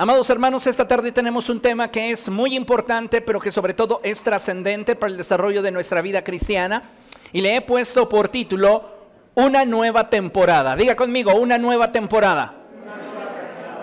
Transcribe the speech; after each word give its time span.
Amados 0.00 0.30
hermanos, 0.30 0.64
esta 0.68 0.86
tarde 0.86 1.10
tenemos 1.10 1.48
un 1.48 1.60
tema 1.60 1.90
que 1.90 2.12
es 2.12 2.28
muy 2.28 2.54
importante, 2.54 3.20
pero 3.20 3.40
que 3.40 3.50
sobre 3.50 3.74
todo 3.74 4.00
es 4.04 4.22
trascendente 4.22 4.94
para 4.94 5.10
el 5.10 5.16
desarrollo 5.16 5.60
de 5.60 5.72
nuestra 5.72 6.00
vida 6.02 6.22
cristiana. 6.22 6.84
Y 7.32 7.40
le 7.40 7.56
he 7.56 7.60
puesto 7.62 8.08
por 8.08 8.28
título 8.28 8.90
Una 9.34 9.64
nueva 9.64 10.08
temporada. 10.08 10.76
Diga 10.76 10.94
conmigo, 10.94 11.34
una 11.34 11.58
nueva 11.58 11.90
temporada. 11.90 12.54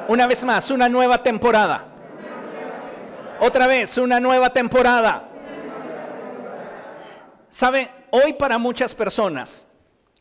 Una 0.08 0.26
vez 0.26 0.46
más, 0.46 0.72
una 0.72 0.88
nueva 0.88 1.22
temporada. 1.22 1.84
Otra 3.42 3.68
vez, 3.68 3.98
una 3.98 4.22
nueva 4.22 4.52
temporada. 4.54 5.28
¿Sabe? 7.50 7.92
Hoy 8.12 8.32
para 8.36 8.58
muchas 8.58 8.96
personas, 8.96 9.68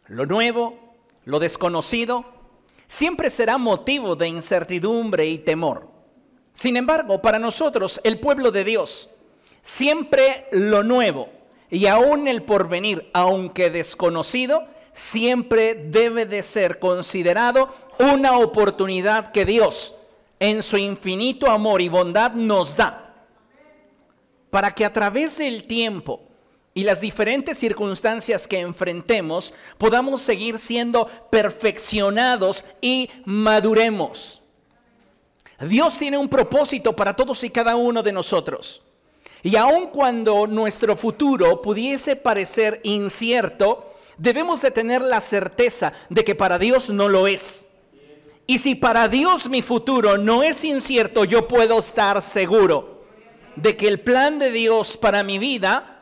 lo 0.09 0.27
nuevo, 0.27 0.77
lo 1.25 1.39
desconocido, 1.39 2.34
siempre 2.95 3.29
será 3.29 3.59
motivo 3.59 4.15
de 4.15 4.29
incertidumbre 4.29 5.27
y 5.27 5.39
temor. 5.39 5.89
Sin 6.53 6.77
embargo, 6.77 7.21
para 7.21 7.41
nosotros, 7.41 8.01
el 8.05 8.21
pueblo 8.21 8.53
de 8.53 8.63
Dios, 8.63 9.09
siempre 9.63 10.47
lo 10.53 10.85
nuevo 10.85 11.29
y 11.71 11.87
aún 11.87 12.29
el 12.29 12.45
porvenir, 12.45 13.11
aunque 13.13 13.69
desconocido, 13.69 14.69
siempre 14.93 15.75
debe 15.75 16.25
de 16.25 16.45
ser 16.45 16.79
considerado 16.79 17.75
una 17.99 18.39
oportunidad 18.39 19.33
que 19.33 19.45
Dios, 19.45 19.95
en 20.39 20.63
su 20.63 20.77
infinito 20.77 21.51
amor 21.51 21.83
y 21.83 21.89
bondad, 21.89 22.35
nos 22.35 22.77
da 22.77 23.13
para 24.51 24.71
que 24.71 24.85
a 24.85 24.93
través 24.93 25.39
del 25.39 25.65
tiempo 25.65 26.24
y 26.75 26.83
las 26.83 27.01
diferentes 27.01 27.57
circunstancias 27.57 28.49
que 28.49 28.59
enfrentemos, 28.59 29.55
podamos 29.79 30.21
seguir 30.21 30.59
siendo 30.59 31.07
perfeccionados 31.31 32.65
y 32.81 33.09
maduremos. 33.25 34.43
Dios 35.61 35.97
tiene 35.97 36.19
un 36.19 36.29
propósito 36.29 36.97
para 36.97 37.15
todos 37.15 37.45
y 37.45 37.51
cada 37.51 37.77
uno 37.77 38.03
de 38.03 38.11
nosotros. 38.11 38.83
Y 39.45 39.55
aun 39.55 39.87
cuando 39.89 40.49
nuestro 40.49 40.97
futuro 40.97 41.63
pudiese 41.63 42.17
parecer 42.17 42.81
incierto, 42.83 43.95
debemos 44.19 44.61
de 44.61 44.73
tener 44.73 45.01
la 45.01 45.21
certeza 45.21 45.93
de 46.09 46.25
que 46.25 46.35
para 46.35 46.59
Dios 46.59 46.91
no 46.91 47.09
lo 47.09 47.29
es. 47.29 47.67
Y 48.49 48.59
si 48.59 48.75
para 48.75 49.07
Dios 49.07 49.49
mi 49.49 49.63
futuro 49.63 50.19
no 50.19 50.43
es 50.43 50.65
incierto, 50.65 51.25
yo 51.25 51.47
puedo 51.47 51.79
estar 51.79 52.21
seguro 52.21 53.05
de 53.55 53.77
que 53.77 53.87
el 53.87 54.01
plan 54.01 54.41
de 54.41 54.51
Dios 54.51 54.97
para 54.97 55.23
mi 55.23 55.39
vida 55.39 55.94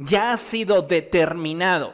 ya 0.00 0.32
ha 0.32 0.36
sido 0.38 0.82
determinado. 0.82 1.92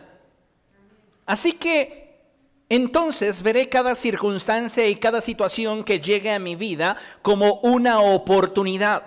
Así 1.27 1.53
que 1.53 2.21
entonces 2.69 3.43
veré 3.43 3.69
cada 3.69 3.95
circunstancia 3.95 4.87
y 4.87 4.97
cada 4.97 5.21
situación 5.21 5.85
que 5.85 6.01
llegue 6.01 6.33
a 6.33 6.39
mi 6.39 6.55
vida 6.55 6.97
como 7.23 7.55
una 7.63 8.01
oportunidad. 8.01 9.03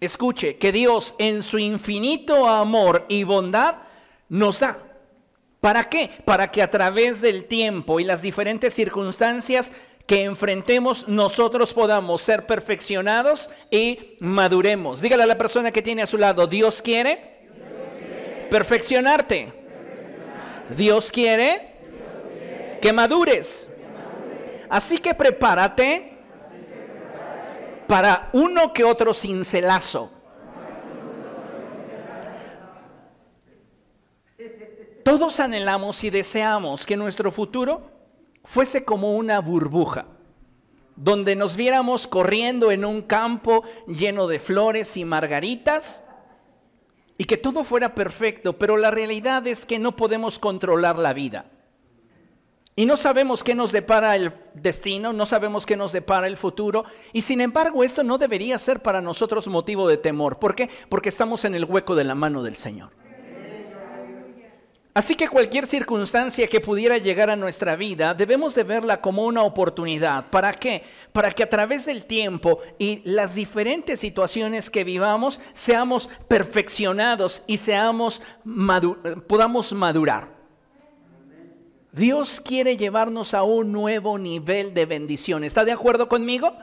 Escuche, 0.00 0.56
que 0.56 0.72
Dios 0.72 1.14
en 1.18 1.42
su 1.42 1.58
infinito 1.58 2.48
amor 2.48 3.06
y 3.08 3.24
bondad 3.24 3.76
nos 4.28 4.60
da. 4.60 4.78
¿Para 5.60 5.84
qué? 5.84 6.10
Para 6.24 6.50
que 6.50 6.62
a 6.62 6.70
través 6.70 7.20
del 7.20 7.44
tiempo 7.44 7.98
y 7.98 8.04
las 8.04 8.22
diferentes 8.22 8.74
circunstancias 8.74 9.72
que 10.06 10.24
enfrentemos 10.24 11.08
nosotros 11.08 11.72
podamos 11.72 12.20
ser 12.20 12.46
perfeccionados 12.46 13.50
y 13.70 14.16
maduremos. 14.20 15.00
Dígale 15.00 15.24
a 15.24 15.26
la 15.26 15.38
persona 15.38 15.72
que 15.72 15.82
tiene 15.82 16.02
a 16.02 16.06
su 16.06 16.18
lado, 16.18 16.46
Dios 16.46 16.82
quiere 16.82 17.35
perfeccionarte. 18.50 19.52
Dios 20.76 21.10
quiere 21.12 21.74
que 22.80 22.92
madures. 22.92 23.68
Así 24.68 24.98
que 24.98 25.14
prepárate 25.14 26.12
para 27.86 28.30
uno 28.32 28.72
que 28.72 28.84
otro 28.84 29.14
cincelazo. 29.14 30.12
Todos 35.04 35.38
anhelamos 35.38 36.02
y 36.02 36.10
deseamos 36.10 36.84
que 36.84 36.96
nuestro 36.96 37.30
futuro 37.30 37.92
fuese 38.44 38.84
como 38.84 39.14
una 39.14 39.38
burbuja, 39.40 40.06
donde 40.96 41.36
nos 41.36 41.54
viéramos 41.54 42.08
corriendo 42.08 42.72
en 42.72 42.84
un 42.84 43.02
campo 43.02 43.62
lleno 43.86 44.26
de 44.26 44.40
flores 44.40 44.96
y 44.96 45.04
margaritas 45.04 46.02
y 47.18 47.24
que 47.24 47.36
todo 47.36 47.64
fuera 47.64 47.94
perfecto, 47.94 48.54
pero 48.54 48.76
la 48.76 48.90
realidad 48.90 49.46
es 49.46 49.66
que 49.66 49.78
no 49.78 49.96
podemos 49.96 50.38
controlar 50.38 50.98
la 50.98 51.12
vida. 51.12 51.46
Y 52.78 52.84
no 52.84 52.98
sabemos 52.98 53.42
qué 53.42 53.54
nos 53.54 53.72
depara 53.72 54.16
el 54.16 54.34
destino, 54.52 55.14
no 55.14 55.24
sabemos 55.24 55.64
qué 55.64 55.76
nos 55.76 55.92
depara 55.92 56.26
el 56.26 56.36
futuro. 56.36 56.84
Y 57.14 57.22
sin 57.22 57.40
embargo, 57.40 57.82
esto 57.82 58.04
no 58.04 58.18
debería 58.18 58.58
ser 58.58 58.80
para 58.80 59.00
nosotros 59.00 59.48
motivo 59.48 59.88
de 59.88 59.96
temor. 59.96 60.38
¿Por 60.38 60.54
qué? 60.54 60.68
Porque 60.90 61.08
estamos 61.08 61.46
en 61.46 61.54
el 61.54 61.64
hueco 61.64 61.94
de 61.94 62.04
la 62.04 62.14
mano 62.14 62.42
del 62.42 62.54
Señor. 62.54 62.90
Así 64.96 65.14
que 65.14 65.28
cualquier 65.28 65.66
circunstancia 65.66 66.46
que 66.46 66.58
pudiera 66.58 66.96
llegar 66.96 67.28
a 67.28 67.36
nuestra 67.36 67.76
vida, 67.76 68.14
debemos 68.14 68.54
de 68.54 68.62
verla 68.62 69.02
como 69.02 69.26
una 69.26 69.42
oportunidad. 69.42 70.30
¿Para 70.30 70.54
qué? 70.54 70.84
Para 71.12 71.32
que 71.32 71.42
a 71.42 71.50
través 71.50 71.84
del 71.84 72.06
tiempo 72.06 72.60
y 72.78 73.02
las 73.04 73.34
diferentes 73.34 74.00
situaciones 74.00 74.70
que 74.70 74.84
vivamos, 74.84 75.38
seamos 75.52 76.08
perfeccionados 76.28 77.42
y 77.46 77.58
seamos 77.58 78.22
podamos 79.26 79.74
madurar. 79.74 80.30
Dios 81.92 82.40
quiere 82.40 82.78
llevarnos 82.78 83.34
a 83.34 83.42
un 83.42 83.72
nuevo 83.72 84.16
nivel 84.16 84.72
de 84.72 84.86
bendición. 84.86 85.44
¿Está 85.44 85.66
de 85.66 85.72
acuerdo 85.72 86.08
conmigo? 86.08 86.56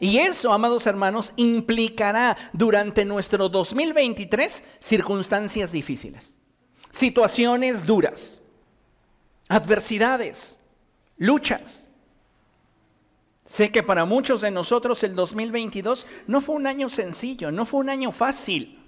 Y 0.00 0.16
eso, 0.16 0.50
amados 0.50 0.86
hermanos, 0.86 1.34
implicará 1.36 2.38
durante 2.54 3.04
nuestro 3.04 3.50
2023 3.50 4.64
circunstancias 4.80 5.72
difíciles 5.72 6.38
situaciones 6.94 7.86
duras, 7.86 8.40
adversidades, 9.48 10.60
luchas. 11.18 11.88
Sé 13.44 13.72
que 13.72 13.82
para 13.82 14.04
muchos 14.04 14.40
de 14.40 14.52
nosotros 14.52 15.02
el 15.02 15.14
2022 15.14 16.06
no 16.28 16.40
fue 16.40 16.54
un 16.54 16.66
año 16.66 16.88
sencillo, 16.88 17.50
no 17.50 17.66
fue 17.66 17.80
un 17.80 17.90
año 17.90 18.12
fácil, 18.12 18.78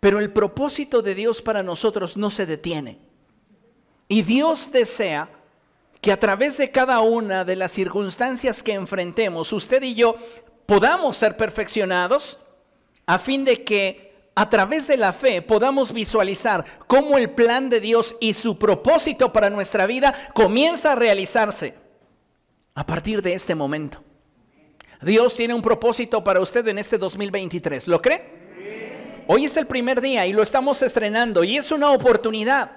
pero 0.00 0.20
el 0.20 0.32
propósito 0.32 1.00
de 1.00 1.14
Dios 1.14 1.40
para 1.40 1.62
nosotros 1.62 2.16
no 2.18 2.30
se 2.30 2.44
detiene. 2.44 2.98
Y 4.06 4.22
Dios 4.22 4.70
desea 4.70 5.30
que 6.02 6.12
a 6.12 6.20
través 6.20 6.58
de 6.58 6.70
cada 6.70 7.00
una 7.00 7.44
de 7.44 7.56
las 7.56 7.72
circunstancias 7.72 8.62
que 8.62 8.74
enfrentemos, 8.74 9.52
usted 9.52 9.82
y 9.82 9.94
yo 9.94 10.16
podamos 10.66 11.16
ser 11.16 11.36
perfeccionados 11.38 12.38
a 13.06 13.18
fin 13.18 13.44
de 13.44 13.64
que 13.64 14.09
a 14.34 14.48
través 14.48 14.86
de 14.86 14.96
la 14.96 15.12
fe 15.12 15.42
podamos 15.42 15.92
visualizar 15.92 16.64
cómo 16.86 17.18
el 17.18 17.30
plan 17.30 17.68
de 17.68 17.80
Dios 17.80 18.16
y 18.20 18.34
su 18.34 18.58
propósito 18.58 19.32
para 19.32 19.50
nuestra 19.50 19.86
vida 19.86 20.14
comienza 20.34 20.92
a 20.92 20.96
realizarse 20.96 21.74
a 22.74 22.86
partir 22.86 23.22
de 23.22 23.34
este 23.34 23.54
momento. 23.54 24.02
Dios 25.02 25.34
tiene 25.34 25.54
un 25.54 25.62
propósito 25.62 26.22
para 26.22 26.40
usted 26.40 26.66
en 26.68 26.78
este 26.78 26.98
2023. 26.98 27.88
¿Lo 27.88 28.00
cree? 28.02 29.24
Hoy 29.26 29.44
es 29.44 29.56
el 29.56 29.66
primer 29.66 30.00
día 30.00 30.26
y 30.26 30.32
lo 30.32 30.42
estamos 30.42 30.82
estrenando 30.82 31.44
y 31.44 31.56
es 31.56 31.70
una 31.72 31.90
oportunidad. 31.92 32.72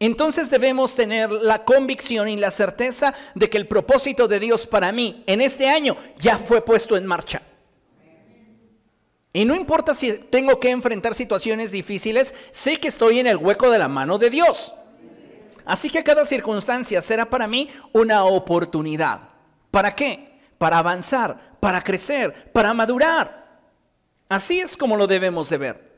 Entonces 0.00 0.50
debemos 0.50 0.94
tener 0.96 1.30
la 1.30 1.64
convicción 1.64 2.28
y 2.28 2.36
la 2.36 2.50
certeza 2.50 3.14
de 3.34 3.48
que 3.48 3.58
el 3.58 3.68
propósito 3.68 4.26
de 4.26 4.40
Dios 4.40 4.66
para 4.66 4.90
mí 4.90 5.22
en 5.26 5.40
este 5.40 5.68
año 5.68 5.96
ya 6.18 6.38
fue 6.38 6.64
puesto 6.64 6.96
en 6.96 7.06
marcha. 7.06 7.42
Y 9.32 9.44
no 9.44 9.54
importa 9.54 9.94
si 9.94 10.18
tengo 10.18 10.60
que 10.60 10.70
enfrentar 10.70 11.14
situaciones 11.14 11.72
difíciles, 11.72 12.34
sé 12.50 12.76
que 12.76 12.88
estoy 12.88 13.18
en 13.18 13.26
el 13.26 13.38
hueco 13.38 13.70
de 13.70 13.78
la 13.78 13.88
mano 13.88 14.18
de 14.18 14.28
Dios. 14.28 14.74
Así 15.64 15.88
que 15.88 16.04
cada 16.04 16.26
circunstancia 16.26 17.00
será 17.00 17.30
para 17.30 17.46
mí 17.46 17.68
una 17.92 18.24
oportunidad. 18.24 19.20
¿Para 19.70 19.94
qué? 19.94 20.38
Para 20.58 20.78
avanzar, 20.78 21.56
para 21.60 21.82
crecer, 21.82 22.52
para 22.52 22.74
madurar. 22.74 23.60
Así 24.28 24.60
es 24.60 24.76
como 24.76 24.96
lo 24.96 25.06
debemos 25.06 25.48
de 25.48 25.58
ver. 25.58 25.92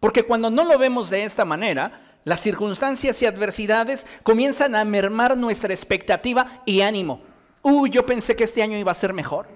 Porque 0.00 0.22
cuando 0.22 0.50
no 0.50 0.64
lo 0.64 0.78
vemos 0.78 1.10
de 1.10 1.24
esta 1.24 1.44
manera, 1.44 2.18
las 2.24 2.40
circunstancias 2.40 3.20
y 3.20 3.26
adversidades 3.26 4.06
comienzan 4.22 4.74
a 4.74 4.84
mermar 4.84 5.36
nuestra 5.36 5.72
expectativa 5.72 6.62
y 6.64 6.80
ánimo. 6.80 7.20
Uy, 7.62 7.90
yo 7.90 8.06
pensé 8.06 8.36
que 8.36 8.44
este 8.44 8.62
año 8.62 8.78
iba 8.78 8.92
a 8.92 8.94
ser 8.94 9.12
mejor. 9.12 9.48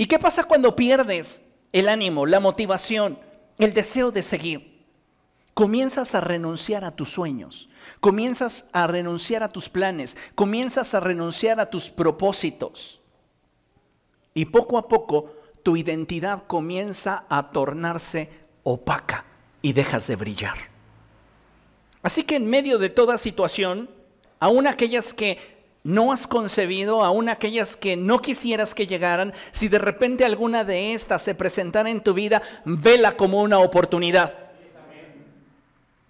¿Y 0.00 0.06
qué 0.06 0.18
pasa 0.18 0.44
cuando 0.44 0.74
pierdes 0.74 1.44
el 1.74 1.86
ánimo, 1.86 2.24
la 2.24 2.40
motivación, 2.40 3.18
el 3.58 3.74
deseo 3.74 4.10
de 4.10 4.22
seguir? 4.22 4.82
Comienzas 5.52 6.14
a 6.14 6.22
renunciar 6.22 6.86
a 6.86 6.96
tus 6.96 7.10
sueños, 7.10 7.68
comienzas 8.00 8.64
a 8.72 8.86
renunciar 8.86 9.42
a 9.42 9.50
tus 9.50 9.68
planes, 9.68 10.16
comienzas 10.34 10.94
a 10.94 11.00
renunciar 11.00 11.60
a 11.60 11.68
tus 11.68 11.90
propósitos. 11.90 13.02
Y 14.32 14.46
poco 14.46 14.78
a 14.78 14.88
poco 14.88 15.34
tu 15.62 15.76
identidad 15.76 16.46
comienza 16.46 17.26
a 17.28 17.50
tornarse 17.50 18.30
opaca 18.62 19.26
y 19.60 19.74
dejas 19.74 20.06
de 20.06 20.16
brillar. 20.16 20.56
Así 22.02 22.22
que 22.22 22.36
en 22.36 22.46
medio 22.46 22.78
de 22.78 22.88
toda 22.88 23.18
situación, 23.18 23.90
aun 24.38 24.66
aquellas 24.66 25.12
que 25.12 25.59
no 25.82 26.12
has 26.12 26.26
concebido, 26.26 27.02
aún 27.02 27.28
aquellas 27.28 27.76
que 27.76 27.96
no 27.96 28.20
quisieras 28.20 28.74
que 28.74 28.86
llegaran, 28.86 29.32
si 29.50 29.68
de 29.68 29.78
repente 29.78 30.24
alguna 30.24 30.64
de 30.64 30.92
estas 30.92 31.22
se 31.22 31.34
presentara 31.34 31.88
en 31.90 32.02
tu 32.02 32.12
vida, 32.12 32.42
vela 32.64 33.16
como 33.16 33.40
una 33.40 33.58
oportunidad. 33.58 34.34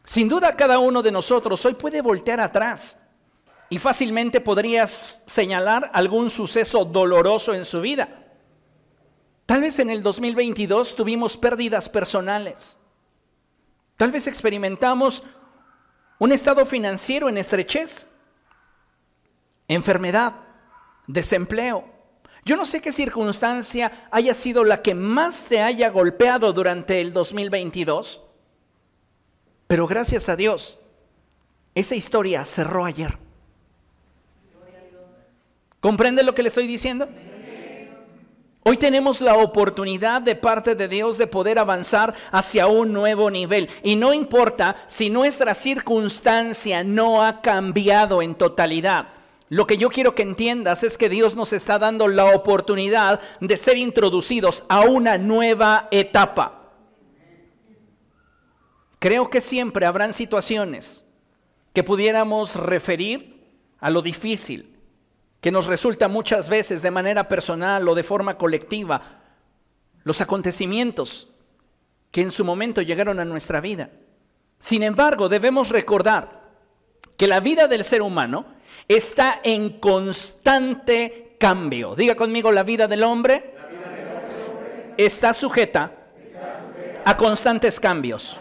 Sin 0.05 0.29
duda 0.29 0.57
cada 0.57 0.81
uno 0.81 1.03
de 1.03 1.13
nosotros 1.13 1.65
hoy 1.65 1.75
puede 1.75 2.01
voltear 2.01 2.41
atrás 2.41 2.99
y 3.69 3.79
fácilmente 3.79 4.41
podrías 4.41 5.23
señalar 5.27 5.89
algún 5.95 6.31
suceso 6.31 6.85
doloroso 6.85 7.55
en 7.55 7.65
su 7.65 7.81
vida. 7.81 8.09
Tal 9.47 9.61
vez 9.61 9.79
en 9.79 9.91
el 9.91 10.03
2022 10.03 10.97
tuvimos 10.97 11.37
pérdidas 11.37 11.89
personales. 11.89 12.77
Tal 13.97 14.11
vez 14.11 14.27
experimentamos 14.27 15.23
un 16.19 16.33
estado 16.33 16.67
financiero 16.67 17.29
en 17.29 17.39
estrechez 17.39 18.10
enfermedad, 19.75 20.35
desempleo. 21.07 21.85
Yo 22.45 22.57
no 22.57 22.65
sé 22.65 22.81
qué 22.81 22.93
circunstancia 22.93 24.09
haya 24.11 24.35
sido 24.35 24.65
la 24.65 24.83
que 24.83 24.95
más 24.95 25.45
te 25.45 25.61
haya 25.61 25.91
golpeado 25.91 26.53
durante 26.53 27.01
el 27.01 27.13
2022, 27.13 28.23
pero 29.67 29.87
gracias 29.87 30.29
a 30.29 30.37
Dios, 30.37 30.79
esa 31.75 31.95
historia 31.95 32.45
cerró 32.45 32.85
ayer. 32.85 33.17
¿Comprende 35.81 36.23
lo 36.23 36.35
que 36.35 36.43
le 36.43 36.49
estoy 36.49 36.67
diciendo? 36.67 37.09
Hoy 38.63 38.77
tenemos 38.77 39.21
la 39.21 39.37
oportunidad 39.37 40.21
de 40.21 40.35
parte 40.35 40.75
de 40.75 40.89
Dios 40.89 41.17
de 41.17 41.27
poder 41.27 41.59
avanzar 41.59 42.15
hacia 42.31 42.67
un 42.67 42.93
nuevo 42.93 43.31
nivel. 43.31 43.71
Y 43.83 43.97
no 43.97 44.13
importa 44.13 44.77
si 44.87 45.09
nuestra 45.09 45.55
circunstancia 45.55 46.85
no 46.85 47.25
ha 47.25 47.41
cambiado 47.41 48.21
en 48.21 48.35
totalidad. 48.35 49.20
Lo 49.51 49.67
que 49.67 49.77
yo 49.77 49.89
quiero 49.91 50.15
que 50.15 50.23
entiendas 50.23 50.85
es 50.85 50.97
que 50.97 51.09
Dios 51.09 51.35
nos 51.35 51.53
está 51.53 51.81
dando 51.81 52.07
la 52.07 52.37
oportunidad 52.37 53.21
de 53.41 53.57
ser 53.57 53.77
introducidos 53.77 54.63
a 54.69 54.83
una 54.83 55.19
nueva 55.19 55.89
etapa. 55.91 56.71
Creo 59.01 59.29
que 59.29 59.41
siempre 59.41 59.87
habrán 59.87 60.15
situaciones 60.15 61.05
que 61.73 61.83
pudiéramos 61.83 62.55
referir 62.55 63.45
a 63.81 63.91
lo 63.91 64.03
difícil, 64.03 64.77
que 65.41 65.51
nos 65.51 65.67
resulta 65.67 66.07
muchas 66.07 66.49
veces 66.49 66.81
de 66.81 66.93
manera 66.93 67.27
personal 67.27 67.89
o 67.89 67.97
de 67.97 68.05
forma 68.05 68.39
colectiva, 68.39 69.21
los 70.05 70.21
acontecimientos 70.21 71.29
que 72.13 72.23
en 72.23 72.31
su 72.31 72.45
momento 72.45 72.83
llegaron 72.83 73.19
a 73.19 73.25
nuestra 73.25 73.61
vida. 73.61 73.91
Sin 74.61 74.85
embargo, 74.85 75.29
debemos 75.29 75.71
recordar 75.71 76.41
que 77.17 77.27
la 77.27 77.41
vida 77.41 77.67
del 77.67 77.83
ser 77.83 78.03
humano 78.03 78.60
está 78.89 79.41
en 79.43 79.81
constante 79.81 81.37
cambio. 81.39 81.95
Diga 81.95 82.15
conmigo, 82.15 82.53
la 82.53 82.63
vida 82.63 82.87
del 82.87 83.03
hombre, 83.03 83.55
está, 84.97 85.33
sujeta 85.35 85.93
a 87.05 87.17
constantes 87.17 87.81
cambios. 87.81 88.39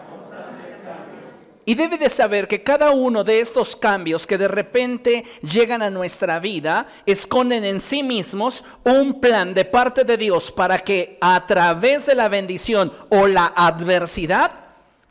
Y 1.65 1.75
debe 1.75 1.99
de 1.99 2.09
saber 2.09 2.47
que 2.47 2.63
cada 2.63 2.89
uno 2.89 3.23
de 3.23 3.41
estos 3.41 3.75
cambios 3.75 4.25
que 4.25 4.39
de 4.39 4.47
repente 4.47 5.23
llegan 5.43 5.83
a 5.83 5.91
nuestra 5.91 6.39
vida 6.39 6.87
esconden 7.05 7.63
en 7.63 7.79
sí 7.79 8.01
mismos 8.01 8.63
un 8.83 9.21
plan 9.21 9.53
de 9.53 9.65
parte 9.65 10.03
de 10.03 10.17
Dios 10.17 10.51
para 10.51 10.79
que 10.79 11.19
a 11.21 11.45
través 11.45 12.07
de 12.07 12.15
la 12.15 12.27
bendición 12.27 12.91
o 13.09 13.27
la 13.27 13.53
adversidad 13.55 14.51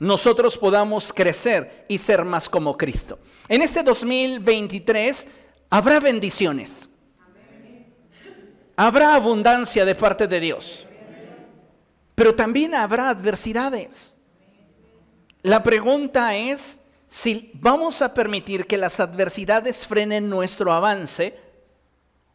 nosotros 0.01 0.59
podamos 0.59 1.13
crecer 1.13 1.85
y 1.89 1.99
ser 1.99 2.25
más 2.25 2.49
como 2.49 2.77
Cristo. 2.77 3.21
En 3.49 3.63
este 3.63 3.83
2023 3.83 5.29
habrá 5.71 6.01
bendiciones. 6.01 6.89
Habrá 8.77 9.15
abundancia 9.15 9.85
de 9.85 9.95
parte 9.95 10.27
de 10.27 10.41
Dios. 10.41 10.87
Pero 12.15 12.35
también 12.35 12.75
habrá 12.75 13.09
adversidades. 13.09 14.17
La 15.43 15.63
pregunta 15.63 16.37
es 16.37 16.85
si 17.09 17.51
vamos 17.55 18.03
a 18.03 18.13
permitir 18.13 18.67
que 18.67 18.77
las 18.77 19.01
adversidades 19.01 19.87
frenen 19.87 20.29
nuestro 20.29 20.73
avance 20.73 21.39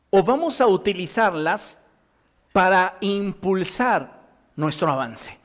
o 0.10 0.24
vamos 0.24 0.62
a 0.62 0.68
utilizarlas 0.68 1.80
para 2.52 2.98
impulsar 3.02 4.22
nuestro 4.56 4.92
avance. 4.92 5.38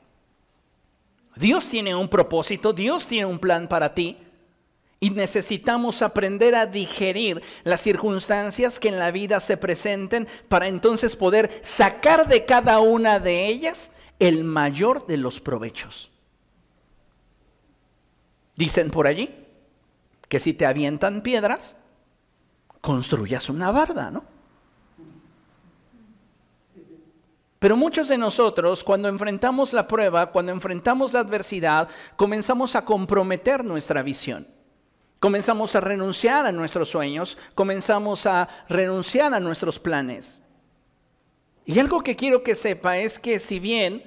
Dios 1.35 1.69
tiene 1.69 1.95
un 1.95 2.09
propósito, 2.09 2.73
Dios 2.73 3.07
tiene 3.07 3.25
un 3.25 3.39
plan 3.39 3.67
para 3.67 3.93
ti. 3.93 4.17
Y 4.99 5.11
necesitamos 5.11 6.01
aprender 6.01 6.55
a 6.55 6.65
digerir 6.65 7.41
las 7.63 7.79
circunstancias 7.79 8.79
que 8.79 8.89
en 8.89 8.99
la 8.99 9.11
vida 9.11 9.39
se 9.39 9.55
presenten 9.55 10.27
para 10.49 10.67
entonces 10.67 11.15
poder 11.15 11.61
sacar 11.63 12.27
de 12.27 12.45
cada 12.45 12.79
una 12.79 13.19
de 13.19 13.47
ellas 13.47 13.91
el 14.19 14.43
mayor 14.43 15.07
de 15.07 15.17
los 15.17 15.39
provechos. 15.39 16.11
Dicen 18.55 18.91
por 18.91 19.07
allí 19.07 19.33
que 20.27 20.41
si 20.41 20.53
te 20.53 20.65
avientan 20.65 21.21
piedras, 21.21 21.77
construyas 22.81 23.49
una 23.49 23.71
barda, 23.71 24.11
¿no? 24.11 24.23
Pero 27.59 27.75
muchos 27.75 28.07
de 28.07 28.17
nosotros, 28.17 28.83
cuando 28.85 29.09
enfrentamos 29.09 29.73
la 29.73 29.87
prueba, 29.87 30.31
cuando 30.31 30.51
enfrentamos 30.53 31.11
la 31.11 31.19
adversidad, 31.19 31.89
comenzamos 32.15 32.75
a 32.75 32.85
comprometer 32.85 33.65
nuestra 33.65 34.01
visión. 34.01 34.47
Comenzamos 35.19 35.75
a 35.75 35.81
renunciar 35.81 36.45
a 36.45 36.51
nuestros 36.51 36.89
sueños, 36.89 37.37
comenzamos 37.53 38.25
a 38.25 38.47
renunciar 38.69 39.33
a 39.33 39.39
nuestros 39.39 39.77
planes. 39.77 40.41
Y 41.65 41.77
algo 41.79 42.01
que 42.03 42.15
quiero 42.15 42.41
que 42.41 42.55
sepa 42.55 42.97
es 42.97 43.19
que 43.19 43.37
si 43.39 43.59
bien 43.59 44.03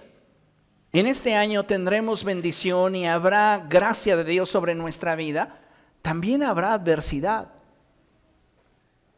en 0.93 1.07
este 1.07 1.35
año 1.35 1.65
tendremos 1.65 2.25
bendición 2.25 2.95
y 2.95 3.07
habrá 3.07 3.67
gracia 3.69 4.17
de 4.17 4.25
Dios 4.25 4.49
sobre 4.49 4.75
nuestra 4.75 5.15
vida, 5.15 5.61
también 6.01 6.43
habrá 6.43 6.73
adversidad. 6.73 7.53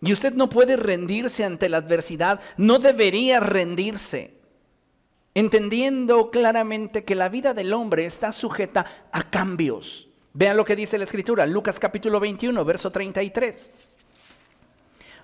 Y 0.00 0.12
usted 0.12 0.34
no 0.34 0.48
puede 0.48 0.76
rendirse 0.76 1.44
ante 1.44 1.68
la 1.68 1.78
adversidad, 1.78 2.40
no 2.56 2.78
debería 2.78 3.40
rendirse, 3.40 4.38
entendiendo 5.32 6.30
claramente 6.30 7.04
que 7.04 7.14
la 7.14 7.28
vida 7.28 7.54
del 7.54 7.72
hombre 7.72 8.04
está 8.04 8.32
sujeta 8.32 8.84
a 9.12 9.30
cambios. 9.30 10.10
Vean 10.36 10.56
lo 10.56 10.64
que 10.64 10.74
dice 10.74 10.98
la 10.98 11.04
escritura, 11.04 11.46
Lucas 11.46 11.78
capítulo 11.78 12.18
21, 12.18 12.64
verso 12.64 12.90
33. 12.90 13.70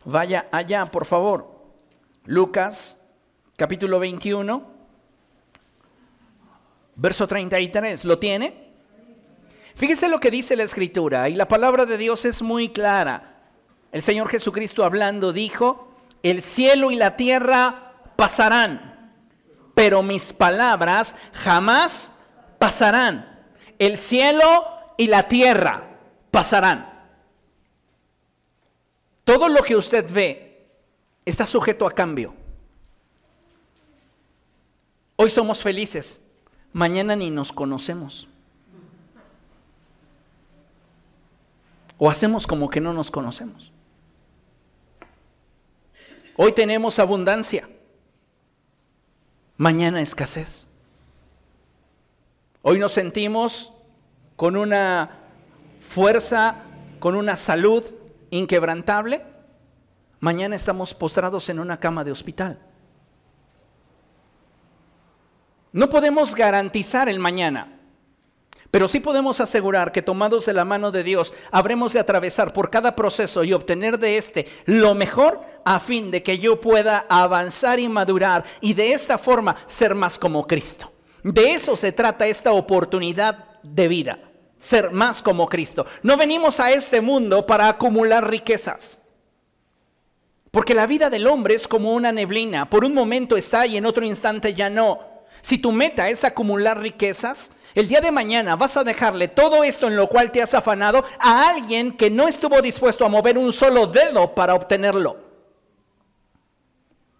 Vaya 0.04 0.46
allá, 0.52 0.86
por 0.86 1.04
favor. 1.04 1.50
Lucas 2.26 2.96
capítulo 3.56 3.98
21, 3.98 4.70
verso 6.94 7.26
33. 7.26 8.04
¿Lo 8.04 8.20
tiene? 8.20 8.70
Fíjese 9.74 10.08
lo 10.08 10.20
que 10.20 10.30
dice 10.30 10.54
la 10.54 10.62
escritura 10.62 11.28
y 11.28 11.34
la 11.34 11.48
palabra 11.48 11.86
de 11.86 11.98
Dios 11.98 12.24
es 12.24 12.40
muy 12.40 12.68
clara. 12.68 13.40
El 13.90 14.02
Señor 14.02 14.28
Jesucristo 14.28 14.84
hablando 14.84 15.32
dijo, 15.32 15.92
el 16.22 16.40
cielo 16.40 16.92
y 16.92 16.94
la 16.94 17.16
tierra 17.16 17.94
pasarán, 18.14 19.12
pero 19.74 20.04
mis 20.04 20.32
palabras 20.32 21.16
jamás 21.32 22.12
pasarán. 22.60 23.40
El 23.80 23.98
cielo 23.98 24.79
y 25.00 25.06
la 25.06 25.26
tierra 25.26 25.96
pasarán. 26.30 26.86
Todo 29.24 29.48
lo 29.48 29.62
que 29.62 29.74
usted 29.74 30.12
ve 30.12 30.68
está 31.24 31.46
sujeto 31.46 31.86
a 31.86 31.92
cambio. 31.92 32.34
Hoy 35.16 35.30
somos 35.30 35.62
felices, 35.62 36.20
mañana 36.74 37.16
ni 37.16 37.30
nos 37.30 37.50
conocemos. 37.50 38.28
O 41.96 42.10
hacemos 42.10 42.46
como 42.46 42.68
que 42.68 42.82
no 42.82 42.92
nos 42.92 43.10
conocemos. 43.10 43.72
Hoy 46.36 46.52
tenemos 46.52 46.98
abundancia, 46.98 47.70
mañana 49.56 50.02
escasez. 50.02 50.66
Hoy 52.60 52.78
nos 52.78 52.92
sentimos 52.92 53.72
con 54.40 54.56
una 54.56 55.18
fuerza, 55.86 56.62
con 56.98 57.14
una 57.14 57.36
salud 57.36 57.84
inquebrantable, 58.30 59.22
mañana 60.18 60.56
estamos 60.56 60.94
postrados 60.94 61.50
en 61.50 61.60
una 61.60 61.78
cama 61.78 62.04
de 62.04 62.12
hospital. 62.12 62.58
No 65.72 65.90
podemos 65.90 66.34
garantizar 66.34 67.10
el 67.10 67.18
mañana. 67.18 67.80
Pero 68.70 68.88
sí 68.88 69.00
podemos 69.00 69.42
asegurar 69.42 69.92
que 69.92 70.00
tomados 70.00 70.46
de 70.46 70.54
la 70.54 70.64
mano 70.64 70.90
de 70.90 71.02
Dios, 71.02 71.34
habremos 71.50 71.92
de 71.92 72.00
atravesar 72.00 72.54
por 72.54 72.70
cada 72.70 72.96
proceso 72.96 73.44
y 73.44 73.52
obtener 73.52 73.98
de 73.98 74.16
este 74.16 74.48
lo 74.64 74.94
mejor 74.94 75.42
a 75.66 75.78
fin 75.80 76.10
de 76.10 76.22
que 76.22 76.38
yo 76.38 76.62
pueda 76.62 77.04
avanzar 77.10 77.78
y 77.78 77.90
madurar 77.90 78.44
y 78.62 78.72
de 78.72 78.94
esta 78.94 79.18
forma 79.18 79.56
ser 79.66 79.94
más 79.94 80.18
como 80.18 80.46
Cristo. 80.46 80.90
De 81.22 81.52
eso 81.52 81.76
se 81.76 81.92
trata 81.92 82.26
esta 82.26 82.52
oportunidad 82.52 83.60
de 83.62 83.88
vida, 83.88 84.29
ser 84.60 84.92
más 84.92 85.22
como 85.22 85.48
Cristo. 85.48 85.86
No 86.02 86.16
venimos 86.16 86.60
a 86.60 86.70
este 86.70 87.00
mundo 87.00 87.44
para 87.46 87.68
acumular 87.68 88.30
riquezas. 88.30 89.00
Porque 90.50 90.74
la 90.74 90.86
vida 90.86 91.10
del 91.10 91.26
hombre 91.26 91.54
es 91.54 91.66
como 91.66 91.94
una 91.94 92.12
neblina. 92.12 92.68
Por 92.68 92.84
un 92.84 92.92
momento 92.92 93.36
está 93.36 93.66
y 93.66 93.76
en 93.76 93.86
otro 93.86 94.04
instante 94.04 94.52
ya 94.54 94.68
no. 94.68 95.00
Si 95.42 95.58
tu 95.58 95.72
meta 95.72 96.08
es 96.10 96.24
acumular 96.24 96.78
riquezas, 96.78 97.52
el 97.74 97.88
día 97.88 98.00
de 98.00 98.10
mañana 98.10 98.56
vas 98.56 98.76
a 98.76 98.84
dejarle 98.84 99.28
todo 99.28 99.64
esto 99.64 99.86
en 99.86 99.96
lo 99.96 100.08
cual 100.08 100.30
te 100.30 100.42
has 100.42 100.52
afanado 100.54 101.04
a 101.18 101.48
alguien 101.48 101.96
que 101.96 102.10
no 102.10 102.28
estuvo 102.28 102.60
dispuesto 102.60 103.06
a 103.06 103.08
mover 103.08 103.38
un 103.38 103.52
solo 103.52 103.86
dedo 103.86 104.34
para 104.34 104.54
obtenerlo. 104.54 105.16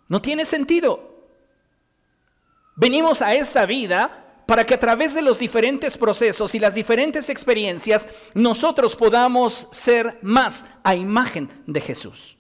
No 0.08 0.20
tiene 0.20 0.44
sentido. 0.44 1.08
Venimos 2.76 3.22
a 3.22 3.32
esta 3.34 3.64
vida 3.64 4.19
para 4.50 4.66
que 4.66 4.74
a 4.74 4.80
través 4.80 5.14
de 5.14 5.22
los 5.22 5.38
diferentes 5.38 5.96
procesos 5.96 6.56
y 6.56 6.58
las 6.58 6.74
diferentes 6.74 7.28
experiencias 7.30 8.08
nosotros 8.34 8.96
podamos 8.96 9.68
ser 9.70 10.18
más 10.22 10.64
a 10.82 10.96
imagen 10.96 11.48
de 11.68 11.80
Jesús. 11.80 12.36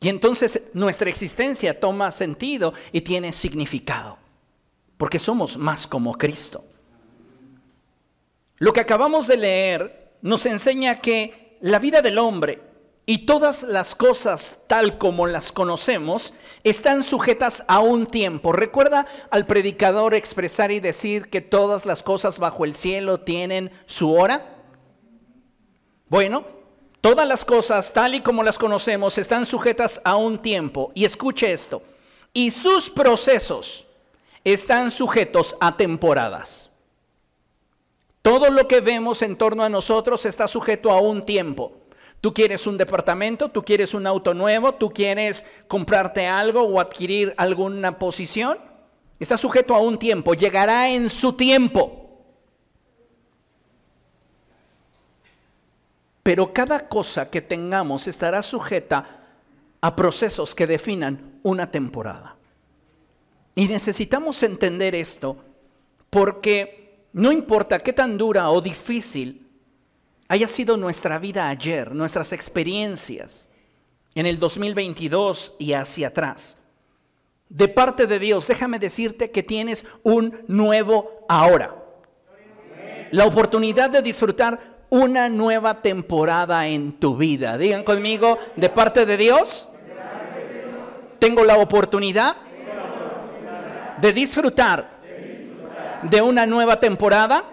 Y 0.00 0.08
entonces 0.08 0.62
nuestra 0.72 1.10
existencia 1.10 1.78
toma 1.78 2.10
sentido 2.10 2.72
y 2.90 3.02
tiene 3.02 3.32
significado, 3.32 4.16
porque 4.96 5.18
somos 5.18 5.58
más 5.58 5.86
como 5.86 6.16
Cristo. 6.16 6.64
Lo 8.56 8.72
que 8.72 8.80
acabamos 8.80 9.26
de 9.26 9.36
leer 9.36 10.14
nos 10.22 10.46
enseña 10.46 11.02
que 11.02 11.58
la 11.60 11.78
vida 11.78 12.00
del 12.00 12.16
hombre 12.16 12.62
y 13.10 13.24
todas 13.24 13.62
las 13.62 13.94
cosas 13.94 14.64
tal 14.66 14.98
como 14.98 15.26
las 15.26 15.50
conocemos 15.50 16.34
están 16.62 17.02
sujetas 17.02 17.64
a 17.66 17.78
un 17.78 18.04
tiempo. 18.04 18.52
Recuerda 18.52 19.06
al 19.30 19.46
predicador 19.46 20.12
expresar 20.12 20.70
y 20.72 20.80
decir 20.80 21.30
que 21.30 21.40
todas 21.40 21.86
las 21.86 22.02
cosas 22.02 22.38
bajo 22.38 22.66
el 22.66 22.74
cielo 22.74 23.20
tienen 23.20 23.70
su 23.86 24.12
hora. 24.12 24.58
Bueno, 26.10 26.44
todas 27.00 27.26
las 27.26 27.46
cosas 27.46 27.94
tal 27.94 28.14
y 28.14 28.20
como 28.20 28.42
las 28.42 28.58
conocemos 28.58 29.16
están 29.16 29.46
sujetas 29.46 30.02
a 30.04 30.16
un 30.16 30.42
tiempo. 30.42 30.92
Y 30.94 31.06
escuche 31.06 31.50
esto. 31.50 31.82
Y 32.34 32.50
sus 32.50 32.90
procesos 32.90 33.86
están 34.44 34.90
sujetos 34.90 35.56
a 35.62 35.78
temporadas. 35.78 36.68
Todo 38.20 38.50
lo 38.50 38.68
que 38.68 38.82
vemos 38.82 39.22
en 39.22 39.38
torno 39.38 39.62
a 39.62 39.70
nosotros 39.70 40.26
está 40.26 40.46
sujeto 40.46 40.90
a 40.90 41.00
un 41.00 41.24
tiempo. 41.24 41.77
Tú 42.20 42.34
quieres 42.34 42.66
un 42.66 42.76
departamento, 42.76 43.48
tú 43.48 43.64
quieres 43.64 43.94
un 43.94 44.06
auto 44.06 44.34
nuevo, 44.34 44.74
tú 44.74 44.90
quieres 44.90 45.46
comprarte 45.68 46.26
algo 46.26 46.62
o 46.62 46.80
adquirir 46.80 47.32
alguna 47.36 47.98
posición. 47.98 48.58
Está 49.20 49.36
sujeto 49.36 49.74
a 49.74 49.80
un 49.80 49.98
tiempo, 49.98 50.34
llegará 50.34 50.88
en 50.88 51.10
su 51.10 51.34
tiempo. 51.34 52.08
Pero 56.22 56.52
cada 56.52 56.88
cosa 56.88 57.30
que 57.30 57.40
tengamos 57.40 58.06
estará 58.06 58.42
sujeta 58.42 59.18
a 59.80 59.96
procesos 59.96 60.54
que 60.54 60.66
definan 60.66 61.40
una 61.42 61.70
temporada. 61.70 62.36
Y 63.54 63.66
necesitamos 63.66 64.42
entender 64.42 64.94
esto 64.94 65.36
porque 66.10 67.06
no 67.12 67.32
importa 67.32 67.78
qué 67.78 67.92
tan 67.92 68.18
dura 68.18 68.50
o 68.50 68.60
difícil 68.60 69.47
haya 70.28 70.46
sido 70.46 70.76
nuestra 70.76 71.18
vida 71.18 71.48
ayer, 71.48 71.92
nuestras 71.94 72.32
experiencias 72.32 73.50
en 74.14 74.26
el 74.26 74.38
2022 74.38 75.54
y 75.58 75.72
hacia 75.72 76.08
atrás. 76.08 76.58
De 77.48 77.66
parte 77.68 78.06
de 78.06 78.18
Dios, 78.18 78.46
déjame 78.46 78.78
decirte 78.78 79.30
que 79.30 79.42
tienes 79.42 79.86
un 80.02 80.44
nuevo 80.48 81.24
ahora. 81.28 81.74
La 83.10 83.24
oportunidad 83.24 83.88
de 83.88 84.02
disfrutar 84.02 84.78
una 84.90 85.30
nueva 85.30 85.80
temporada 85.80 86.66
en 86.66 86.92
tu 86.92 87.16
vida. 87.16 87.56
Digan 87.56 87.84
conmigo, 87.84 88.38
de 88.54 88.68
parte 88.68 89.06
de 89.06 89.16
Dios, 89.16 89.66
tengo 91.18 91.42
la 91.42 91.56
oportunidad 91.56 92.36
de 93.98 94.12
disfrutar 94.12 94.98
de 96.02 96.22
una 96.22 96.46
nueva 96.46 96.78
temporada 96.78 97.44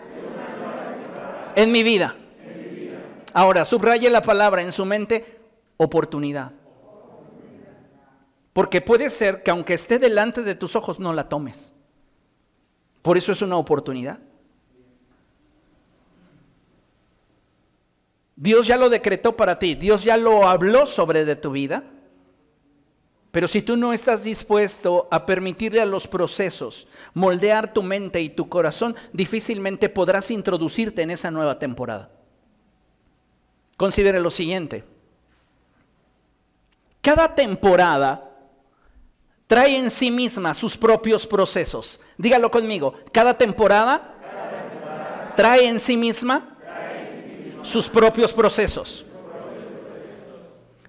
en 1.55 1.71
mi 1.71 1.83
vida. 1.83 2.15
Ahora, 3.37 3.65
subraye 3.65 4.09
la 4.09 4.21
palabra 4.21 4.61
en 4.61 4.71
su 4.71 4.85
mente, 4.85 5.41
oportunidad. 5.75 6.53
Porque 8.53 8.79
puede 8.79 9.09
ser 9.09 9.43
que 9.43 9.51
aunque 9.51 9.73
esté 9.73 9.99
delante 9.99 10.41
de 10.41 10.55
tus 10.55 10.77
ojos 10.77 11.01
no 11.01 11.11
la 11.11 11.27
tomes. 11.27 11.73
Por 13.01 13.17
eso 13.17 13.33
es 13.33 13.41
una 13.41 13.57
oportunidad. 13.57 14.19
Dios 18.37 18.67
ya 18.67 18.77
lo 18.77 18.89
decretó 18.89 19.35
para 19.35 19.59
ti, 19.59 19.75
Dios 19.75 20.05
ya 20.05 20.15
lo 20.15 20.47
habló 20.47 20.85
sobre 20.85 21.25
de 21.25 21.35
tu 21.35 21.51
vida. 21.51 21.83
Pero 23.31 23.49
si 23.49 23.61
tú 23.61 23.75
no 23.75 23.91
estás 23.91 24.23
dispuesto 24.23 25.09
a 25.11 25.25
permitirle 25.25 25.81
a 25.81 25.85
los 25.85 26.07
procesos 26.07 26.87
moldear 27.13 27.73
tu 27.73 27.83
mente 27.83 28.21
y 28.21 28.29
tu 28.29 28.47
corazón, 28.47 28.95
difícilmente 29.11 29.89
podrás 29.89 30.31
introducirte 30.31 31.01
en 31.01 31.11
esa 31.11 31.31
nueva 31.31 31.59
temporada. 31.59 32.11
Considere 33.77 34.19
lo 34.19 34.31
siguiente. 34.31 34.83
Cada 37.01 37.35
temporada 37.35 38.31
trae 39.47 39.77
en 39.77 39.91
sí 39.91 40.09
misma 40.09 40.53
sus 40.53 40.77
propios 40.77 41.27
procesos. 41.27 41.99
Dígalo 42.17 42.49
conmigo. 42.49 42.95
Cada 43.11 43.37
temporada, 43.37 44.15
trae 45.35 45.67
en 45.67 45.79
sí 45.79 45.97
misma 45.97 46.57
sus 47.61 47.89
propios 47.89 48.31
procesos. 48.33 49.05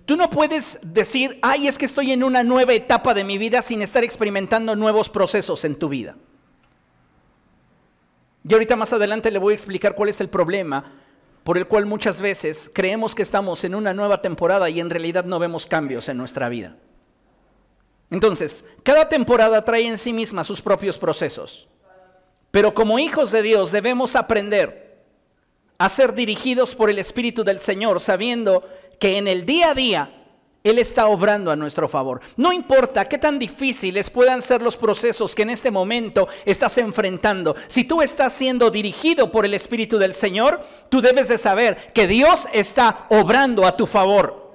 Tú 0.05 0.17
no 0.17 0.31
puedes 0.31 0.79
decir, 0.83 1.39
ay, 1.43 1.67
es 1.67 1.77
que 1.77 1.85
estoy 1.85 2.13
en 2.13 2.23
una 2.23 2.45
nueva 2.45 2.73
etapa 2.75 3.13
de 3.13 3.25
mi 3.25 3.39
vida 3.39 3.61
sin 3.61 3.83
estar 3.83 4.05
experimentando 4.05 4.77
nuevos 4.77 5.09
procesos 5.09 5.65
en 5.65 5.75
tu 5.75 5.89
vida. 5.89 6.15
Y 8.49 8.53
ahorita 8.53 8.77
más 8.77 8.93
adelante 8.93 9.33
le 9.33 9.41
voy 9.41 9.53
a 9.53 9.57
explicar 9.57 9.97
cuál 9.97 10.11
es 10.11 10.21
el 10.21 10.29
problema 10.29 10.93
por 11.47 11.59
el 11.59 11.69
cual 11.69 11.87
muchas 11.87 12.21
veces 12.21 12.69
creemos 12.75 13.15
que 13.15 13.23
estamos 13.23 13.63
en 13.63 13.77
una 13.77 13.95
nueva 13.95 14.21
temporada 14.21 14.69
y 14.69 14.81
en 14.81 14.91
realidad 14.91 15.25
no 15.25 15.39
vemos 15.39 15.65
cambios 15.65 16.09
en 16.09 16.17
nuestra 16.17 16.49
vida. 16.49 16.75
Entonces, 18.11 18.65
cada 18.83 19.09
temporada 19.09 19.65
trae 19.65 19.87
en 19.87 19.97
sí 19.97 20.13
misma 20.13 20.43
sus 20.43 20.61
propios 20.61 20.99
procesos. 20.99 21.69
Pero 22.51 22.75
como 22.75 22.99
hijos 22.99 23.31
de 23.31 23.43
Dios 23.43 23.71
debemos 23.71 24.17
aprender 24.17 25.05
a 25.79 25.89
ser 25.89 26.15
dirigidos 26.15 26.75
por 26.75 26.91
el 26.91 26.99
Espíritu 26.99 27.45
del 27.45 27.61
Señor, 27.61 28.01
sabiendo 28.01 28.69
que 28.99 29.17
en 29.17 29.29
el 29.29 29.47
día 29.47 29.71
a 29.71 29.75
día 29.75 30.26
él 30.69 30.79
está 30.79 31.07
obrando 31.07 31.51
a 31.51 31.57
nuestro 31.57 31.89
favor. 31.89 32.21
No 32.37 32.53
importa 32.53 33.05
qué 33.07 33.19
tan 33.19 33.39
difíciles 33.39 34.11
puedan 34.11 34.43
ser 34.43 34.63
los 34.63 34.77
procesos 34.77 35.35
que 35.35 35.43
en 35.43 35.51
este 35.51 35.71
momento 35.71 36.29
estás 36.45 36.79
enfrentando. 36.79 37.57
Si 37.69 37.85
tú 37.85 38.03
estás 38.03 38.33
siendo 38.33 38.71
dirigido 38.71 39.31
por 39.31 39.45
el 39.45 39.55
Espíritu 39.55 39.99
del 39.99 40.15
Señor, 40.15 40.61
tú 40.89 41.01
debes 41.01 41.29
de 41.29 41.39
saber 41.39 41.93
que 41.93 42.07
Dios 42.07 42.47
está 42.53 43.07
obrando 43.11 43.65
a 43.67 43.77
tu 43.77 43.87
favor. 43.87 44.47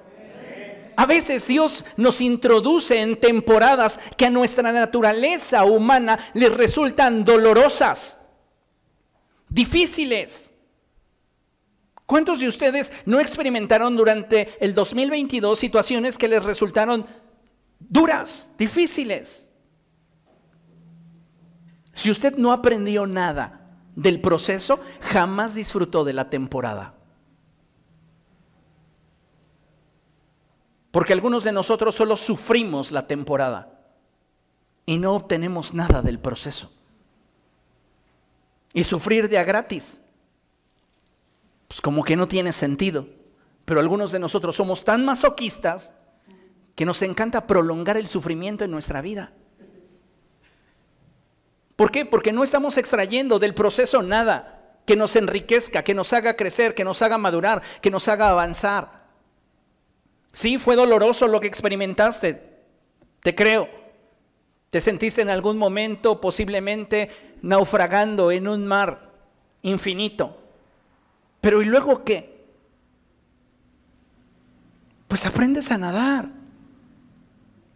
A 0.96 1.06
veces 1.06 1.48
Dios 1.48 1.84
nos 1.98 2.22
introduce 2.22 3.00
en 3.00 3.20
temporadas 3.20 4.00
que 4.18 4.26
a 4.26 4.30
nuestra 4.30 4.72
naturaleza 4.72 5.64
humana 5.64 6.20
le 6.34 6.50
resultan 6.50 7.24
dolorosas, 7.24 8.18
difíciles. 9.50 10.51
¿Cuántos 12.12 12.42
de 12.42 12.50
ustedes 12.50 12.92
no 13.06 13.22
experimentaron 13.22 13.96
durante 13.96 14.58
el 14.60 14.74
2022 14.74 15.58
situaciones 15.58 16.18
que 16.18 16.28
les 16.28 16.44
resultaron 16.44 17.06
duras, 17.80 18.52
difíciles? 18.58 19.50
Si 21.94 22.12
usted 22.12 22.36
no 22.36 22.52
aprendió 22.52 23.08
nada 23.08 23.78
del 23.96 24.20
proceso, 24.20 24.82
jamás 25.00 25.56
disfrutó 25.56 26.04
de 26.04 26.12
la 26.12 26.30
temporada. 26.30 26.96
Porque 30.92 31.14
algunos 31.14 31.46
de 31.46 31.54
nosotros 31.54 31.96
solo 31.96 32.18
sufrimos 32.18 32.92
la 32.92 33.08
temporada 33.08 33.86
y 34.86 34.98
no 34.98 35.14
obtenemos 35.14 35.74
nada 35.74 36.02
del 36.02 36.20
proceso. 36.20 36.74
Y 38.74 38.84
sufrir 38.84 39.30
de 39.30 39.38
a 39.38 39.46
gratis 39.46 40.02
como 41.82 42.04
que 42.04 42.16
no 42.16 42.28
tiene 42.28 42.52
sentido. 42.52 43.08
Pero 43.66 43.80
algunos 43.80 44.12
de 44.12 44.20
nosotros 44.20 44.56
somos 44.56 44.84
tan 44.84 45.06
masoquistas 45.06 45.94
que 46.76 46.86
nos 46.86 47.02
encanta 47.02 47.48
prolongar 47.48 47.98
el 47.98 48.08
sufrimiento 48.08 48.64
en 48.64 48.72
nuestra 48.72 49.02
vida. 49.02 49.34
¿Por 51.76 51.92
qué? 51.92 52.06
Porque 52.06 52.32
no 52.32 52.44
estamos 52.44 52.78
extrayendo 52.78 53.40
del 53.40 53.54
proceso 53.54 54.02
nada 54.02 54.80
que 54.86 54.96
nos 54.96 55.16
enriquezca, 55.16 55.84
que 55.84 55.94
nos 55.94 56.14
haga 56.14 56.36
crecer, 56.36 56.76
que 56.76 56.84
nos 56.84 57.02
haga 57.02 57.18
madurar, 57.18 57.62
que 57.82 57.92
nos 57.92 58.08
haga 58.08 58.30
avanzar. 58.30 59.02
Sí, 60.34 60.58
fue 60.58 60.76
doloroso 60.76 61.28
lo 61.28 61.40
que 61.40 61.48
experimentaste, 61.48 62.42
te 63.22 63.36
creo. 63.36 63.70
Te 64.70 64.80
sentiste 64.80 65.22
en 65.22 65.30
algún 65.30 65.58
momento 65.58 66.22
posiblemente 66.22 67.10
naufragando 67.42 68.32
en 68.32 68.48
un 68.48 68.66
mar 68.66 69.12
infinito. 69.62 70.41
Pero 71.42 71.62
¿y 71.62 71.66
luego 71.66 72.04
qué? 72.04 72.32
pues 75.12 75.26
aprendes 75.26 75.70
a 75.74 75.78
nadar 75.78 76.30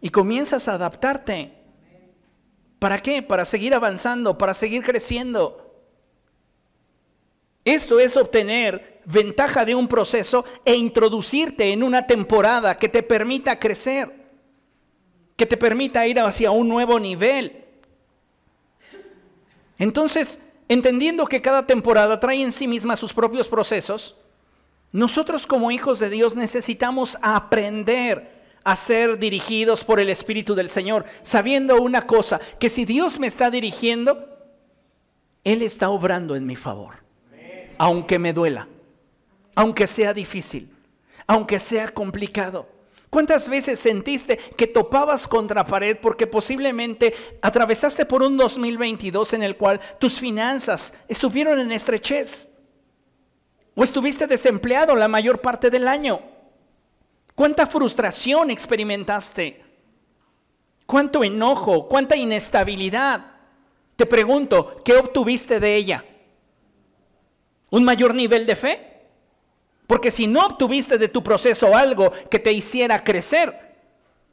y 0.00 0.08
comienzas 0.08 0.68
a 0.68 0.72
adaptarte. 0.72 1.52
¿Para 2.78 2.98
qué? 3.00 3.20
Para 3.20 3.44
seguir 3.44 3.74
avanzando, 3.74 4.38
para 4.38 4.54
seguir 4.54 4.82
creciendo. 4.82 5.70
Esto 7.62 8.00
es 8.00 8.16
obtener 8.16 9.02
ventaja 9.04 9.66
de 9.66 9.74
un 9.74 9.86
proceso 9.86 10.46
e 10.64 10.76
introducirte 10.76 11.70
en 11.72 11.82
una 11.82 12.06
temporada 12.06 12.78
que 12.78 12.88
te 12.88 13.02
permita 13.02 13.58
crecer, 13.58 14.30
que 15.36 15.44
te 15.44 15.58
permita 15.58 16.06
ir 16.06 16.18
hacia 16.18 16.52
un 16.52 16.70
nuevo 16.70 16.98
nivel. 16.98 17.66
Entonces, 19.78 20.40
entendiendo 20.68 21.26
que 21.26 21.42
cada 21.42 21.66
temporada 21.66 22.18
trae 22.20 22.42
en 22.42 22.52
sí 22.52 22.66
misma 22.66 22.96
sus 22.96 23.12
propios 23.12 23.48
procesos, 23.48 24.16
nosotros 24.92 25.46
como 25.46 25.70
hijos 25.70 25.98
de 25.98 26.10
Dios 26.10 26.36
necesitamos 26.36 27.18
aprender 27.22 28.36
a 28.64 28.74
ser 28.74 29.18
dirigidos 29.18 29.84
por 29.84 30.00
el 30.00 30.08
Espíritu 30.08 30.54
del 30.54 30.68
Señor, 30.68 31.04
sabiendo 31.22 31.80
una 31.80 32.06
cosa, 32.06 32.40
que 32.58 32.68
si 32.68 32.84
Dios 32.84 33.20
me 33.20 33.28
está 33.28 33.50
dirigiendo, 33.50 34.28
Él 35.44 35.62
está 35.62 35.88
obrando 35.90 36.34
en 36.34 36.46
mi 36.46 36.56
favor, 36.56 36.96
aunque 37.78 38.18
me 38.18 38.32
duela, 38.32 38.66
aunque 39.54 39.86
sea 39.86 40.12
difícil, 40.12 40.70
aunque 41.28 41.58
sea 41.58 41.88
complicado. 41.88 42.68
¿Cuántas 43.16 43.48
veces 43.48 43.80
sentiste 43.80 44.36
que 44.36 44.66
topabas 44.66 45.26
contra 45.26 45.64
pared 45.64 45.96
porque 46.02 46.26
posiblemente 46.26 47.14
atravesaste 47.40 48.04
por 48.04 48.22
un 48.22 48.36
2022 48.36 49.32
en 49.32 49.42
el 49.42 49.56
cual 49.56 49.80
tus 49.98 50.18
finanzas 50.18 50.92
estuvieron 51.08 51.58
en 51.58 51.72
estrechez? 51.72 52.52
¿O 53.74 53.82
estuviste 53.82 54.26
desempleado 54.26 54.94
la 54.94 55.08
mayor 55.08 55.40
parte 55.40 55.70
del 55.70 55.88
año? 55.88 56.20
¿Cuánta 57.34 57.66
frustración 57.66 58.50
experimentaste? 58.50 59.64
¿Cuánto 60.84 61.24
enojo? 61.24 61.88
¿Cuánta 61.88 62.16
inestabilidad? 62.16 63.32
Te 63.96 64.04
pregunto, 64.04 64.82
¿qué 64.84 64.92
obtuviste 64.92 65.58
de 65.58 65.74
ella? 65.74 66.04
¿Un 67.70 67.82
mayor 67.82 68.14
nivel 68.14 68.44
de 68.44 68.56
fe? 68.56 68.95
Porque 69.86 70.10
si 70.10 70.26
no 70.26 70.44
obtuviste 70.44 70.98
de 70.98 71.08
tu 71.08 71.22
proceso 71.22 71.76
algo 71.76 72.10
que 72.30 72.38
te 72.38 72.52
hiciera 72.52 73.04
crecer, 73.04 73.76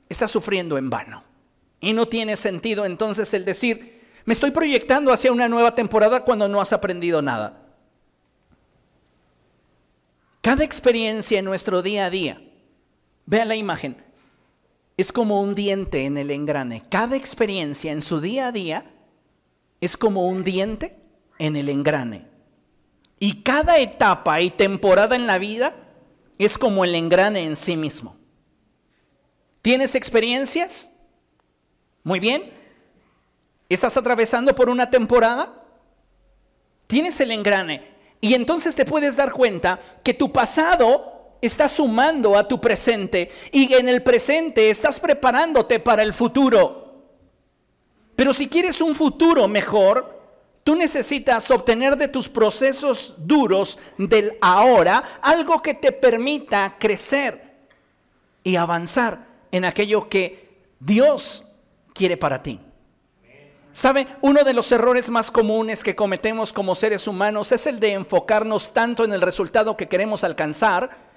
estás 0.10 0.32
sufriendo 0.32 0.78
en 0.78 0.90
vano. 0.90 1.24
Y 1.80 1.94
no 1.94 2.08
tiene 2.08 2.36
sentido 2.36 2.86
entonces 2.86 3.34
el 3.34 3.46
decir, 3.46 4.02
me 4.26 4.34
estoy 4.34 4.52
proyectando 4.52 5.12
hacia 5.12 5.32
una 5.32 5.50
nueva 5.50 5.76
temporada 5.76 6.24
cuando 6.24 6.48
no 6.48 6.62
has 6.62 6.74
aprendido 6.74 7.22
nada. 7.22 7.62
Cada 10.42 10.64
experiencia 10.64 11.40
en 11.40 11.46
nuestro 11.46 11.82
día 11.82 12.06
a 12.06 12.10
día, 12.10 12.42
vea 13.26 13.46
la 13.46 13.56
imagen, 13.56 13.98
es 14.98 15.12
como 15.12 15.42
un 15.42 15.56
diente 15.56 16.06
en 16.06 16.18
el 16.18 16.32
engrane. 16.32 16.84
Cada 16.90 17.16
experiencia 17.16 17.92
en 17.92 18.02
su 18.02 18.20
día 18.20 18.48
a 18.48 18.52
día 18.52 18.92
es 19.82 19.98
como 19.98 20.28
un 20.28 20.44
diente 20.44 20.98
en 21.40 21.56
el 21.56 21.70
engrane. 21.70 22.33
Y 23.24 23.42
cada 23.42 23.78
etapa 23.78 24.42
y 24.42 24.50
temporada 24.50 25.16
en 25.16 25.28
la 25.28 25.38
vida 25.38 25.74
es 26.38 26.58
como 26.58 26.84
el 26.84 26.94
engrane 26.94 27.46
en 27.46 27.56
sí 27.56 27.78
mismo. 27.78 28.18
¿Tienes 29.62 29.96
experiencias? 29.96 30.90
Muy 32.04 32.20
bien. 32.20 32.52
¿Estás 33.70 33.96
atravesando 33.96 34.54
por 34.54 34.68
una 34.68 34.90
temporada? 34.90 35.64
Tienes 36.86 37.22
el 37.22 37.32
engrane. 37.32 37.96
Y 38.20 38.34
entonces 38.34 38.76
te 38.76 38.84
puedes 38.84 39.16
dar 39.16 39.32
cuenta 39.32 39.80
que 40.04 40.14
tu 40.14 40.34
pasado 40.34 41.38
está 41.42 41.70
sumando 41.70 42.38
a 42.38 42.46
tu 42.46 42.60
presente 42.60 43.32
y 43.54 43.74
en 43.74 43.88
el 43.88 44.04
presente 44.04 44.70
estás 44.70 45.00
preparándote 45.00 45.80
para 45.80 46.02
el 46.02 46.12
futuro. 46.12 47.06
Pero 48.18 48.34
si 48.34 48.50
quieres 48.50 48.82
un 48.82 48.94
futuro 48.94 49.48
mejor, 49.48 50.23
Tú 50.64 50.76
necesitas 50.76 51.52
obtener 51.52 51.98
de 51.98 52.08
tus 52.08 52.30
procesos 52.30 53.16
duros 53.18 53.78
del 53.98 54.38
ahora 54.40 55.20
algo 55.22 55.62
que 55.62 55.74
te 55.74 55.92
permita 55.92 56.76
crecer 56.80 57.54
y 58.44 58.56
avanzar 58.56 59.28
en 59.52 59.66
aquello 59.66 60.08
que 60.08 60.50
Dios 60.80 61.44
quiere 61.94 62.16
para 62.16 62.42
ti. 62.42 62.60
¿Sabe? 63.74 64.08
Uno 64.22 64.44
de 64.44 64.54
los 64.54 64.72
errores 64.72 65.10
más 65.10 65.32
comunes 65.32 65.84
que 65.84 65.96
cometemos 65.96 66.54
como 66.54 66.76
seres 66.76 67.08
humanos 67.08 67.52
es 67.52 67.68
el 67.68 67.80
de 67.80 67.94
enfocarnos 67.94 68.74
tanto 68.74 69.04
en 69.04 69.14
el 69.14 69.22
resultado 69.22 69.76
que 69.76 69.88
queremos 69.88 70.24
alcanzar 70.24 71.12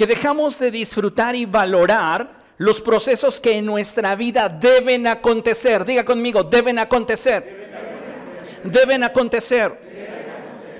que 0.00 0.06
dejamos 0.06 0.58
de 0.58 0.70
disfrutar 0.70 1.36
y 1.36 1.44
valorar 1.44 2.38
los 2.56 2.80
procesos 2.80 3.38
que 3.38 3.58
en 3.58 3.66
nuestra 3.66 4.14
vida 4.14 4.48
deben 4.48 5.06
acontecer. 5.06 5.84
Diga 5.84 6.06
conmigo, 6.06 6.42
deben 6.42 6.78
acontecer 6.78 7.59
deben 8.64 9.04
acontecer. 9.04 9.90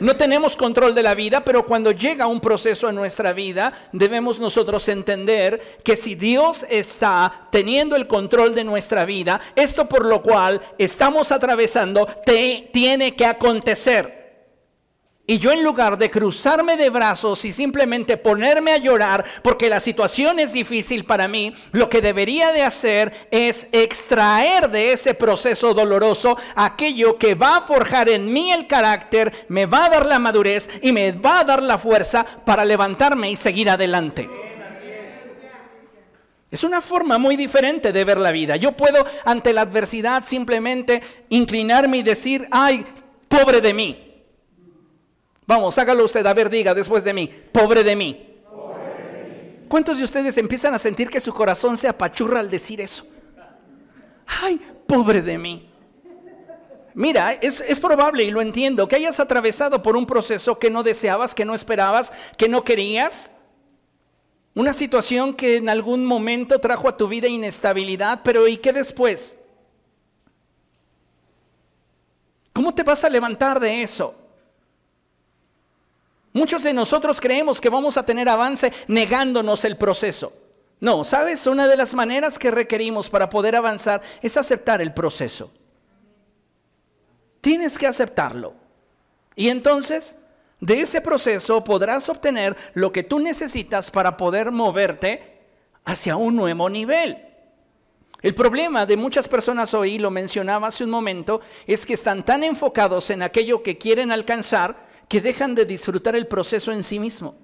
No 0.01 0.17
tenemos 0.17 0.57
control 0.57 0.95
de 0.95 1.03
la 1.03 1.15
vida, 1.15 1.45
pero 1.45 1.67
cuando 1.67 1.93
llega 1.93 2.27
un 2.27 2.41
proceso 2.41 2.89
en 2.89 2.95
nuestra 2.95 3.35
vida, 3.35 3.75
debemos 3.93 4.41
nosotros 4.41 4.89
entender 4.89 5.79
que 5.85 5.95
si 5.95 6.15
Dios 6.15 6.65
está 6.71 7.49
teniendo 7.51 7.97
el 7.97 8.07
control 8.07 8.55
de 8.55 8.65
nuestra 8.65 9.05
vida, 9.05 9.43
esto 9.55 9.87
por 9.91 10.07
lo 10.07 10.23
cual 10.23 10.59
estamos 10.79 11.31
atravesando 11.31 12.07
te, 12.25 12.71
tiene 12.73 13.15
que 13.15 13.27
acontecer. 13.27 14.20
Y 15.31 15.39
yo 15.39 15.53
en 15.53 15.63
lugar 15.63 15.97
de 15.97 16.11
cruzarme 16.11 16.77
de 16.77 16.91
brazos 16.91 17.45
y 17.45 17.53
simplemente 17.53 18.17
ponerme 18.17 18.73
a 18.73 18.79
llorar 18.79 19.25
porque 19.45 19.71
la 19.71 19.79
situación 19.79 20.41
es 20.41 20.53
difícil 20.53 21.05
para 21.05 21.29
mí, 21.29 21.55
lo 21.71 21.89
que 21.89 22.01
debería 22.01 22.51
de 22.51 22.65
hacer 22.65 23.29
es 23.31 23.69
extraer 23.71 24.69
de 24.69 24.91
ese 24.93 25.15
proceso 25.15 25.73
doloroso 25.73 26.37
aquello 26.57 27.17
que 27.17 27.37
va 27.37 27.59
a 27.59 27.61
forjar 27.61 28.09
en 28.09 28.33
mí 28.33 28.51
el 28.51 28.67
carácter, 28.67 29.47
me 29.47 29.67
va 29.67 29.85
a 29.85 29.91
dar 29.91 30.07
la 30.07 30.19
madurez 30.19 30.69
y 30.83 30.91
me 30.91 31.13
va 31.13 31.39
a 31.39 31.45
dar 31.45 31.63
la 31.63 31.79
fuerza 31.79 32.27
para 32.45 32.65
levantarme 32.65 33.31
y 33.31 33.37
seguir 33.37 33.71
adelante. 33.71 34.29
Es 36.51 36.65
una 36.65 36.81
forma 36.81 37.19
muy 37.19 37.37
diferente 37.37 37.93
de 37.93 38.05
ver 38.05 38.19
la 38.19 38.33
vida. 38.33 38.57
Yo 38.57 38.73
puedo 38.73 39.07
ante 39.25 39.53
la 39.53 39.61
adversidad 39.61 40.25
simplemente 40.25 41.01
inclinarme 41.29 41.99
y 41.99 42.03
decir, 42.03 42.49
ay, 42.51 42.85
pobre 43.29 43.61
de 43.61 43.75
mí. 43.75 44.10
Vamos, 45.51 45.77
hágalo 45.79 46.05
usted, 46.05 46.25
a 46.25 46.33
ver, 46.33 46.49
diga 46.49 46.73
después 46.75 47.03
de 47.03 47.13
mí, 47.13 47.29
pobre 47.51 47.83
de 47.83 47.97
mí. 47.97 48.37
¿Cuántos 49.67 49.99
de 49.99 50.05
ustedes 50.05 50.39
empiezan 50.39 50.75
a 50.75 50.79
sentir 50.79 51.11
que 51.11 51.19
su 51.19 51.35
corazón 51.35 51.77
se 51.77 51.89
apachurra 51.89 52.39
al 52.39 52.49
decir 52.49 52.81
eso? 52.81 53.05
Ay, 54.29 54.61
pobre 54.87 55.21
de 55.21 55.37
mí. 55.37 55.69
Mira, 56.95 57.33
es, 57.33 57.59
es, 57.63 57.81
probable, 57.81 58.23
y 58.23 58.31
lo 58.31 58.41
entiendo, 58.41 58.87
que 58.87 58.95
hayas 58.95 59.19
atravesado 59.19 59.83
por 59.83 59.97
un 59.97 60.07
proceso 60.07 60.57
que 60.57 60.71
no 60.71 60.85
deseabas, 60.85 61.35
que 61.35 61.45
no 61.45 61.53
esperabas, 61.53 62.13
que 62.37 62.49
no 62.49 62.63
querías. 62.63 63.33
Una 64.55 64.73
situación 64.73 65.35
que 65.35 65.57
en 65.57 65.69
algún 65.69 66.07
momento 66.07 66.61
trajo 66.61 66.89
a 66.89 66.97
tu 66.97 67.09
vida 67.09 67.27
inestabilidad, 67.27 68.21
pero 68.23 68.47
¿y 68.47 68.57
qué 68.59 68.73
después? 68.73 69.37
¿Cómo 72.53 72.73
te 72.73 72.85
vas 72.85 73.03
a 73.03 73.09
levantar 73.09 73.59
de 73.59 73.83
eso? 73.83 74.20
Muchos 76.33 76.63
de 76.63 76.73
nosotros 76.73 77.21
creemos 77.21 77.61
que 77.61 77.69
vamos 77.69 77.97
a 77.97 78.05
tener 78.05 78.29
avance 78.29 78.73
negándonos 78.87 79.65
el 79.65 79.77
proceso. 79.77 80.33
No, 80.79 81.05
¿sabes? 81.05 81.47
Una 81.47 81.69
de 81.69 81.77
las 81.77 81.93
maneras 81.93 82.39
que 82.39 82.51
requerimos 82.51 83.11
para 83.11 83.29
poder 83.29 83.57
avanzar 83.57 84.01
es 84.23 84.37
aceptar 84.37 84.81
el 84.81 84.95
proceso. 84.95 85.51
Tienes 87.41 87.77
que 87.79 87.87
aceptarlo. 87.87 88.55
Y 89.35 89.49
entonces, 89.49 90.17
de 90.61 90.81
ese 90.81 91.01
proceso 91.01 91.65
podrás 91.65 92.09
obtener 92.09 92.57
lo 92.75 92.93
que 92.93 93.03
tú 93.03 93.19
necesitas 93.19 93.91
para 93.91 94.17
poder 94.17 94.53
moverte 94.53 95.41
hacia 95.85 96.17
un 96.17 96.37
nuevo 96.37 96.69
nivel. 96.71 97.27
El 98.23 98.35
problema 98.35 98.85
de 98.85 98.99
muchas 98.99 99.27
personas 99.29 99.73
hoy, 99.73 99.99
lo 99.99 100.11
mencionaba 100.11 100.69
hace 100.69 100.85
un 100.85 100.91
momento, 100.91 101.41
es 101.67 101.87
que 101.87 101.95
están 101.95 102.23
tan 102.23 102.45
enfocados 102.45 103.09
en 103.11 103.23
aquello 103.23 103.63
que 103.63 103.79
quieren 103.79 104.13
alcanzar 104.13 104.90
que 105.11 105.21
dejan 105.21 105.57
de 105.57 105.65
disfrutar 105.65 106.15
el 106.15 106.29
proceso 106.29 106.71
en 106.71 106.85
sí 106.85 107.01
mismo. 107.01 107.35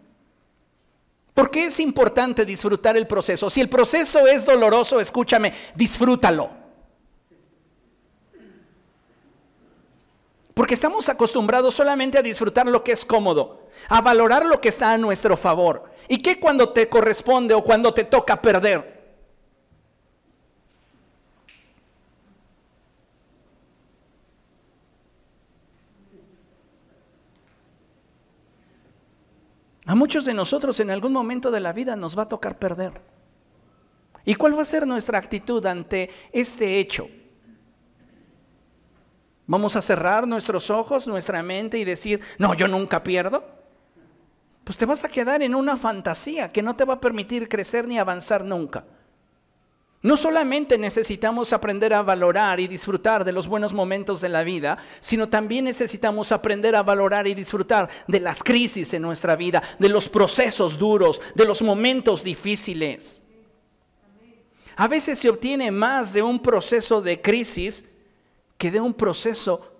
¿Por 1.35 1.51
qué 1.51 1.65
es 1.65 1.81
importante 1.81 2.45
disfrutar 2.45 2.97
el 2.97 3.09
proceso? 3.09 3.51
Si 3.51 3.61
el 3.61 3.69
proceso 3.69 4.25
es 4.25 4.47
doloroso, 4.47 5.01
escúchame, 5.01 5.53
disfrútalo. 5.75 6.49
Porque 10.55 10.75
estamos 10.75 11.09
acostumbrados 11.09 11.75
solamente 11.75 12.17
a 12.17 12.23
disfrutar 12.23 12.69
lo 12.69 12.85
que 12.85 12.93
es 12.93 13.05
cómodo, 13.05 13.67
a 13.89 14.01
valorar 14.01 14.47
lo 14.47 14.61
que 14.61 14.69
está 14.69 14.93
a 14.93 14.99
nuestro 14.99 15.37
favor. 15.37 15.91
¿Y 16.07 16.23
qué 16.23 16.39
cuando 16.39 16.69
te 16.69 16.89
corresponde 16.89 17.53
o 17.53 17.65
cuando 17.65 17.93
te 17.93 18.05
toca 18.05 18.41
perder? 18.41 18.96
A 29.87 29.95
muchos 29.95 30.25
de 30.25 30.35
nosotros 30.35 30.81
en 30.81 30.91
algún 30.91 31.13
momento 31.13 31.51
de 31.51 31.61
la 31.61 31.73
vida 31.73 31.95
nos 31.95 32.19
va 32.19 32.25
a 32.25 32.29
tocar 32.29 32.59
perder. 32.59 33.01
¿Y 34.25 34.35
cuál 34.35 34.59
va 34.59 34.63
a 34.63 34.67
ser 34.67 34.85
nuestra 34.85 35.19
actitud 35.19 35.65
ante 35.65 36.11
este 36.33 36.81
hecho? 36.81 37.09
¿Vamos 39.47 39.77
a 39.77 39.83
cerrar 39.83 40.27
nuestros 40.27 40.71
ojos, 40.71 41.07
nuestra 41.07 41.41
mente 41.45 41.79
y 41.79 41.85
decir, 41.85 42.21
no, 42.37 42.55
yo 42.55 42.67
nunca 42.67 43.05
pierdo? 43.05 43.45
Pues 44.65 44.77
te 44.77 44.85
vas 44.85 45.05
a 45.05 45.09
quedar 45.09 45.45
en 45.45 45.55
una 45.55 45.77
fantasía 45.77 46.51
que 46.51 46.63
no 46.63 46.75
te 46.75 46.85
va 46.85 46.95
a 46.95 47.01
permitir 47.01 47.49
crecer 47.49 47.87
ni 47.87 48.01
avanzar 48.01 48.45
nunca. 48.45 48.85
No 50.03 50.17
solamente 50.17 50.79
necesitamos 50.79 51.53
aprender 51.53 51.95
a 51.95 52.03
valorar 52.03 52.61
y 52.61 52.69
disfrutar 52.69 53.25
de 53.25 53.33
los 53.33 53.49
buenos 53.49 53.73
momentos 53.73 54.21
de 54.21 54.29
la 54.29 54.45
vida, 54.45 54.79
sino 55.01 55.29
también 55.29 55.65
necesitamos 55.65 56.33
aprender 56.33 56.77
a 56.77 56.83
valorar 56.83 57.27
y 57.27 57.35
disfrutar 57.35 57.89
de 58.07 58.21
las 58.21 58.43
crisis 58.43 58.93
en 58.95 59.03
nuestra 59.03 59.37
vida, 59.37 59.63
de 59.79 59.89
los 59.89 60.09
procesos 60.09 60.79
duros, 60.79 61.21
de 61.35 61.45
los 61.45 61.63
momentos 61.63 62.23
difíciles. 62.23 63.23
A 64.77 64.87
veces 64.87 65.19
se 65.19 65.31
obtiene 65.31 65.71
más 65.71 66.13
de 66.13 66.23
un 66.23 66.41
proceso 66.41 67.01
de 67.01 67.21
crisis 67.23 67.89
que 68.59 68.71
de 68.71 68.81
un 68.81 68.93
proceso 68.93 69.73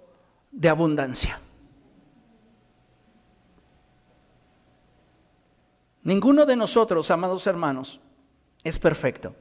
de 0.51 0.69
abundancia. 0.71 1.41
Ninguno 6.03 6.47
de 6.47 6.57
nosotros, 6.57 7.11
amados 7.11 7.47
hermanos, 7.47 8.01
es 8.65 8.79
perfecto. 8.79 9.35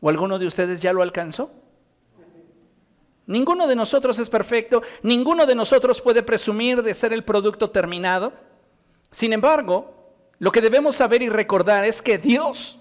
¿O 0.00 0.08
alguno 0.08 0.38
de 0.38 0.46
ustedes 0.46 0.80
ya 0.80 0.92
lo 0.92 1.02
alcanzó? 1.02 1.50
Ninguno 3.26 3.66
de 3.66 3.76
nosotros 3.76 4.18
es 4.18 4.30
perfecto, 4.30 4.82
ninguno 5.02 5.44
de 5.44 5.54
nosotros 5.54 6.00
puede 6.00 6.22
presumir 6.22 6.82
de 6.82 6.94
ser 6.94 7.12
el 7.12 7.24
producto 7.24 7.68
terminado. 7.68 8.32
Sin 9.10 9.34
embargo, 9.34 9.94
lo 10.38 10.50
que 10.50 10.62
debemos 10.62 10.96
saber 10.96 11.22
y 11.22 11.28
recordar 11.28 11.84
es 11.84 12.00
que 12.00 12.16
Dios 12.16 12.78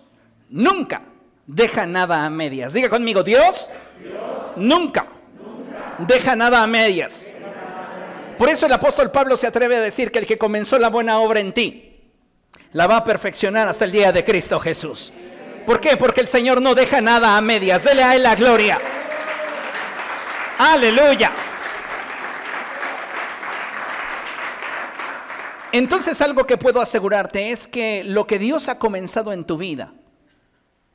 nunca 0.50 1.02
deja 1.46 1.86
nada 1.86 2.26
a 2.26 2.30
medias. 2.30 2.72
Diga 2.72 2.90
conmigo, 2.90 3.24
Dios, 3.24 3.70
nunca, 4.56 5.08
deja 6.00 6.36
nada 6.36 6.64
a 6.64 6.68
medias. 6.68 7.32
Por 8.38 8.48
eso 8.48 8.68
el 8.68 8.74
apóstol 8.74 9.12
Pablo 9.12 9.36
se 9.36 9.48
atreve 9.48 9.76
a 9.76 9.82
decir 9.82 10.12
que 10.12 10.20
el 10.20 10.28
que 10.28 10.38
comenzó 10.38 10.80
la 10.80 10.90
buena 10.90 11.20
obra 11.20 11.42
en 11.42 11.54
ti, 11.54 12.12
la 12.72 12.88
va 12.88 12.98
a 12.98 13.04
perfeccionar 13.04 13.68
hasta 13.68 13.84
el 13.84 13.92
día 13.92 14.14
de 14.14 14.24
Cristo 14.24 14.60
Jesús. 14.60 15.12
¿Por 15.68 15.82
qué? 15.82 15.98
Porque 15.98 16.22
el 16.22 16.30
Señor 16.30 16.62
no 16.62 16.76
deja 16.76 17.02
nada 17.02 17.36
a 17.36 17.42
medias. 17.42 17.84
Dele 17.84 18.02
a 18.02 18.16
Él 18.16 18.24
la 18.24 18.36
gloria. 18.36 18.80
Aleluya. 20.58 21.30
Entonces 25.74 26.22
algo 26.22 26.48
que 26.48 26.56
puedo 26.56 26.80
asegurarte 26.80 27.52
es 27.52 27.68
que 27.68 28.06
lo 28.06 28.26
que 28.26 28.40
Dios 28.40 28.70
ha 28.70 28.80
comenzado 28.80 29.34
en 29.34 29.44
tu 29.44 29.58
vida, 29.58 29.94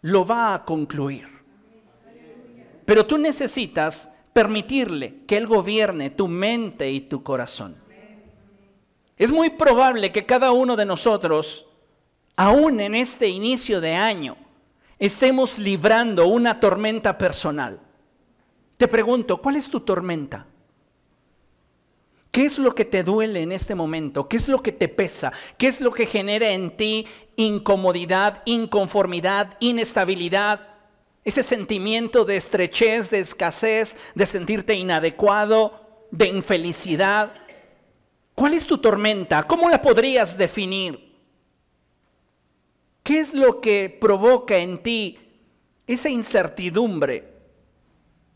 lo 0.01 0.25
va 0.25 0.55
a 0.55 0.65
concluir. 0.65 1.29
Pero 2.87 3.05
tú 3.05 3.19
necesitas 3.19 4.11
permitirle 4.33 5.17
que 5.27 5.37
Él 5.37 5.49
gobierne 5.49 6.09
tu 6.09 6.29
mente 6.29 6.91
y 6.91 7.03
tu 7.03 7.23
corazón. 7.23 7.77
Es 9.19 9.33
muy 9.33 9.51
probable 9.51 10.13
que 10.13 10.25
cada 10.25 10.51
uno 10.51 10.77
de 10.77 10.87
nosotros, 10.87 11.69
aún 12.37 12.81
en 12.81 12.95
este 12.95 13.29
inicio 13.29 13.79
de 13.83 13.97
año, 13.97 14.39
estemos 15.07 15.59
librando 15.59 16.29
una 16.29 16.61
tormenta 16.61 17.19
personal. 17.19 17.81
Te 18.77 18.87
pregunto, 18.87 19.43
¿cuál 19.43 19.57
es 19.57 19.69
tu 19.69 19.81
tormenta? 19.81 20.47
¿Qué 22.31 22.45
es 22.45 22.61
lo 22.61 22.73
que 22.73 22.85
te 22.85 23.03
duele 23.03 23.43
en 23.43 23.51
este 23.51 23.75
momento? 23.75 24.29
¿Qué 24.29 24.37
es 24.37 24.47
lo 24.47 24.62
que 24.62 24.71
te 24.71 24.88
pesa? 24.88 25.33
¿Qué 25.59 25.67
es 25.67 25.81
lo 25.81 25.93
que 25.93 26.07
genera 26.07 26.51
en 26.51 26.77
ti 26.77 27.09
incomodidad, 27.35 28.43
inconformidad, 28.45 29.57
inestabilidad? 29.59 30.69
Ese 31.25 31.43
sentimiento 31.43 32.25
de 32.25 32.37
estrechez, 32.37 33.11
de 33.11 33.19
escasez, 33.19 33.97
de 34.15 34.25
sentirte 34.25 34.75
inadecuado, 34.75 36.07
de 36.12 36.29
infelicidad. 36.29 37.35
¿Cuál 38.37 38.55
es 38.55 38.69
tu 38.69 38.79
tormenta? 38.79 39.43
¿Cómo 39.43 39.69
la 39.69 39.83
podrías 39.83 40.38
definir? 40.38 41.12
¿Qué 43.03 43.21
es 43.21 43.35
lo 43.35 43.61
que 43.61 43.97
provoca 44.01 44.57
en 44.59 44.83
ti 44.83 45.19
esa 45.87 46.09
incertidumbre 46.09 47.33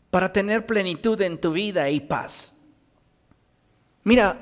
para 0.09 0.31
tener 0.31 0.65
plenitud 0.65 1.19
en 1.21 1.39
tu 1.39 1.51
vida 1.51 1.89
y 1.89 2.01
paz? 2.01 2.55
Mira, 4.03 4.37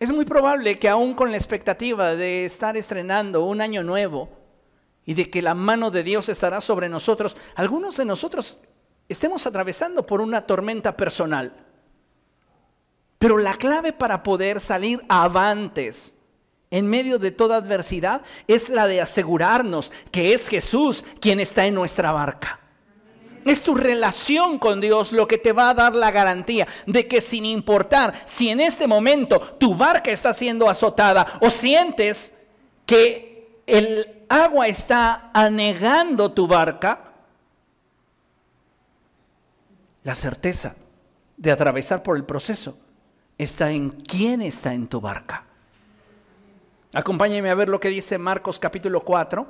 es 0.00 0.10
muy 0.10 0.24
probable 0.24 0.78
que 0.78 0.88
aún 0.88 1.14
con 1.14 1.30
la 1.30 1.36
expectativa 1.36 2.16
de 2.16 2.44
estar 2.44 2.76
estrenando 2.76 3.44
un 3.44 3.60
año 3.60 3.84
nuevo 3.84 4.28
y 5.04 5.14
de 5.14 5.30
que 5.30 5.42
la 5.42 5.54
mano 5.54 5.90
de 5.90 6.02
Dios 6.02 6.28
estará 6.28 6.60
sobre 6.60 6.88
nosotros, 6.88 7.36
algunos 7.54 7.96
de 7.96 8.04
nosotros 8.04 8.58
estemos 9.08 9.46
atravesando 9.46 10.04
por 10.06 10.20
una 10.20 10.46
tormenta 10.46 10.96
personal. 10.96 11.52
Pero 13.18 13.38
la 13.38 13.54
clave 13.54 13.92
para 13.92 14.24
poder 14.24 14.58
salir 14.58 15.00
avantes 15.08 16.18
en 16.72 16.88
medio 16.88 17.20
de 17.20 17.30
toda 17.30 17.56
adversidad 17.56 18.22
es 18.48 18.68
la 18.68 18.88
de 18.88 19.00
asegurarnos 19.00 19.92
que 20.10 20.32
es 20.32 20.48
Jesús 20.48 21.04
quien 21.20 21.38
está 21.38 21.66
en 21.66 21.74
nuestra 21.74 22.10
barca. 22.10 22.58
Es 23.44 23.62
tu 23.62 23.74
relación 23.74 24.58
con 24.58 24.80
Dios 24.80 25.12
lo 25.12 25.28
que 25.28 25.36
te 25.36 25.52
va 25.52 25.70
a 25.70 25.74
dar 25.74 25.94
la 25.94 26.10
garantía 26.10 26.66
de 26.86 27.06
que 27.06 27.20
sin 27.20 27.44
importar 27.44 28.14
si 28.24 28.48
en 28.48 28.60
este 28.60 28.86
momento 28.86 29.38
tu 29.60 29.74
barca 29.74 30.10
está 30.10 30.32
siendo 30.32 30.68
azotada 30.68 31.26
o 31.40 31.50
sientes 31.50 32.34
que 32.86 33.60
el 33.66 34.24
agua 34.28 34.66
está 34.66 35.30
anegando 35.34 36.32
tu 36.32 36.46
barca, 36.46 37.12
la 40.04 40.14
certeza 40.14 40.74
de 41.36 41.50
atravesar 41.50 42.02
por 42.02 42.16
el 42.16 42.24
proceso 42.24 42.78
está 43.36 43.72
en 43.72 43.90
quién 43.90 44.40
está 44.40 44.72
en 44.72 44.86
tu 44.86 45.00
barca. 45.00 45.44
Acompáñenme 46.94 47.48
a 47.48 47.54
ver 47.54 47.70
lo 47.70 47.80
que 47.80 47.88
dice 47.88 48.18
Marcos 48.18 48.58
capítulo 48.58 49.00
4, 49.00 49.46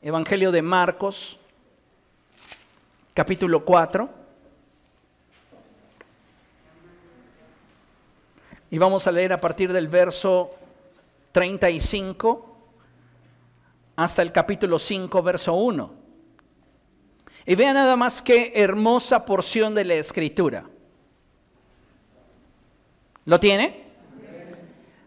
Evangelio 0.00 0.50
de 0.50 0.62
Marcos 0.62 1.38
capítulo 3.12 3.62
4. 3.62 4.08
Y 8.70 8.78
vamos 8.78 9.06
a 9.06 9.12
leer 9.12 9.34
a 9.34 9.40
partir 9.42 9.74
del 9.74 9.88
verso 9.88 10.54
35 11.32 12.56
hasta 13.96 14.22
el 14.22 14.32
capítulo 14.32 14.78
5, 14.78 15.22
verso 15.22 15.52
1. 15.52 15.94
Y 17.44 17.54
vean 17.56 17.74
nada 17.74 17.94
más 17.96 18.22
qué 18.22 18.52
hermosa 18.54 19.26
porción 19.26 19.74
de 19.74 19.84
la 19.84 19.94
escritura. 19.96 20.64
¿Lo 23.26 23.38
tiene? 23.38 23.89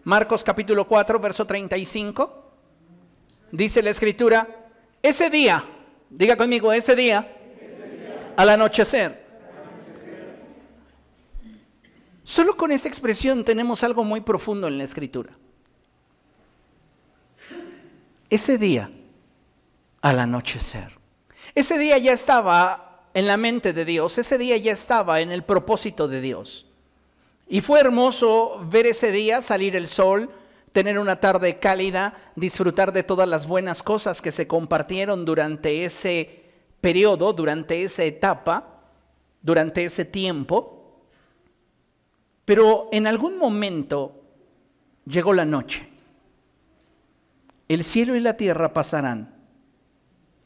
Marcos 0.03 0.43
capítulo 0.43 0.85
4, 0.87 1.19
verso 1.19 1.45
35. 1.45 2.43
Dice 3.51 3.81
la 3.81 3.91
escritura, 3.91 4.67
ese 5.01 5.29
día, 5.29 5.63
diga 6.09 6.35
conmigo, 6.35 6.73
ese 6.73 6.95
día 6.95 7.37
al 8.35 8.49
anochecer. 8.49 9.23
Solo 12.23 12.57
con 12.57 12.71
esa 12.71 12.87
expresión 12.87 13.43
tenemos 13.43 13.83
algo 13.83 14.03
muy 14.03 14.21
profundo 14.21 14.67
en 14.67 14.77
la 14.77 14.83
escritura. 14.85 15.31
Ese 18.29 18.57
día, 18.57 18.89
al 20.01 20.19
anochecer. 20.19 20.97
Ese 21.53 21.77
día 21.77 21.97
ya 21.97 22.13
estaba 22.13 23.07
en 23.13 23.27
la 23.27 23.37
mente 23.37 23.73
de 23.73 23.85
Dios, 23.85 24.17
ese 24.17 24.37
día 24.37 24.57
ya 24.57 24.71
estaba 24.71 25.21
en 25.21 25.31
el 25.31 25.43
propósito 25.43 26.07
de 26.07 26.21
Dios. 26.21 26.65
Y 27.47 27.62
fue 27.62 27.79
hermoso 27.79 28.62
ver 28.69 28.88
ese 28.88 29.12
día 29.12 29.41
salir 29.41 29.75
el 29.75 29.88
sol, 29.88 30.29
tener 30.71 30.97
una 30.97 31.19
tarde 31.19 31.60
cálida, 31.60 32.13
disfrutar 32.36 32.93
de 32.93 33.03
todas 33.03 33.27
las 33.27 33.47
buenas 33.47 33.84
cosas 33.84 34.21
que 34.21 34.32
se 34.32 34.47
compartieron 34.47 35.25
durante 35.25 35.86
ese 35.86 36.43
periodo, 36.82 37.32
durante 37.34 37.84
esa 37.84 38.03
etapa, 38.03 38.82
durante 39.41 39.86
ese 39.86 40.06
tiempo, 40.06 41.01
pero 42.45 42.89
en 42.91 43.08
algún 43.08 43.38
momento 43.38 44.23
llegó 45.06 45.34
la 45.34 45.45
noche. 45.45 45.89
El 47.67 47.84
cielo 47.84 48.15
y 48.15 48.19
la 48.19 48.36
tierra 48.36 48.73
pasarán. 48.73 49.34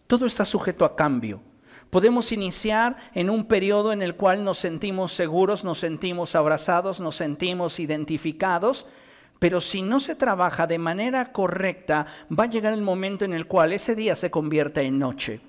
Todo 0.06 0.26
está 0.26 0.46
sujeto 0.46 0.86
a 0.86 0.96
cambio. 0.96 1.42
Podemos 1.90 2.32
iniciar 2.32 2.98
en 3.14 3.30
un 3.30 3.46
periodo 3.46 3.94
en 3.94 4.02
el 4.02 4.16
cual 4.16 4.44
nos 4.44 4.58
sentimos 4.58 5.14
seguros, 5.14 5.64
nos 5.64 5.80
sentimos 5.80 6.36
abrazados, 6.36 7.00
nos 7.00 7.16
sentimos 7.16 7.80
identificados, 7.80 8.86
pero 9.40 9.62
si 9.62 9.82
no 9.82 10.00
se 10.00 10.16
trabaja 10.16 10.68
de 10.68 10.80
manera 10.80 11.32
correcta, 11.32 12.08
va 12.38 12.46
a 12.46 12.50
llegar 12.50 12.74
el 12.74 12.82
momento 12.82 13.24
en 13.24 13.34
el 13.34 13.48
cual 13.48 13.72
ese 13.72 13.96
día 13.96 14.16
se 14.16 14.30
convierta 14.30 14.82
en 14.82 15.00
noche. 15.00 15.40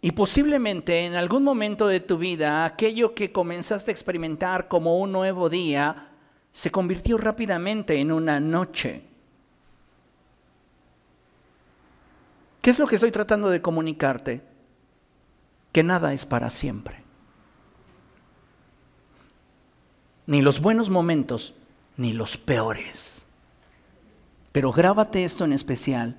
Y 0.00 0.12
posiblemente 0.12 1.04
en 1.04 1.14
algún 1.14 1.42
momento 1.42 1.86
de 1.86 2.00
tu 2.00 2.18
vida, 2.18 2.64
aquello 2.64 3.14
que 3.14 3.32
comenzaste 3.32 3.90
a 3.90 3.94
experimentar 3.94 4.68
como 4.68 4.98
un 4.98 5.12
nuevo 5.12 5.48
día, 5.48 6.08
se 6.52 6.70
convirtió 6.70 7.18
rápidamente 7.18 8.00
en 8.00 8.10
una 8.10 8.40
noche. 8.40 9.02
¿Qué 12.60 12.70
es 12.70 12.78
lo 12.78 12.86
que 12.86 12.96
estoy 12.96 13.10
tratando 13.10 13.48
de 13.48 13.60
comunicarte? 13.62 14.42
Nada 15.82 16.12
es 16.12 16.26
para 16.26 16.50
siempre. 16.50 17.02
Ni 20.26 20.42
los 20.42 20.60
buenos 20.60 20.90
momentos, 20.90 21.54
ni 21.96 22.12
los 22.12 22.36
peores. 22.36 23.26
Pero 24.52 24.72
grábate 24.72 25.24
esto 25.24 25.44
en 25.44 25.52
especial. 25.52 26.16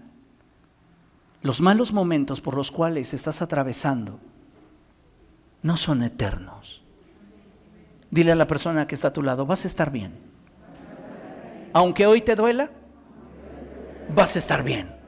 Los 1.42 1.62
malos 1.62 1.94
momentos 1.94 2.42
por 2.42 2.56
los 2.56 2.72
cuales 2.72 3.14
estás 3.14 3.42
atravesando 3.42 4.20
no 5.62 5.78
son 5.78 6.04
eternos. 6.04 6.82
Dile 8.12 8.32
a 8.32 8.36
la 8.36 8.48
persona 8.48 8.88
que 8.88 8.96
está 8.96 9.10
a 9.10 9.14
tu 9.14 9.22
lado, 9.22 9.46
vas 9.46 9.64
a 9.66 9.68
estar 9.68 9.92
bien. 9.92 10.14
Aunque 11.74 12.08
hoy 12.08 12.22
te 12.22 12.36
duela, 12.36 12.72
vas 14.14 14.36
a 14.36 14.40
estar 14.40 14.64
bien. 14.64 14.99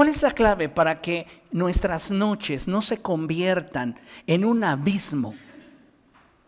¿Cuál 0.00 0.08
es 0.08 0.22
la 0.22 0.30
clave 0.30 0.70
para 0.70 1.02
que 1.02 1.26
nuestras 1.52 2.10
noches 2.10 2.66
no 2.66 2.80
se 2.80 3.02
conviertan 3.02 4.00
en 4.26 4.46
un 4.46 4.64
abismo 4.64 5.34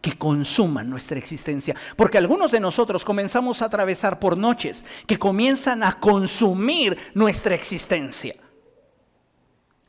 que 0.01 0.17
consuma 0.17 0.83
nuestra 0.83 1.19
existencia? 1.19 1.77
Porque 1.95 2.17
algunos 2.17 2.51
de 2.51 2.61
nosotros 2.61 3.05
comenzamos 3.05 3.61
a 3.61 3.67
atravesar 3.67 4.19
por 4.19 4.39
noches 4.39 4.87
que 5.07 5.19
comienzan 5.19 5.83
a 5.83 6.01
consumir 6.01 6.97
nuestra 7.13 7.55
existencia. 7.55 8.35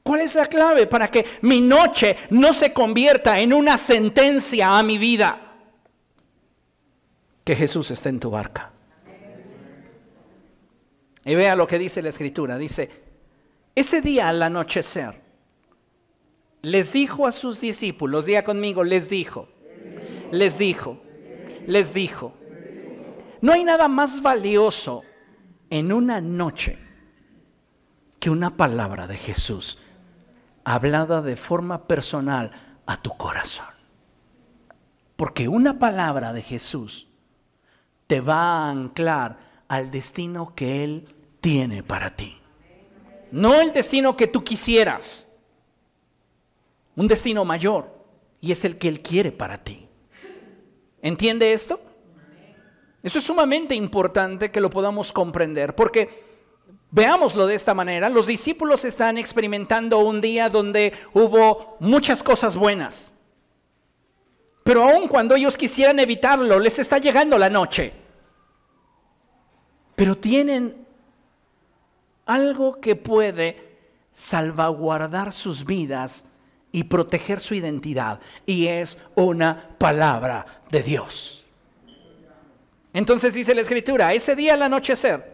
¿Cuál 0.04 0.20
es 0.20 0.36
la 0.36 0.48
clave 0.48 0.86
para 0.86 1.08
que 1.08 1.26
mi 1.44 1.62
noche 1.62 2.18
no 2.32 2.52
se 2.52 2.74
convierta 2.74 3.40
en 3.40 3.54
una 3.54 3.78
sentencia 3.78 4.78
a 4.78 4.84
mi 4.84 4.98
vida? 4.98 5.40
Que 7.46 7.56
Jesús 7.56 7.92
esté 7.92 8.10
en 8.10 8.20
tu 8.20 8.30
barca. 8.30 8.74
Y 11.24 11.36
vea 11.36 11.56
lo 11.56 11.66
que 11.66 11.80
dice 11.80 12.02
la 12.02 12.10
escritura. 12.10 12.58
Dice, 12.58 13.03
ese 13.76 14.02
día 14.02 14.30
al 14.30 14.42
anochecer, 14.42 15.22
les 16.62 16.94
dijo 16.94 17.28
a 17.28 17.32
sus 17.32 17.60
discípulos, 17.60 18.26
diga 18.26 18.44
conmigo, 18.44 18.84
les 18.84 19.10
dijo, 19.10 19.50
les 20.32 20.58
dijo, 20.58 21.02
les 21.68 21.94
dijo, 21.94 22.34
no 23.42 23.52
hay 23.52 23.64
nada 23.64 23.88
más 23.88 24.22
valioso 24.22 25.04
en 25.70 25.92
una 25.92 26.22
noche 26.22 26.80
que 28.20 28.30
una 28.30 28.56
palabra 28.56 29.08
de 29.08 29.18
Jesús 29.18 29.80
hablada 30.64 31.22
de 31.22 31.36
forma 31.36 31.88
personal 31.88 32.52
a 32.86 32.98
tu 32.98 33.10
corazón. 33.18 33.66
Porque 35.18 35.48
una 35.48 35.80
palabra 35.80 36.32
de 36.32 36.42
Jesús 36.42 37.08
te 38.08 38.22
va 38.22 38.38
a 38.38 38.70
anclar 38.70 39.40
al 39.68 39.92
destino 39.92 40.54
que 40.56 40.84
Él 40.84 41.14
tiene 41.42 41.84
para 41.84 42.16
ti. 42.16 42.43
No 43.34 43.60
el 43.60 43.74
destino 43.74 44.16
que 44.16 44.28
tú 44.28 44.44
quisieras, 44.44 45.28
un 46.96 47.08
destino 47.08 47.44
mayor, 47.44 47.90
y 48.40 48.52
es 48.52 48.64
el 48.64 48.78
que 48.78 48.88
Él 48.88 49.02
quiere 49.02 49.32
para 49.32 49.64
ti. 49.64 49.88
¿Entiende 51.02 51.52
esto? 51.52 51.82
Esto 53.02 53.18
es 53.18 53.26
sumamente 53.26 53.74
importante 53.74 54.52
que 54.52 54.62
lo 54.62 54.70
podamos 54.70 55.12
comprender, 55.12 55.76
porque 55.76 56.32
Veámoslo 56.96 57.48
de 57.48 57.56
esta 57.56 57.74
manera. 57.74 58.08
Los 58.08 58.28
discípulos 58.28 58.86
están 58.86 59.18
experimentando 59.18 59.98
un 59.98 60.22
día 60.22 60.48
donde 60.48 60.94
hubo 61.12 61.76
muchas 61.80 62.22
cosas 62.22 62.56
buenas. 62.56 63.16
Pero 64.64 64.88
aun 64.88 65.08
cuando 65.08 65.34
ellos 65.34 65.58
quisieran 65.58 65.98
evitarlo, 65.98 66.60
les 66.60 66.78
está 66.78 67.00
llegando 67.00 67.40
la 67.40 67.50
noche. 67.50 67.94
Pero 69.96 70.16
tienen 70.16 70.83
algo 72.26 72.80
que 72.80 72.96
puede 72.96 73.78
salvaguardar 74.14 75.32
sus 75.32 75.66
vidas 75.66 76.26
y 76.72 76.86
proteger 76.86 77.40
su 77.40 77.56
identidad. 77.56 78.20
Y 78.46 78.68
es 78.68 78.98
una 79.16 79.70
palabra 79.78 80.46
de 80.72 80.84
Dios. 80.84 81.44
Entonces 82.94 83.34
dice 83.34 83.56
la 83.56 83.62
escritura, 83.62 84.14
ese 84.14 84.36
día 84.36 84.54
al 84.54 84.62
anochecer, 84.62 85.34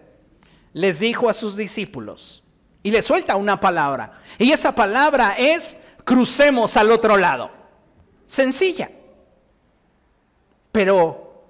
les 0.74 1.00
dijo 1.00 1.30
a 1.30 1.34
sus 1.34 1.58
discípulos 1.58 2.44
y 2.84 2.92
le 2.92 3.02
suelta 3.02 3.36
una 3.36 3.60
palabra. 3.60 4.22
Y 4.38 4.52
esa 4.52 4.74
palabra 4.74 5.36
es 5.38 5.78
crucemos 6.06 6.78
al 6.78 6.92
otro 6.92 7.18
lado. 7.18 7.52
Sencilla, 8.28 8.92
pero 10.72 11.44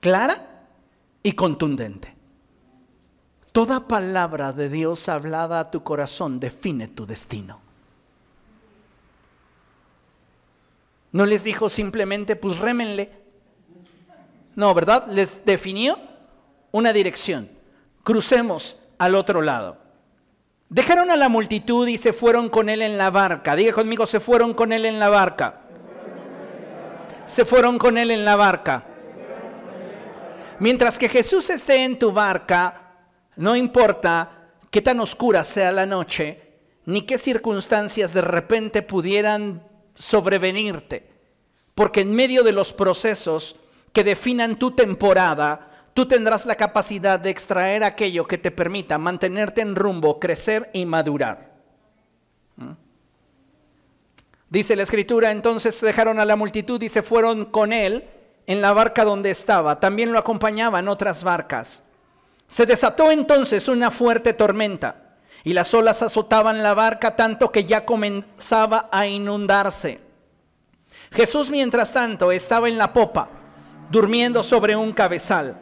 clara 0.00 0.64
y 1.22 1.32
contundente. 1.32 2.17
Toda 3.58 3.88
palabra 3.88 4.52
de 4.52 4.68
Dios 4.68 5.08
hablada 5.08 5.58
a 5.58 5.68
tu 5.72 5.82
corazón 5.82 6.38
define 6.38 6.86
tu 6.86 7.06
destino. 7.06 7.58
No 11.10 11.26
les 11.26 11.42
dijo 11.42 11.68
simplemente, 11.68 12.36
pues 12.36 12.58
rémenle. 12.58 13.10
No, 14.54 14.72
¿verdad? 14.74 15.08
Les 15.08 15.44
definió 15.44 15.98
una 16.70 16.92
dirección 16.92 17.50
crucemos 18.04 18.78
al 18.96 19.16
otro 19.16 19.42
lado. 19.42 19.76
Dejaron 20.68 21.10
a 21.10 21.16
la 21.16 21.28
multitud 21.28 21.88
y 21.88 21.98
se 21.98 22.12
fueron 22.12 22.50
con 22.50 22.68
él 22.68 22.80
en 22.80 22.96
la 22.96 23.10
barca. 23.10 23.56
Diga 23.56 23.72
conmigo, 23.72 24.06
se 24.06 24.20
fueron 24.20 24.54
con 24.54 24.72
él 24.72 24.84
en 24.84 25.00
la 25.00 25.08
barca. 25.08 25.62
Se 27.26 27.44
fueron 27.44 27.76
con 27.76 27.98
él 27.98 28.12
en 28.12 28.24
la 28.24 28.36
barca. 28.36 28.84
Mientras 30.60 30.96
que 30.96 31.08
Jesús 31.08 31.50
esté 31.50 31.82
en 31.82 31.98
tu 31.98 32.12
barca, 32.12 32.84
no 33.38 33.54
importa 33.54 34.50
qué 34.70 34.82
tan 34.82 34.98
oscura 35.00 35.44
sea 35.44 35.70
la 35.72 35.86
noche, 35.86 36.42
ni 36.86 37.02
qué 37.02 37.18
circunstancias 37.18 38.12
de 38.12 38.20
repente 38.20 38.82
pudieran 38.82 39.62
sobrevenirte, 39.94 41.08
porque 41.74 42.00
en 42.00 42.14
medio 42.14 42.42
de 42.42 42.52
los 42.52 42.72
procesos 42.72 43.56
que 43.92 44.02
definan 44.02 44.58
tu 44.58 44.72
temporada, 44.72 45.70
tú 45.94 46.06
tendrás 46.06 46.46
la 46.46 46.56
capacidad 46.56 47.20
de 47.20 47.30
extraer 47.30 47.84
aquello 47.84 48.26
que 48.26 48.38
te 48.38 48.50
permita 48.50 48.98
mantenerte 48.98 49.60
en 49.60 49.76
rumbo, 49.76 50.18
crecer 50.18 50.68
y 50.72 50.84
madurar. 50.84 51.52
¿Mm? 52.56 52.72
Dice 54.50 54.74
la 54.74 54.82
escritura, 54.82 55.30
entonces 55.30 55.80
dejaron 55.80 56.18
a 56.18 56.24
la 56.24 56.34
multitud 56.34 56.82
y 56.82 56.88
se 56.88 57.02
fueron 57.02 57.44
con 57.44 57.72
él 57.72 58.04
en 58.48 58.62
la 58.62 58.72
barca 58.72 59.04
donde 59.04 59.30
estaba. 59.30 59.78
También 59.78 60.12
lo 60.12 60.18
acompañaban 60.18 60.88
otras 60.88 61.22
barcas. 61.22 61.84
Se 62.48 62.64
desató 62.64 63.10
entonces 63.10 63.68
una 63.68 63.90
fuerte 63.90 64.32
tormenta 64.32 65.16
y 65.44 65.52
las 65.52 65.72
olas 65.74 66.02
azotaban 66.02 66.62
la 66.62 66.74
barca 66.74 67.14
tanto 67.14 67.52
que 67.52 67.64
ya 67.64 67.84
comenzaba 67.84 68.88
a 68.90 69.06
inundarse. 69.06 70.00
Jesús, 71.12 71.50
mientras 71.50 71.92
tanto, 71.92 72.32
estaba 72.32 72.68
en 72.68 72.78
la 72.78 72.92
popa, 72.92 73.28
durmiendo 73.90 74.42
sobre 74.42 74.74
un 74.74 74.92
cabezal. 74.92 75.60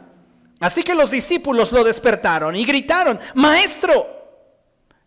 Así 0.59 0.83
que 0.83 0.95
los 0.95 1.11
discípulos 1.11 1.71
lo 1.71 1.83
despertaron 1.83 2.55
y 2.55 2.65
gritaron, 2.65 3.19
Maestro, 3.35 4.07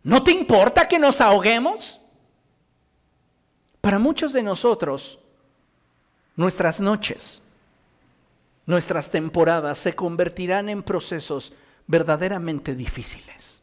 ¿no 0.03 0.23
te 0.23 0.33
importa 0.33 0.87
que 0.87 0.99
nos 0.99 1.21
ahoguemos? 1.21 2.01
Para 3.81 3.99
muchos 3.99 4.33
de 4.33 4.43
nosotros, 4.43 5.19
nuestras 6.37 6.81
noches, 6.81 7.43
nuestras 8.67 9.11
temporadas 9.11 9.79
se 9.79 9.95
convertirán 9.95 10.69
en 10.69 10.83
procesos 10.83 11.53
verdaderamente 11.91 12.77
difíciles. 12.77 13.61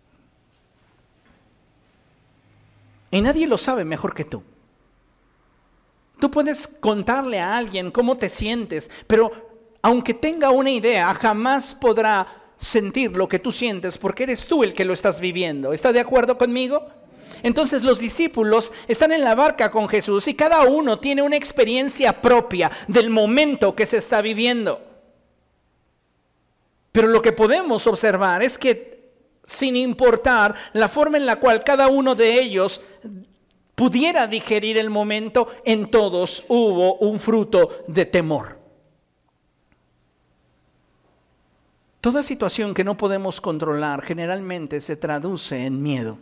Y 3.09 3.21
nadie 3.21 3.47
lo 3.47 3.57
sabe 3.57 3.85
mejor 3.85 4.13
que 4.13 4.25
tú. 4.25 4.43
Tú 6.19 6.29
puedes 6.29 6.67
contarle 6.67 7.39
a 7.39 7.55
alguien 7.55 7.89
cómo 7.89 8.17
te 8.17 8.27
sientes, 8.27 8.91
pero 9.07 9.31
aunque 9.81 10.13
tenga 10.13 10.49
una 10.49 10.71
idea, 10.71 11.13
jamás 11.13 11.73
podrá 11.73 12.27
sentir 12.57 13.15
lo 13.15 13.29
que 13.29 13.39
tú 13.39 13.51
sientes 13.51 13.97
porque 13.97 14.23
eres 14.23 14.45
tú 14.45 14.61
el 14.61 14.73
que 14.73 14.83
lo 14.83 14.91
estás 14.91 15.21
viviendo. 15.21 15.71
¿Está 15.71 15.93
de 15.93 16.01
acuerdo 16.01 16.37
conmigo? 16.37 16.85
Entonces 17.43 17.83
los 17.83 17.99
discípulos 17.99 18.73
están 18.89 19.13
en 19.13 19.23
la 19.23 19.35
barca 19.35 19.71
con 19.71 19.87
Jesús 19.87 20.27
y 20.27 20.33
cada 20.33 20.63
uno 20.63 20.99
tiene 20.99 21.21
una 21.21 21.37
experiencia 21.37 22.21
propia 22.21 22.71
del 22.89 23.09
momento 23.09 23.73
que 23.73 23.85
se 23.85 23.97
está 23.97 24.21
viviendo. 24.21 24.87
Pero 26.97 27.10
lo 27.10 27.21
que 27.21 27.31
podemos 27.31 27.86
observar 27.86 28.41
es 28.41 28.57
que 28.57 29.12
sin 29.43 29.75
importar 29.75 30.55
la 30.73 30.88
forma 30.88 31.17
en 31.17 31.27
la 31.27 31.36
cual 31.36 31.63
cada 31.63 31.89
uno 31.89 32.15
de 32.15 32.41
ellos 32.41 32.81
pudiera 33.75 34.25
digerir 34.25 34.79
el 34.79 34.89
momento, 34.89 35.47
en 35.63 35.91
todos 35.91 36.43
hubo 36.47 36.95
un 36.95 37.19
fruto 37.19 37.83
de 37.88 38.07
temor. 38.07 38.57
Toda 42.01 42.23
situación 42.23 42.73
que 42.73 42.83
no 42.83 42.97
podemos 42.97 43.39
controlar 43.41 44.01
generalmente 44.01 44.79
se 44.79 44.95
traduce 44.95 45.67
en 45.67 45.83
miedo. 45.83 46.17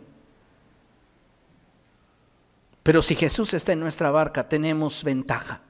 Pero 2.82 3.00
si 3.00 3.14
Jesús 3.14 3.54
está 3.54 3.72
en 3.72 3.80
nuestra 3.80 4.10
barca, 4.10 4.46
tenemos 4.46 5.02
ventaja. 5.02 5.62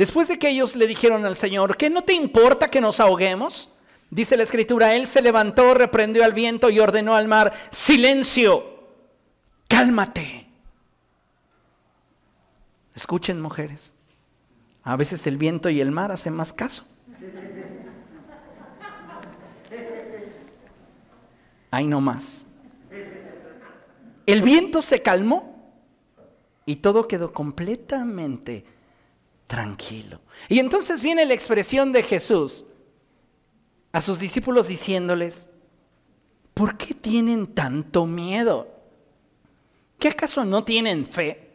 Después 0.00 0.28
de 0.28 0.38
que 0.38 0.48
ellos 0.48 0.76
le 0.76 0.86
dijeron 0.86 1.26
al 1.26 1.36
Señor, 1.36 1.76
¿qué 1.76 1.90
no 1.90 2.04
te 2.04 2.14
importa 2.14 2.68
que 2.68 2.80
nos 2.80 3.00
ahoguemos? 3.00 3.68
Dice 4.08 4.34
la 4.34 4.44
escritura, 4.44 4.94
él 4.94 5.06
se 5.06 5.20
levantó, 5.20 5.74
reprendió 5.74 6.24
al 6.24 6.32
viento 6.32 6.70
y 6.70 6.80
ordenó 6.80 7.14
al 7.14 7.28
mar, 7.28 7.52
silencio, 7.70 8.64
cálmate. 9.68 10.46
Escuchen 12.94 13.42
mujeres, 13.42 13.92
a 14.84 14.96
veces 14.96 15.26
el 15.26 15.36
viento 15.36 15.68
y 15.68 15.82
el 15.82 15.90
mar 15.90 16.12
hacen 16.12 16.32
más 16.32 16.54
caso. 16.54 16.86
Ahí 21.70 21.86
no 21.86 22.00
más. 22.00 22.46
El 24.24 24.40
viento 24.40 24.80
se 24.80 25.02
calmó 25.02 25.70
y 26.64 26.76
todo 26.76 27.06
quedó 27.06 27.34
completamente 27.34 28.79
tranquilo. 29.50 30.20
Y 30.48 30.60
entonces 30.60 31.02
viene 31.02 31.26
la 31.26 31.34
expresión 31.34 31.90
de 31.90 32.04
Jesús 32.04 32.64
a 33.90 34.00
sus 34.00 34.20
discípulos 34.20 34.68
diciéndoles, 34.68 35.48
¿por 36.54 36.78
qué 36.78 36.94
tienen 36.94 37.48
tanto 37.48 38.06
miedo? 38.06 38.68
¿Qué 39.98 40.06
acaso 40.06 40.44
no 40.44 40.62
tienen 40.62 41.04
fe? 41.04 41.50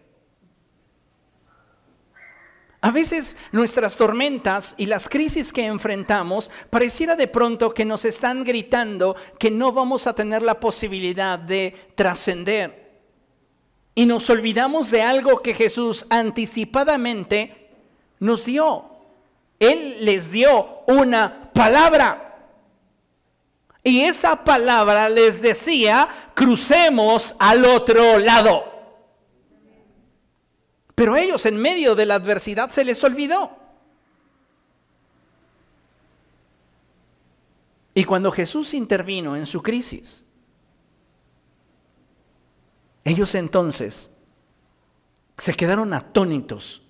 A 2.81 2.91
veces 2.91 3.37
nuestras 3.53 3.95
tormentas 3.95 4.75
y 4.77 4.87
las 4.87 5.07
crisis 5.07 5.53
que 5.53 5.65
enfrentamos 5.65 6.51
pareciera 6.69 7.15
de 7.15 7.29
pronto 7.29 7.73
que 7.73 7.85
nos 7.85 8.03
están 8.03 8.43
gritando 8.43 9.15
que 9.39 9.51
no 9.51 9.71
vamos 9.71 10.05
a 10.05 10.13
tener 10.13 10.43
la 10.43 10.59
posibilidad 10.59 11.39
de 11.39 11.73
trascender. 11.95 12.99
Y 13.95 14.05
nos 14.05 14.29
olvidamos 14.29 14.91
de 14.91 15.01
algo 15.01 15.39
que 15.39 15.53
Jesús 15.53 16.05
anticipadamente 16.09 17.64
nos 18.19 18.45
dio. 18.45 18.85
Él 19.59 20.03
les 20.03 20.31
dio 20.31 20.81
una 20.87 21.51
palabra. 21.53 22.21
Y 23.83 24.01
esa 24.01 24.43
palabra 24.43 25.09
les 25.09 25.41
decía, 25.41 26.09
crucemos 26.33 27.35
al 27.39 27.63
otro 27.65 28.17
lado. 28.17 28.75
Pero 30.95 31.15
ellos 31.15 31.45
en 31.45 31.57
medio 31.57 31.93
de 31.93 32.05
la 32.05 32.15
adversidad 32.15 32.69
se 32.69 32.83
les 32.83 33.03
olvidó. 33.03 33.51
Y 37.93 38.03
cuando 38.03 38.31
Jesús 38.31 38.73
intervino 38.73 39.35
en 39.35 39.45
su 39.45 39.61
crisis, 39.61 40.25
ellos 43.03 43.35
entonces 43.35 44.09
se 45.37 45.53
quedaron 45.53 45.93
atónitos 45.93 46.81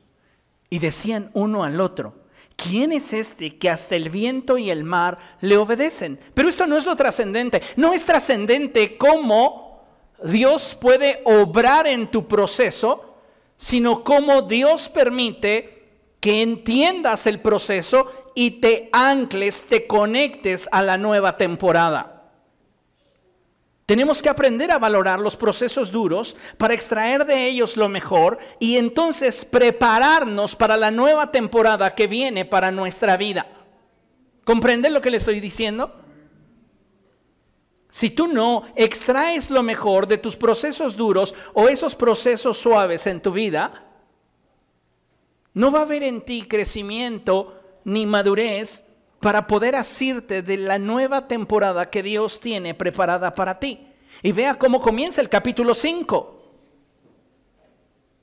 y 0.69 0.80
decían 0.80 1.32
uno 1.34 1.63
al 1.63 1.80
otro, 1.82 2.15
¿quién 2.56 2.91
es 2.91 3.13
este 3.13 3.58
que 3.58 3.69
hasta 3.69 3.95
el 3.95 4.10
viento 4.10 4.58
y 4.58 4.69
el 4.69 4.84
mar 4.84 5.17
le 5.41 5.58
obedecen? 5.58 6.19
Pero 6.34 6.49
esto 6.49 6.67
no 6.67 6.78
es 6.78 6.86
lo 6.86 6.95
trascendente, 6.95 7.62
no 7.75 7.93
es 7.93 8.06
trascendente 8.06 8.97
cómo 8.97 9.84
Dios 10.23 10.78
puede 10.80 11.21
obrar 11.25 11.88
en 11.88 12.10
tu 12.10 12.28
proceso 12.28 13.15
sino 13.58 14.04
cómo 14.04 14.41
Dios 14.41 14.89
permite 14.89 15.84
que 16.19 16.41
entiendas 16.41 17.28
el 17.28 17.39
proceso 17.39 18.32
y 18.34 18.51
te 18.60 18.89
ancles, 18.91 19.65
te 19.65 19.88
conectes 19.88 20.67
a 20.71 20.82
la 20.82 20.97
nueva 20.97 21.38
temporada. 21.38 22.14
Tenemos 23.86 24.21
que 24.21 24.30
aprender 24.30 24.71
a 24.71 24.80
valorar 24.80 25.19
los 25.19 25.38
procesos 25.38 25.91
duros 25.91 26.36
para 26.58 26.74
extraer 26.74 27.26
de 27.26 27.45
ellos 27.45 27.78
lo 27.78 27.88
mejor 27.88 28.39
y 28.60 28.78
entonces 28.78 29.45
prepararnos 29.45 30.56
para 30.56 30.76
la 30.76 30.89
nueva 30.89 31.32
temporada 31.32 31.93
que 31.93 32.08
viene 32.08 32.45
para 32.45 32.71
nuestra 32.71 33.15
vida. 33.15 33.45
¿Comprende 34.43 34.89
lo 34.89 35.02
que 35.02 35.12
le 35.12 35.17
estoy 35.17 35.39
diciendo? 35.39 35.93
Si 37.91 38.10
tú 38.10 38.28
no 38.28 38.63
extraes 38.76 39.52
lo 39.52 39.62
mejor 39.62 40.08
de 40.08 40.17
tus 40.17 40.36
procesos 40.36 40.95
duros 40.95 41.36
o 41.54 41.69
esos 41.69 41.95
procesos 41.95 42.58
suaves 42.58 43.06
en 43.06 43.21
tu 43.21 43.32
vida, 43.32 43.86
no 45.54 45.71
va 45.71 45.80
a 45.80 45.84
haber 45.84 46.04
en 46.04 46.21
ti 46.21 46.48
crecimiento 46.48 47.62
ni 47.84 48.06
madurez 48.08 48.84
para 49.19 49.47
poder 49.47 49.75
asirte 49.75 50.41
de 50.41 50.58
la 50.58 50.78
nueva 50.78 51.28
temporada 51.28 51.89
que 51.89 52.04
Dios 52.04 52.39
tiene 52.39 52.73
preparada 52.73 53.34
para 53.34 53.60
ti. 53.60 53.88
Y 54.21 54.32
vea 54.32 54.56
cómo 54.56 54.80
comienza 54.80 55.21
el 55.21 55.30
capítulo 55.30 55.73
5. 55.73 56.43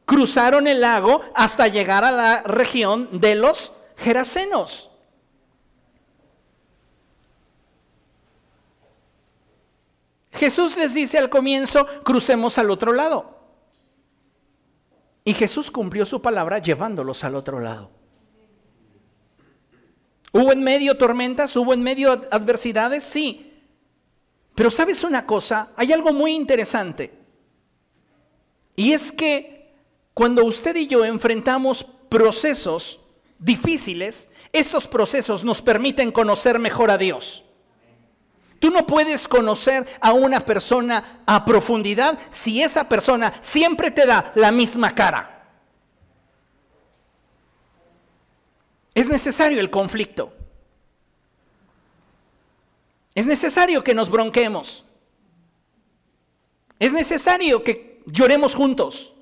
Cruzaron 0.04 0.66
el 0.66 0.80
lago 0.80 1.22
hasta 1.34 1.68
llegar 1.68 2.04
a 2.04 2.10
la 2.10 2.42
región 2.42 3.20
de 3.20 3.34
los 3.34 3.72
Gerasenos. 3.96 4.90
Jesús 10.32 10.76
les 10.76 10.94
dice 10.94 11.18
al 11.18 11.28
comienzo, 11.28 11.86
crucemos 12.02 12.58
al 12.58 12.70
otro 12.70 12.92
lado. 12.92 13.38
Y 15.24 15.34
Jesús 15.34 15.70
cumplió 15.70 16.04
su 16.04 16.20
palabra 16.20 16.58
llevándolos 16.58 17.22
al 17.22 17.36
otro 17.36 17.60
lado. 17.60 18.01
¿Hubo 20.32 20.52
en 20.52 20.62
medio 20.62 20.96
tormentas? 20.96 21.54
¿Hubo 21.56 21.74
en 21.74 21.82
medio 21.82 22.12
adversidades? 22.30 23.04
Sí. 23.04 23.52
Pero 24.54 24.70
sabes 24.70 25.04
una 25.04 25.26
cosa, 25.26 25.70
hay 25.76 25.92
algo 25.92 26.12
muy 26.12 26.32
interesante. 26.32 27.12
Y 28.76 28.92
es 28.92 29.12
que 29.12 29.74
cuando 30.14 30.44
usted 30.44 30.76
y 30.76 30.86
yo 30.86 31.04
enfrentamos 31.04 31.84
procesos 31.84 33.00
difíciles, 33.38 34.28
estos 34.52 34.86
procesos 34.86 35.44
nos 35.44 35.62
permiten 35.62 36.12
conocer 36.12 36.58
mejor 36.58 36.90
a 36.90 36.98
Dios. 36.98 37.44
Tú 38.58 38.70
no 38.70 38.86
puedes 38.86 39.26
conocer 39.26 39.86
a 40.00 40.12
una 40.12 40.40
persona 40.40 41.22
a 41.26 41.44
profundidad 41.44 42.18
si 42.30 42.62
esa 42.62 42.88
persona 42.88 43.34
siempre 43.40 43.90
te 43.90 44.06
da 44.06 44.30
la 44.36 44.52
misma 44.52 44.94
cara. 44.94 45.31
Es 48.94 49.08
necesario 49.08 49.60
el 49.60 49.70
conflicto. 49.70 50.32
Es 53.14 53.26
necesario 53.26 53.82
que 53.82 53.94
nos 53.94 54.10
bronquemos. 54.10 54.84
Es 56.78 56.92
necesario 56.92 57.62
que 57.62 58.02
lloremos 58.06 58.54
juntos. 58.54 59.14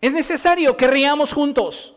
Es 0.00 0.12
necesario 0.12 0.76
que 0.76 0.88
riamos 0.88 1.32
juntos. 1.32 1.94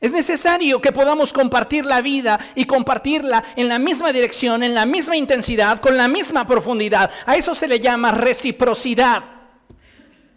Es 0.00 0.10
necesario 0.10 0.80
que 0.80 0.90
podamos 0.90 1.32
compartir 1.32 1.86
la 1.86 2.00
vida 2.00 2.40
y 2.56 2.64
compartirla 2.64 3.44
en 3.54 3.68
la 3.68 3.78
misma 3.78 4.12
dirección, 4.12 4.64
en 4.64 4.74
la 4.74 4.84
misma 4.84 5.16
intensidad, 5.16 5.78
con 5.78 5.96
la 5.96 6.08
misma 6.08 6.44
profundidad. 6.44 7.08
A 7.24 7.36
eso 7.36 7.54
se 7.54 7.68
le 7.68 7.78
llama 7.78 8.10
reciprocidad. 8.10 9.22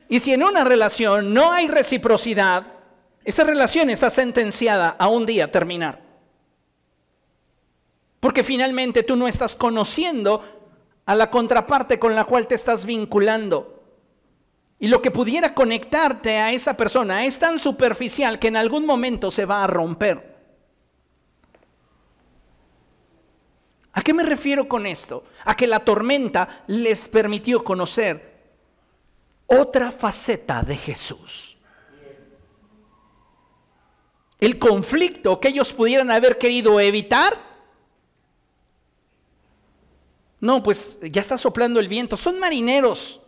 Y 0.07 0.19
si 0.19 0.33
en 0.33 0.43
una 0.43 0.63
relación 0.63 1.33
no 1.33 1.51
hay 1.51 1.67
reciprocidad, 1.67 2.74
esa 3.25 3.43
relación 3.43 3.89
está 3.89 4.11
sentenciada 4.11 4.95
a 4.99 5.07
un 5.07 5.25
día 5.25 5.51
terminar. 5.51 5.99
Porque 8.19 8.43
finalmente 8.43 9.01
tú 9.01 9.15
no 9.15 9.27
estás 9.27 9.55
conociendo 9.55 10.41
a 11.05 11.15
la 11.15 11.31
contraparte 11.31 11.99
con 11.99 12.15
la 12.15 12.23
cual 12.25 12.47
te 12.47 12.55
estás 12.55 12.85
vinculando. 12.85 13.83
Y 14.79 14.87
lo 14.87 15.01
que 15.01 15.09
pudiera 15.09 15.55
conectarte 15.55 16.37
a 16.37 16.51
esa 16.51 16.77
persona 16.77 17.25
es 17.25 17.39
tan 17.39 17.57
superficial 17.57 18.37
que 18.37 18.49
en 18.49 18.57
algún 18.57 18.85
momento 18.85 19.31
se 19.31 19.45
va 19.45 19.63
a 19.63 19.67
romper. 19.67 20.35
¿A 23.93 24.01
qué 24.01 24.13
me 24.13 24.23
refiero 24.23 24.67
con 24.67 24.85
esto? 24.85 25.23
A 25.45 25.55
que 25.55 25.65
la 25.65 25.79
tormenta 25.79 26.63
les 26.67 27.07
permitió 27.07 27.63
conocer 27.63 28.35
otra 29.47 29.91
faceta 29.91 30.61
de 30.61 30.75
Jesús. 30.75 31.54
El 34.45 34.59
conflicto 34.59 35.39
que 35.39 35.47
ellos 35.47 35.73
pudieran 35.73 36.11
haber 36.11 36.37
querido 36.37 36.79
evitar. 36.79 37.35
No, 40.39 40.61
pues 40.61 40.99
ya 41.01 41.19
está 41.21 41.35
soplando 41.35 41.79
el 41.79 41.87
viento. 41.87 42.15
Son 42.15 42.39
marineros 42.39 43.21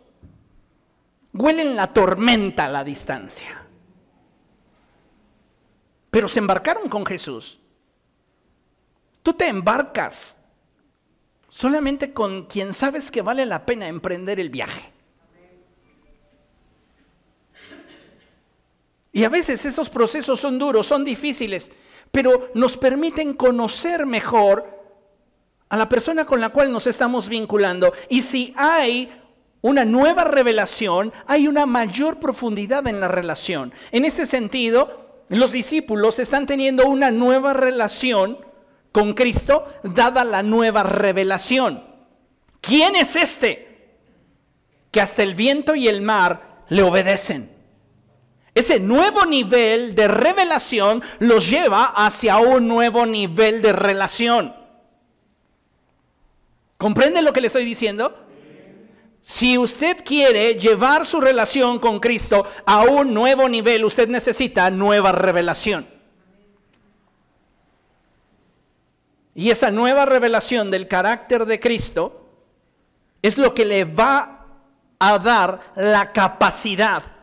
huelen 1.32 1.74
la 1.74 1.92
tormenta 1.92 2.66
a 2.66 2.68
la 2.68 2.84
distancia. 2.84 3.66
Pero 6.08 6.28
se 6.28 6.38
embarcaron 6.38 6.88
con 6.88 7.04
Jesús. 7.04 7.58
Tú 9.24 9.32
te 9.32 9.48
embarcas 9.48 10.38
solamente 11.48 12.12
con 12.12 12.46
quien 12.46 12.72
sabes 12.72 13.10
que 13.10 13.22
vale 13.22 13.44
la 13.44 13.66
pena 13.66 13.88
emprender 13.88 14.38
el 14.38 14.50
viaje. 14.50 14.92
Y 19.18 19.24
a 19.24 19.28
veces 19.28 19.64
esos 19.64 19.90
procesos 19.90 20.38
son 20.38 20.60
duros, 20.60 20.86
son 20.86 21.04
difíciles, 21.04 21.72
pero 22.12 22.52
nos 22.54 22.76
permiten 22.76 23.34
conocer 23.34 24.06
mejor 24.06 24.64
a 25.68 25.76
la 25.76 25.88
persona 25.88 26.24
con 26.24 26.40
la 26.40 26.50
cual 26.50 26.70
nos 26.70 26.86
estamos 26.86 27.28
vinculando. 27.28 27.92
Y 28.08 28.22
si 28.22 28.54
hay 28.56 29.10
una 29.60 29.84
nueva 29.84 30.22
revelación, 30.22 31.12
hay 31.26 31.48
una 31.48 31.66
mayor 31.66 32.20
profundidad 32.20 32.86
en 32.86 33.00
la 33.00 33.08
relación. 33.08 33.72
En 33.90 34.04
este 34.04 34.24
sentido, 34.24 35.24
los 35.30 35.50
discípulos 35.50 36.20
están 36.20 36.46
teniendo 36.46 36.86
una 36.86 37.10
nueva 37.10 37.54
relación 37.54 38.38
con 38.92 39.14
Cristo 39.14 39.66
dada 39.82 40.22
la 40.22 40.44
nueva 40.44 40.84
revelación. 40.84 41.82
¿Quién 42.60 42.94
es 42.94 43.16
este? 43.16 43.96
Que 44.92 45.00
hasta 45.00 45.24
el 45.24 45.34
viento 45.34 45.74
y 45.74 45.88
el 45.88 46.02
mar 46.02 46.62
le 46.68 46.84
obedecen. 46.84 47.57
Ese 48.58 48.80
nuevo 48.80 49.24
nivel 49.24 49.94
de 49.94 50.08
revelación 50.08 51.00
los 51.20 51.48
lleva 51.48 51.92
hacia 51.94 52.38
un 52.38 52.66
nuevo 52.66 53.06
nivel 53.06 53.62
de 53.62 53.72
relación. 53.72 54.52
¿Comprende 56.76 57.22
lo 57.22 57.32
que 57.32 57.40
le 57.40 57.46
estoy 57.46 57.64
diciendo? 57.64 58.26
Si 59.22 59.56
usted 59.56 59.98
quiere 60.04 60.56
llevar 60.56 61.06
su 61.06 61.20
relación 61.20 61.78
con 61.78 62.00
Cristo 62.00 62.46
a 62.66 62.82
un 62.82 63.14
nuevo 63.14 63.48
nivel, 63.48 63.84
usted 63.84 64.08
necesita 64.08 64.68
nueva 64.72 65.12
revelación. 65.12 65.88
Y 69.36 69.52
esa 69.52 69.70
nueva 69.70 70.04
revelación 70.04 70.68
del 70.72 70.88
carácter 70.88 71.46
de 71.46 71.60
Cristo 71.60 72.26
es 73.22 73.38
lo 73.38 73.54
que 73.54 73.64
le 73.64 73.84
va 73.84 74.46
a 74.98 75.18
dar 75.20 75.60
la 75.76 76.12
capacidad 76.12 77.17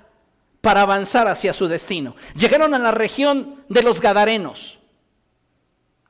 para 0.65 0.81
avanzar 0.81 1.27
hacia 1.27 1.53
su 1.53 1.67
destino. 1.67 2.15
Llegaron 2.35 2.73
a 2.73 2.79
la 2.79 2.89
región 2.89 3.63
de 3.69 3.83
los 3.83 4.01
Gadarenos. 4.01 4.79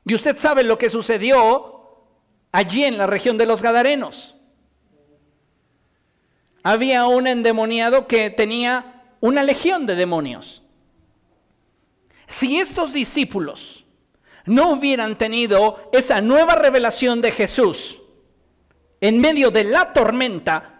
Y 0.06 0.14
usted 0.14 0.38
sabe 0.38 0.64
lo 0.64 0.78
que 0.78 0.90
sucedió 0.90 2.06
allí 2.54 2.86
en 2.86 2.98
la 2.98 3.06
región 3.06 3.38
de 3.38 3.48
los 3.48 3.62
Gadarenos 3.62 4.36
había 6.64 7.06
un 7.06 7.28
endemoniado 7.28 8.08
que 8.08 8.30
tenía 8.30 9.04
una 9.20 9.44
legión 9.44 9.86
de 9.86 9.96
demonios. 9.96 10.64
Si 12.26 12.58
estos 12.58 12.94
discípulos 12.94 13.84
no 14.46 14.72
hubieran 14.72 15.18
tenido 15.18 15.90
esa 15.92 16.22
nueva 16.22 16.56
revelación 16.56 17.20
de 17.20 17.32
Jesús 17.32 17.98
en 19.02 19.20
medio 19.20 19.52
de 19.52 19.66
la 19.66 19.92
tormenta, 19.92 20.75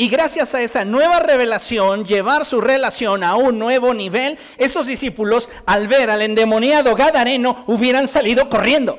y 0.00 0.08
gracias 0.08 0.54
a 0.54 0.62
esa 0.62 0.84
nueva 0.84 1.18
revelación 1.18 2.04
llevar 2.04 2.44
su 2.44 2.60
relación 2.60 3.24
a 3.24 3.34
un 3.34 3.58
nuevo 3.58 3.92
nivel, 3.92 4.38
esos 4.56 4.86
discípulos 4.86 5.50
al 5.66 5.88
ver 5.88 6.08
al 6.08 6.22
endemoniado 6.22 6.94
Gadareno 6.94 7.64
hubieran 7.66 8.06
salido 8.06 8.48
corriendo 8.48 8.96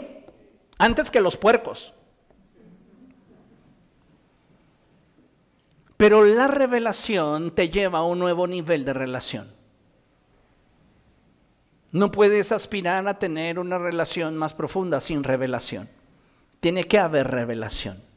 antes 0.78 1.10
que 1.10 1.22
los 1.22 1.38
puercos. 1.38 1.94
Pero 5.96 6.26
la 6.26 6.48
revelación 6.48 7.56
te 7.56 7.70
lleva 7.70 8.00
a 8.00 8.04
un 8.04 8.20
nuevo 8.20 8.46
nivel 8.46 8.84
de 8.84 8.94
relación. 8.94 9.54
No 11.94 12.12
puedes 12.12 12.52
aspirar 12.52 13.08
a 13.08 13.18
tener 13.20 13.58
una 13.58 13.78
relación 13.78 14.36
más 14.36 14.54
profunda 14.54 15.00
sin 15.00 15.24
revelación. 15.24 15.88
Tiene 16.60 16.84
que 16.84 17.00
haber 17.00 17.32
revelación. 17.32 18.09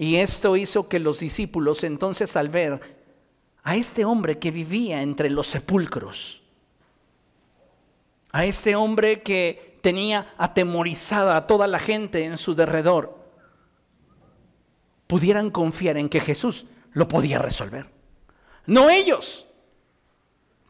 Y 0.00 0.16
esto 0.16 0.56
hizo 0.56 0.88
que 0.88 0.98
los 0.98 1.20
discípulos 1.20 1.84
entonces 1.84 2.34
al 2.34 2.48
ver 2.48 2.80
a 3.62 3.76
este 3.76 4.06
hombre 4.06 4.38
que 4.38 4.50
vivía 4.50 5.02
entre 5.02 5.28
los 5.28 5.46
sepulcros, 5.46 6.40
a 8.32 8.46
este 8.46 8.76
hombre 8.76 9.20
que 9.20 9.76
tenía 9.82 10.32
atemorizada 10.38 11.36
a 11.36 11.46
toda 11.46 11.66
la 11.66 11.78
gente 11.78 12.24
en 12.24 12.38
su 12.38 12.54
derredor, 12.54 13.14
pudieran 15.06 15.50
confiar 15.50 15.98
en 15.98 16.08
que 16.08 16.20
Jesús 16.20 16.64
lo 16.92 17.06
podía 17.06 17.38
resolver. 17.38 17.90
No 18.64 18.88
ellos, 18.88 19.46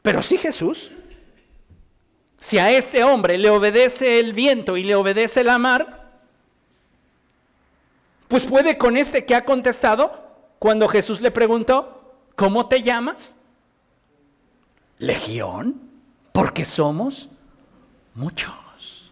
pero 0.02 0.22
sí 0.22 0.38
Jesús. 0.38 0.90
Si 2.40 2.58
a 2.58 2.72
este 2.72 3.04
hombre 3.04 3.38
le 3.38 3.48
obedece 3.48 4.18
el 4.18 4.32
viento 4.32 4.76
y 4.76 4.82
le 4.82 4.96
obedece 4.96 5.44
la 5.44 5.56
mar, 5.58 5.99
pues 8.30 8.44
puede 8.44 8.78
con 8.78 8.96
este 8.96 9.26
que 9.26 9.34
ha 9.34 9.44
contestado 9.44 10.22
cuando 10.60 10.86
Jesús 10.86 11.20
le 11.20 11.32
preguntó, 11.32 12.14
¿cómo 12.36 12.68
te 12.68 12.80
llamas? 12.80 13.34
Legión, 14.98 15.80
porque 16.30 16.64
somos 16.64 17.28
muchos. 18.14 19.10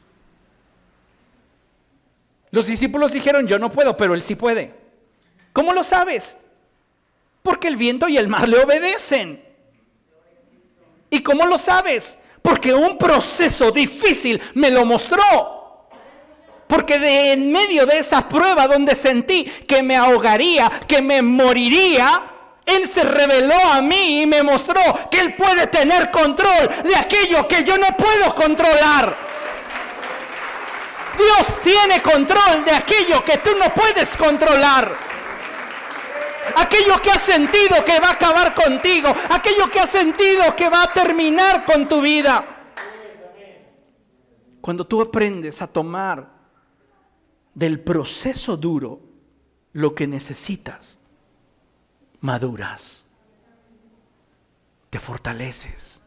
Los 2.52 2.68
discípulos 2.68 3.10
dijeron, 3.10 3.48
yo 3.48 3.58
no 3.58 3.68
puedo, 3.70 3.96
pero 3.96 4.14
él 4.14 4.22
sí 4.22 4.36
puede. 4.36 4.72
¿Cómo 5.52 5.72
lo 5.72 5.82
sabes? 5.82 6.36
Porque 7.42 7.66
el 7.66 7.76
viento 7.76 8.08
y 8.08 8.18
el 8.18 8.28
mar 8.28 8.48
le 8.48 8.60
obedecen. 8.60 9.44
¿Y 11.10 11.24
cómo 11.24 11.44
lo 11.44 11.58
sabes? 11.58 12.20
Porque 12.40 12.72
un 12.72 12.96
proceso 12.96 13.72
difícil 13.72 14.40
me 14.54 14.70
lo 14.70 14.84
mostró. 14.84 15.57
Porque 16.68 16.98
de 16.98 17.32
en 17.32 17.50
medio 17.50 17.86
de 17.86 17.98
esa 17.98 18.28
prueba 18.28 18.68
donde 18.68 18.94
sentí 18.94 19.44
que 19.44 19.82
me 19.82 19.96
ahogaría, 19.96 20.70
que 20.86 21.00
me 21.00 21.22
moriría, 21.22 22.22
Él 22.64 22.86
se 22.86 23.02
reveló 23.02 23.58
a 23.72 23.80
mí 23.80 24.22
y 24.22 24.26
me 24.26 24.42
mostró 24.42 24.80
que 25.10 25.18
Él 25.18 25.34
puede 25.34 25.66
tener 25.68 26.10
control 26.10 26.68
de 26.84 26.94
aquello 26.94 27.48
que 27.48 27.64
yo 27.64 27.76
no 27.78 27.88
puedo 27.96 28.34
controlar. 28.34 29.16
Dios 31.16 31.60
tiene 31.64 32.00
control 32.02 32.64
de 32.64 32.72
aquello 32.72 33.24
que 33.24 33.38
tú 33.38 33.50
no 33.58 33.74
puedes 33.74 34.16
controlar 34.16 35.08
aquello 36.56 37.00
que 37.02 37.10
has 37.10 37.22
sentido 37.22 37.84
que 37.84 37.98
va 38.00 38.08
a 38.08 38.12
acabar 38.12 38.54
contigo, 38.54 39.08
aquello 39.30 39.70
que 39.70 39.80
has 39.80 39.90
sentido 39.90 40.54
que 40.56 40.68
va 40.68 40.84
a 40.84 40.92
terminar 40.92 41.64
con 41.64 41.88
tu 41.88 42.00
vida. 42.00 42.44
Cuando 44.60 44.86
tú 44.86 45.00
aprendes 45.00 45.62
a 45.62 45.66
tomar 45.66 46.37
del 47.58 47.80
proceso 47.80 48.56
duro 48.56 49.00
lo 49.72 49.92
que 49.92 50.06
necesitas, 50.06 51.00
maduras, 52.20 53.04
te 54.90 55.00
fortaleces, 55.00 56.00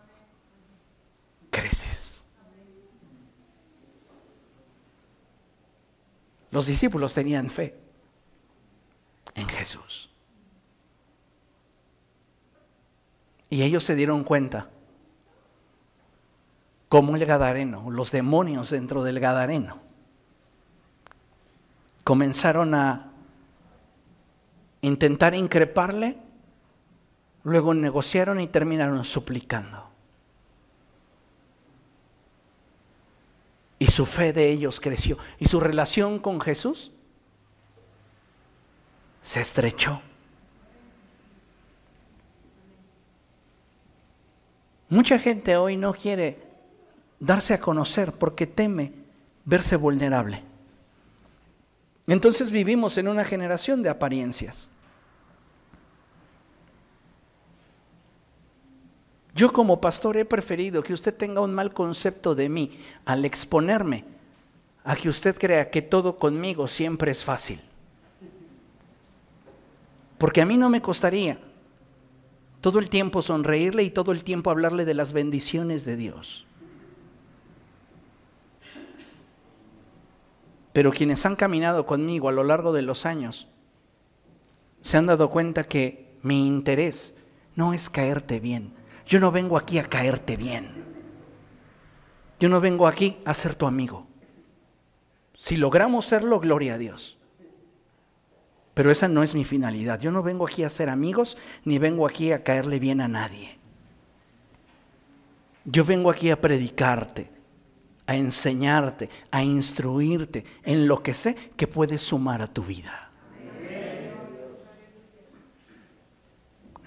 creces. 1.49 2.23
Los 6.51 6.67
discípulos 6.67 7.13
tenían 7.13 7.49
fe 7.49 7.77
en 9.35 9.49
Jesús. 9.49 10.09
Y 13.49 13.63
ellos 13.63 13.83
se 13.83 13.95
dieron 13.95 14.23
cuenta 14.23 14.69
cómo 16.87 17.17
el 17.17 17.25
Gadareno, 17.25 17.91
los 17.91 18.11
demonios 18.11 18.69
dentro 18.69 19.03
del 19.03 19.19
Gadareno, 19.19 19.80
comenzaron 22.03 22.73
a 22.73 23.11
intentar 24.81 25.35
increparle, 25.35 26.17
luego 27.43 27.73
negociaron 27.73 28.39
y 28.39 28.47
terminaron 28.47 29.03
suplicando. 29.03 29.89
Y 33.79 33.87
su 33.87 34.05
fe 34.05 34.31
de 34.31 34.49
ellos 34.49 34.79
creció. 34.79 35.17
Y 35.39 35.45
su 35.45 35.59
relación 35.59 36.19
con 36.19 36.39
Jesús 36.39 36.91
se 39.23 39.41
estrechó. 39.41 40.01
Mucha 44.89 45.17
gente 45.17 45.55
hoy 45.55 45.77
no 45.77 45.93
quiere 45.93 46.37
darse 47.19 47.53
a 47.53 47.59
conocer 47.59 48.11
porque 48.11 48.45
teme 48.45 48.93
verse 49.45 49.77
vulnerable. 49.77 50.50
Entonces 52.07 52.51
vivimos 52.51 52.97
en 52.97 53.07
una 53.07 53.23
generación 53.23 53.83
de 53.83 53.89
apariencias. 53.89 54.67
Yo 59.33 59.53
como 59.53 59.79
pastor 59.79 60.17
he 60.17 60.25
preferido 60.25 60.83
que 60.83 60.93
usted 60.93 61.13
tenga 61.13 61.41
un 61.41 61.53
mal 61.53 61.73
concepto 61.73 62.35
de 62.35 62.49
mí 62.49 62.79
al 63.05 63.23
exponerme 63.23 64.03
a 64.83 64.95
que 64.95 65.09
usted 65.09 65.37
crea 65.37 65.69
que 65.69 65.81
todo 65.81 66.17
conmigo 66.17 66.67
siempre 66.67 67.11
es 67.11 67.23
fácil. 67.23 67.61
Porque 70.17 70.41
a 70.41 70.45
mí 70.45 70.57
no 70.57 70.69
me 70.69 70.81
costaría 70.81 71.39
todo 72.59 72.77
el 72.77 72.89
tiempo 72.89 73.21
sonreírle 73.21 73.83
y 73.83 73.89
todo 73.89 74.11
el 74.11 74.23
tiempo 74.23 74.51
hablarle 74.51 74.85
de 74.85 74.93
las 74.93 75.13
bendiciones 75.13 75.85
de 75.85 75.95
Dios. 75.95 76.45
Pero 80.73 80.91
quienes 80.91 81.25
han 81.25 81.35
caminado 81.35 81.85
conmigo 81.85 82.29
a 82.29 82.31
lo 82.31 82.43
largo 82.43 82.71
de 82.73 82.81
los 82.81 83.05
años 83.05 83.47
se 84.81 84.97
han 84.97 85.05
dado 85.05 85.29
cuenta 85.29 85.65
que 85.65 86.17
mi 86.21 86.47
interés 86.47 87.15
no 87.55 87.73
es 87.73 87.89
caerte 87.89 88.39
bien. 88.39 88.73
Yo 89.05 89.19
no 89.19 89.31
vengo 89.31 89.57
aquí 89.57 89.77
a 89.79 89.83
caerte 89.83 90.37
bien. 90.37 90.85
Yo 92.39 92.49
no 92.49 92.61
vengo 92.61 92.87
aquí 92.87 93.17
a 93.25 93.33
ser 93.33 93.55
tu 93.55 93.67
amigo. 93.67 94.07
Si 95.37 95.57
logramos 95.57 96.05
serlo, 96.05 96.39
gloria 96.39 96.75
a 96.75 96.77
Dios. 96.77 97.17
Pero 98.73 98.89
esa 98.89 99.07
no 99.07 99.21
es 99.21 99.35
mi 99.35 99.43
finalidad. 99.43 99.99
Yo 99.99 100.11
no 100.11 100.23
vengo 100.23 100.47
aquí 100.47 100.63
a 100.63 100.69
ser 100.69 100.89
amigos 100.89 101.37
ni 101.65 101.77
vengo 101.77 102.07
aquí 102.07 102.31
a 102.31 102.43
caerle 102.43 102.79
bien 102.79 103.01
a 103.01 103.07
nadie. 103.07 103.57
Yo 105.65 105.85
vengo 105.85 106.09
aquí 106.09 106.29
a 106.31 106.41
predicarte, 106.41 107.29
a 108.07 108.15
enseñarte, 108.15 109.09
a 109.31 109.43
instruirte 109.43 110.43
en 110.63 110.87
lo 110.87 111.01
que 111.01 111.13
sé 111.13 111.35
que 111.55 111.67
puedes 111.67 112.01
sumar 112.01 112.41
a 112.41 112.47
tu 112.47 112.63
vida. 112.63 113.09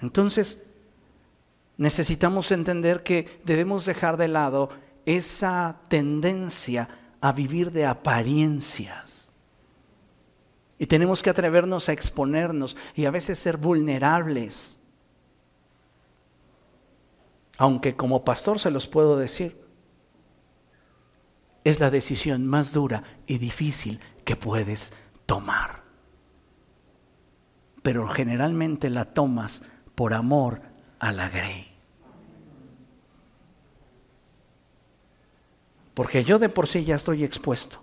Entonces, 0.01 0.61
necesitamos 1.77 2.51
entender 2.51 3.03
que 3.03 3.39
debemos 3.43 3.85
dejar 3.85 4.17
de 4.17 4.27
lado 4.27 4.69
esa 5.05 5.77
tendencia 5.87 6.89
a 7.21 7.31
vivir 7.31 7.71
de 7.71 7.85
apariencias. 7.85 9.29
Y 10.77 10.87
tenemos 10.87 11.23
que 11.23 11.29
atrevernos 11.29 11.87
a 11.87 11.93
exponernos 11.93 12.75
y 12.95 13.05
a 13.05 13.11
veces 13.11 13.39
ser 13.39 13.57
vulnerables. 13.57 14.79
Aunque 17.57 17.95
como 17.95 18.25
pastor 18.25 18.59
se 18.59 18.71
los 18.71 18.85
puedo 18.85 19.15
decir, 19.17 19.64
es 21.65 21.79
la 21.79 21.89
decisión 21.89 22.45
más 22.45 22.71
dura 22.71 23.03
y 23.25 23.39
difícil 23.39 23.99
que 24.23 24.35
puedes 24.35 24.93
tomar. 25.25 25.83
Pero 27.81 28.07
generalmente 28.07 28.89
la 28.89 29.05
tomas 29.05 29.63
por 29.95 30.13
amor 30.13 30.61
a 30.99 31.11
la 31.11 31.27
grey. 31.27 31.67
Porque 35.95 36.23
yo 36.23 36.37
de 36.37 36.49
por 36.49 36.67
sí 36.67 36.83
ya 36.83 36.95
estoy 36.95 37.23
expuesto. 37.23 37.81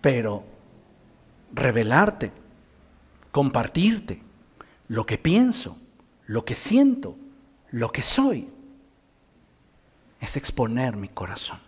Pero 0.00 0.44
revelarte, 1.52 2.32
compartirte 3.30 4.22
lo 4.88 5.06
que 5.06 5.18
pienso, 5.18 5.78
lo 6.26 6.44
que 6.44 6.56
siento, 6.56 7.16
lo 7.70 7.92
que 7.92 8.02
soy, 8.02 8.55
es 10.26 10.36
exponer 10.36 10.96
mi 10.96 11.08
corazón. 11.08 11.58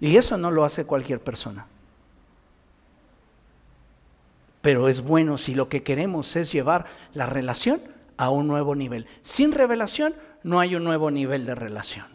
Y 0.00 0.16
eso 0.16 0.36
no 0.36 0.50
lo 0.50 0.64
hace 0.64 0.84
cualquier 0.84 1.20
persona. 1.20 1.66
Pero 4.60 4.88
es 4.88 5.02
bueno 5.02 5.38
si 5.38 5.54
lo 5.54 5.68
que 5.68 5.82
queremos 5.82 6.34
es 6.34 6.52
llevar 6.52 6.86
la 7.14 7.26
relación 7.26 7.80
a 8.16 8.30
un 8.30 8.48
nuevo 8.48 8.74
nivel. 8.74 9.06
Sin 9.22 9.52
revelación 9.52 10.14
no 10.42 10.58
hay 10.58 10.74
un 10.74 10.82
nuevo 10.82 11.10
nivel 11.12 11.46
de 11.46 11.54
relación. 11.54 12.06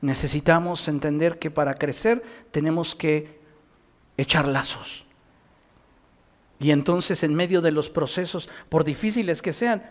Necesitamos 0.00 0.86
entender 0.86 1.40
que 1.40 1.50
para 1.50 1.74
crecer 1.74 2.22
tenemos 2.52 2.94
que 2.94 3.40
echar 4.16 4.46
lazos. 4.46 5.04
Y 6.60 6.70
entonces 6.70 7.24
en 7.24 7.34
medio 7.34 7.60
de 7.60 7.72
los 7.72 7.90
procesos, 7.90 8.48
por 8.68 8.84
difíciles 8.84 9.42
que 9.42 9.52
sean, 9.52 9.82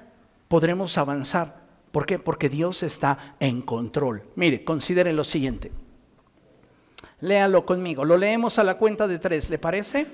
podremos 0.48 0.98
avanzar. 0.98 1.65
¿Por 1.96 2.06
qué? 2.06 2.20
Porque 2.20 2.50
Dios 2.50 2.84
está 2.84 3.38
en 3.40 3.62
control. 3.62 4.24
Mire, 4.36 4.66
considere 4.66 5.14
lo 5.14 5.24
siguiente. 5.24 5.72
Léalo 7.22 7.66
conmigo. 7.66 8.04
Lo 8.04 8.18
leemos 8.18 8.60
a 8.60 8.66
la 8.66 8.78
cuenta 8.78 9.08
de 9.08 9.18
tres, 9.18 9.50
¿le 9.50 9.58
parece? 9.58 10.06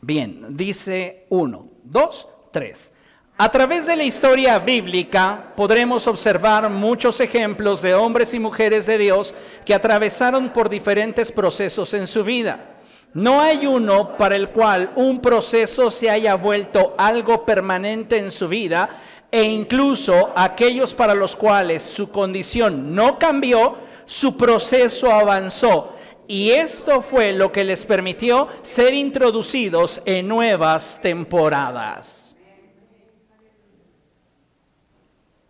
Bien, 0.00 0.56
dice 0.56 1.26
uno, 1.28 1.68
dos, 1.82 2.26
tres. 2.50 2.94
A 3.36 3.50
través 3.50 3.84
de 3.84 3.96
la 3.96 4.04
historia 4.04 4.58
bíblica 4.58 5.52
podremos 5.54 6.06
observar 6.06 6.70
muchos 6.70 7.20
ejemplos 7.20 7.82
de 7.82 7.92
hombres 7.92 8.32
y 8.32 8.38
mujeres 8.38 8.86
de 8.86 8.96
Dios 8.96 9.34
que 9.66 9.74
atravesaron 9.74 10.50
por 10.54 10.70
diferentes 10.70 11.30
procesos 11.30 11.92
en 11.92 12.06
su 12.06 12.24
vida. 12.24 12.70
No 13.14 13.40
hay 13.40 13.64
uno 13.64 14.16
para 14.16 14.34
el 14.34 14.48
cual 14.48 14.90
un 14.96 15.20
proceso 15.20 15.88
se 15.92 16.10
haya 16.10 16.34
vuelto 16.34 16.96
algo 16.98 17.46
permanente 17.46 18.18
en 18.18 18.32
su 18.32 18.48
vida 18.48 18.88
e 19.34 19.42
incluso 19.42 20.32
aquellos 20.36 20.94
para 20.94 21.12
los 21.12 21.34
cuales 21.34 21.82
su 21.82 22.08
condición 22.08 22.94
no 22.94 23.18
cambió, 23.18 23.76
su 24.06 24.36
proceso 24.36 25.10
avanzó 25.10 25.96
y 26.28 26.50
esto 26.50 27.02
fue 27.02 27.32
lo 27.32 27.50
que 27.50 27.64
les 27.64 27.84
permitió 27.84 28.46
ser 28.62 28.94
introducidos 28.94 30.00
en 30.04 30.28
nuevas 30.28 31.00
temporadas. 31.02 32.36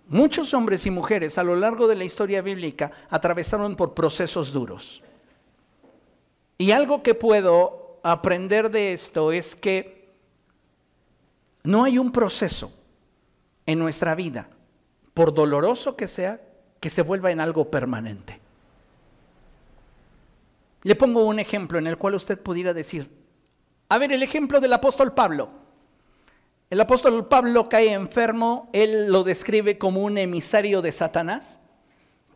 Muchos 0.08 0.54
hombres 0.54 0.86
y 0.86 0.90
mujeres 0.90 1.36
a 1.36 1.42
lo 1.42 1.54
largo 1.54 1.86
de 1.86 1.96
la 1.96 2.04
historia 2.04 2.40
bíblica 2.40 2.90
atravesaron 3.10 3.76
por 3.76 3.92
procesos 3.92 4.50
duros. 4.50 5.02
Y 6.56 6.70
algo 6.70 7.02
que 7.02 7.14
puedo 7.14 8.00
aprender 8.02 8.70
de 8.70 8.94
esto 8.94 9.30
es 9.30 9.54
que 9.54 10.08
no 11.64 11.84
hay 11.84 11.98
un 11.98 12.10
proceso 12.10 12.72
en 13.66 13.78
nuestra 13.78 14.14
vida, 14.14 14.48
por 15.14 15.34
doloroso 15.34 15.96
que 15.96 16.08
sea, 16.08 16.40
que 16.80 16.90
se 16.90 17.02
vuelva 17.02 17.30
en 17.30 17.40
algo 17.40 17.70
permanente. 17.70 18.40
Le 20.82 20.94
pongo 20.96 21.24
un 21.24 21.38
ejemplo 21.38 21.78
en 21.78 21.86
el 21.86 21.96
cual 21.96 22.14
usted 22.14 22.38
pudiera 22.38 22.74
decir, 22.74 23.10
a 23.88 23.98
ver, 23.98 24.12
el 24.12 24.22
ejemplo 24.22 24.60
del 24.60 24.72
apóstol 24.72 25.14
Pablo. 25.14 25.48
El 26.68 26.80
apóstol 26.80 27.26
Pablo 27.26 27.68
cae 27.68 27.92
enfermo, 27.92 28.68
él 28.72 29.10
lo 29.10 29.22
describe 29.24 29.78
como 29.78 30.02
un 30.02 30.18
emisario 30.18 30.82
de 30.82 30.92
Satanás 30.92 31.58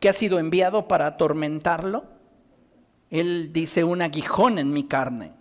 que 0.01 0.09
ha 0.09 0.13
sido 0.13 0.39
enviado 0.39 0.89
para 0.89 1.07
atormentarlo. 1.07 2.05
Él 3.11 3.53
dice 3.53 3.85
un 3.85 4.03
aguijón 4.03 4.59
en 4.59 4.73
mi 4.73 4.85
carne. 4.85 5.33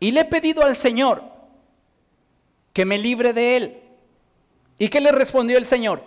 Y 0.00 0.12
le 0.12 0.20
he 0.20 0.24
pedido 0.24 0.62
al 0.64 0.76
Señor 0.76 1.22
que 2.72 2.84
me 2.84 2.98
libre 2.98 3.32
de 3.32 3.56
él. 3.56 3.82
¿Y 4.78 4.88
qué 4.88 5.00
le 5.00 5.12
respondió 5.12 5.58
el 5.58 5.66
Señor? 5.66 6.02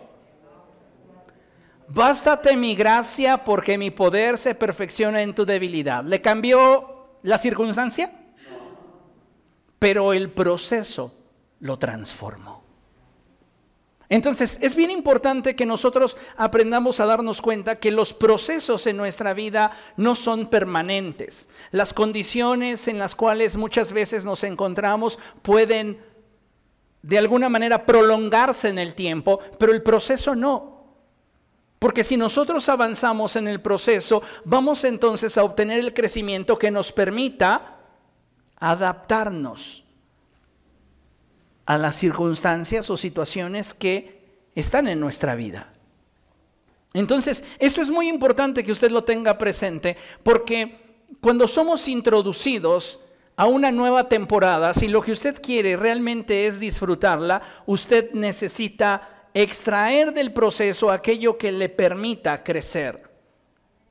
Bástate 1.88 2.56
mi 2.56 2.74
gracia 2.74 3.44
porque 3.44 3.78
mi 3.78 3.92
poder 3.92 4.38
se 4.38 4.56
perfecciona 4.56 5.22
en 5.22 5.36
tu 5.36 5.46
debilidad. 5.46 6.06
¿Le 6.06 6.22
cambió 6.22 7.18
la 7.22 7.38
circunstancia? 7.38 8.14
Pero 9.78 10.14
el 10.14 10.30
proceso 10.30 11.14
lo 11.60 11.78
transformó. 11.78 12.62
Entonces, 14.08 14.58
es 14.62 14.76
bien 14.76 14.92
importante 14.92 15.56
que 15.56 15.66
nosotros 15.66 16.18
aprendamos 16.36 17.00
a 17.00 17.06
darnos 17.06 17.42
cuenta 17.42 17.80
que 17.80 17.92
los 17.92 18.14
procesos 18.14 18.86
en 18.86 18.98
nuestra 18.98 19.34
vida 19.34 19.72
no 19.96 20.16
son 20.16 20.48
permanentes. 20.48 21.48
Las 21.72 21.94
condiciones 21.94 22.90
en 22.90 23.00
las 23.00 23.16
cuales 23.16 23.56
muchas 23.56 23.94
veces 23.94 24.26
nos 24.26 24.44
encontramos 24.44 25.18
pueden 25.42 25.98
de 27.02 27.18
alguna 27.18 27.50
manera 27.50 27.86
prolongarse 27.86 28.70
en 28.70 28.80
el 28.80 28.94
tiempo, 28.94 29.40
pero 29.58 29.74
el 29.74 29.82
proceso 29.82 30.36
no. 30.36 30.82
Porque 31.80 32.04
si 32.04 32.16
nosotros 32.16 32.70
avanzamos 32.70 33.36
en 33.36 33.48
el 33.48 33.60
proceso, 33.60 34.22
vamos 34.46 34.84
entonces 34.84 35.38
a 35.38 35.44
obtener 35.44 35.80
el 35.80 35.94
crecimiento 35.94 36.60
que 36.60 36.70
nos 36.70 36.92
permita 36.92 37.80
adaptarnos 38.58 39.84
a 41.66 41.78
las 41.78 41.96
circunstancias 41.96 42.90
o 42.90 42.98
situaciones 42.98 43.74
que 43.74 44.22
están 44.54 44.88
en 44.88 45.00
nuestra 45.00 45.34
vida. 45.36 45.74
Entonces, 46.94 47.44
esto 47.58 47.82
es 47.82 47.90
muy 47.90 48.10
importante 48.10 48.64
que 48.64 48.74
usted 48.74 48.92
lo 48.92 49.04
tenga 49.04 49.38
presente 49.38 49.98
porque 50.22 51.06
cuando 51.20 51.48
somos 51.48 51.88
introducidos 51.88 53.00
a 53.36 53.48
una 53.48 53.72
nueva 53.72 54.08
temporada, 54.08 54.74
si 54.74 54.88
lo 54.88 55.02
que 55.02 55.12
usted 55.12 55.42
quiere 55.42 55.78
realmente 55.78 56.46
es 56.48 56.60
disfrutarla, 56.60 57.42
usted 57.66 58.12
necesita 58.14 59.28
extraer 59.34 60.14
del 60.14 60.34
proceso 60.34 60.92
aquello 60.92 61.38
que 61.38 61.52
le 61.52 61.70
permita 61.70 62.44
crecer. 62.44 63.10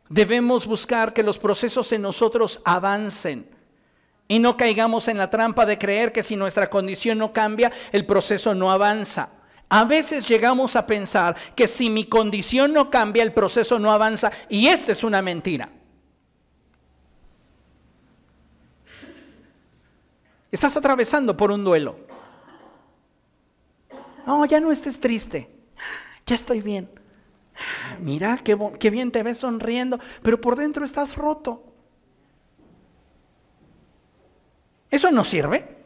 Debemos 0.09 0.67
buscar 0.67 1.13
que 1.13 1.23
los 1.23 1.39
procesos 1.39 1.91
en 1.93 2.03
nosotros 2.03 2.61
avancen 2.65 3.47
y 4.29 4.39
no 4.39 4.57
caigamos 4.57 5.09
en 5.09 5.19
la 5.19 5.31
trampa 5.31 5.67
de 5.67 5.79
creer 5.79 6.13
que 6.13 6.23
si 6.23 6.37
nuestra 6.37 6.69
condición 6.69 7.19
no 7.19 7.33
cambia, 7.33 7.73
el 7.93 8.07
proceso 8.07 8.55
no 8.55 8.71
avanza. 8.71 9.31
A 9.69 9.85
veces 9.85 10.29
llegamos 10.29 10.77
a 10.77 10.87
pensar 10.87 11.37
que 11.55 11.67
si 11.67 11.91
mi 11.91 12.05
condición 12.05 12.73
no 12.73 12.91
cambia, 12.91 13.23
el 13.23 13.33
proceso 13.33 13.79
no 13.79 13.93
avanza 13.93 14.33
y 14.49 14.67
esta 14.67 14.93
es 14.93 15.05
una 15.05 15.23
mentira. 15.23 15.69
Estás 20.51 20.77
atravesando 20.77 21.37
por 21.37 21.51
un 21.51 21.65
duelo. 21.65 21.97
No, 24.27 24.45
ya 24.45 24.61
no 24.61 24.73
estés 24.73 25.01
triste. 25.01 25.49
Ya 26.27 26.35
estoy 26.35 26.61
bien. 26.61 26.89
Mira, 28.01 28.39
qué, 28.39 28.91
bien 28.91 29.13
te 29.13 29.23
ves 29.23 29.39
sonriendo, 29.39 29.99
pero 30.23 30.41
por 30.41 30.57
dentro 30.57 30.85
estás 30.85 31.17
roto. 31.17 31.65
¿Eso 34.91 35.11
no 35.11 35.25
sirve? 35.25 35.77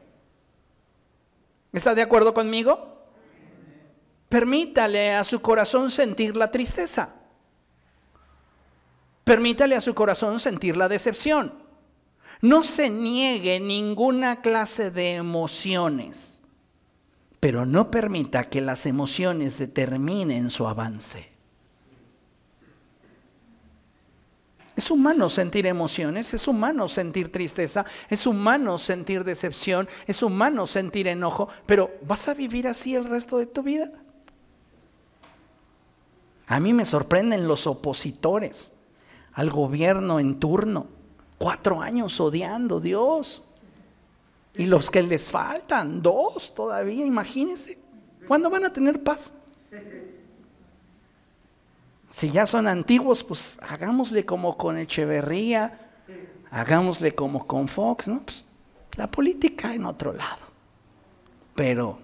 ¿Está 1.73 1.95
de 1.95 2.03
acuerdo 2.03 2.33
conmigo? 2.33 3.07
Permítale 4.29 5.15
a 5.15 5.25
su 5.25 5.43
corazón 5.43 5.91
sentir 5.91 6.37
la 6.37 6.51
tristeza. 6.51 7.15
Permítale 9.25 9.75
a 9.75 9.81
su 9.81 9.95
corazón 9.95 10.39
sentir 10.41 10.77
la 10.77 10.89
decepción. 10.89 11.64
No 12.45 12.63
se 12.63 12.91
niegue 12.91 13.59
ninguna 13.59 14.43
clase 14.43 14.91
de 14.91 15.15
emociones, 15.15 16.43
pero 17.41 17.65
no 17.65 17.91
permita 17.91 18.51
que 18.51 18.61
las 18.61 18.85
emociones 18.85 19.59
determinen 19.59 20.51
su 20.51 20.67
avance. 20.67 21.27
Es 24.77 24.91
humano 24.91 25.31
sentir 25.31 25.67
emociones, 25.67 26.35
es 26.35 26.47
humano 26.47 26.87
sentir 26.87 27.33
tristeza, 27.33 27.87
es 28.11 28.27
humano 28.27 28.77
sentir 28.77 29.25
decepción, 29.25 29.89
es 30.07 30.23
humano 30.23 30.67
sentir 30.67 31.09
enojo, 31.09 31.49
pero 31.65 31.93
¿vas 32.07 32.29
a 32.29 32.35
vivir 32.35 32.69
así 32.69 32.95
el 32.95 33.05
resto 33.05 33.39
de 33.39 33.47
tu 33.47 33.63
vida? 33.63 33.91
A 36.47 36.61
mí 36.61 36.75
me 36.75 36.85
sorprenden 36.85 37.49
los 37.49 37.67
opositores 37.67 38.75
al 39.33 39.49
gobierno 39.49 40.21
en 40.21 40.39
turno, 40.39 40.89
cuatro 41.45 41.83
años 41.83 42.19
odiando 42.21 42.79
a 42.79 42.81
Dios. 42.81 43.43
Y 44.55 44.65
los 44.65 44.91
que 44.91 45.03
les 45.03 45.31
faltan, 45.31 46.01
dos 46.01 46.55
todavía, 46.55 47.05
imagínense, 47.05 47.77
¿cuándo 48.27 48.49
van 48.49 48.65
a 48.65 48.73
tener 48.73 49.03
paz? 49.03 49.35
Si 52.09 52.31
ya 52.31 52.47
son 52.47 52.67
antiguos, 52.67 53.23
pues 53.23 53.59
hagámosle 53.61 54.25
como 54.25 54.57
con 54.57 54.79
Echeverría, 54.79 55.79
hagámosle 56.51 57.15
como 57.15 57.47
con 57.47 57.69
Fox, 57.69 58.09
¿no? 58.09 58.23
Pues, 58.23 58.43
la 58.97 59.11
política 59.11 59.75
en 59.75 59.85
otro 59.85 60.15
lado. 60.15 60.45
Pero 61.55 61.99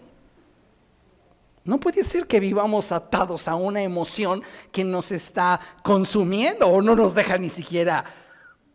no 1.64 1.80
puede 1.80 2.04
ser 2.04 2.26
que 2.26 2.40
vivamos 2.40 2.92
atados 2.92 3.48
a 3.48 3.54
una 3.54 3.80
emoción 3.80 4.42
que 4.70 4.84
nos 4.84 5.10
está 5.12 5.58
consumiendo 5.82 6.68
o 6.68 6.82
no 6.82 6.94
nos 6.94 7.14
deja 7.14 7.38
ni 7.38 7.48
siquiera 7.48 8.19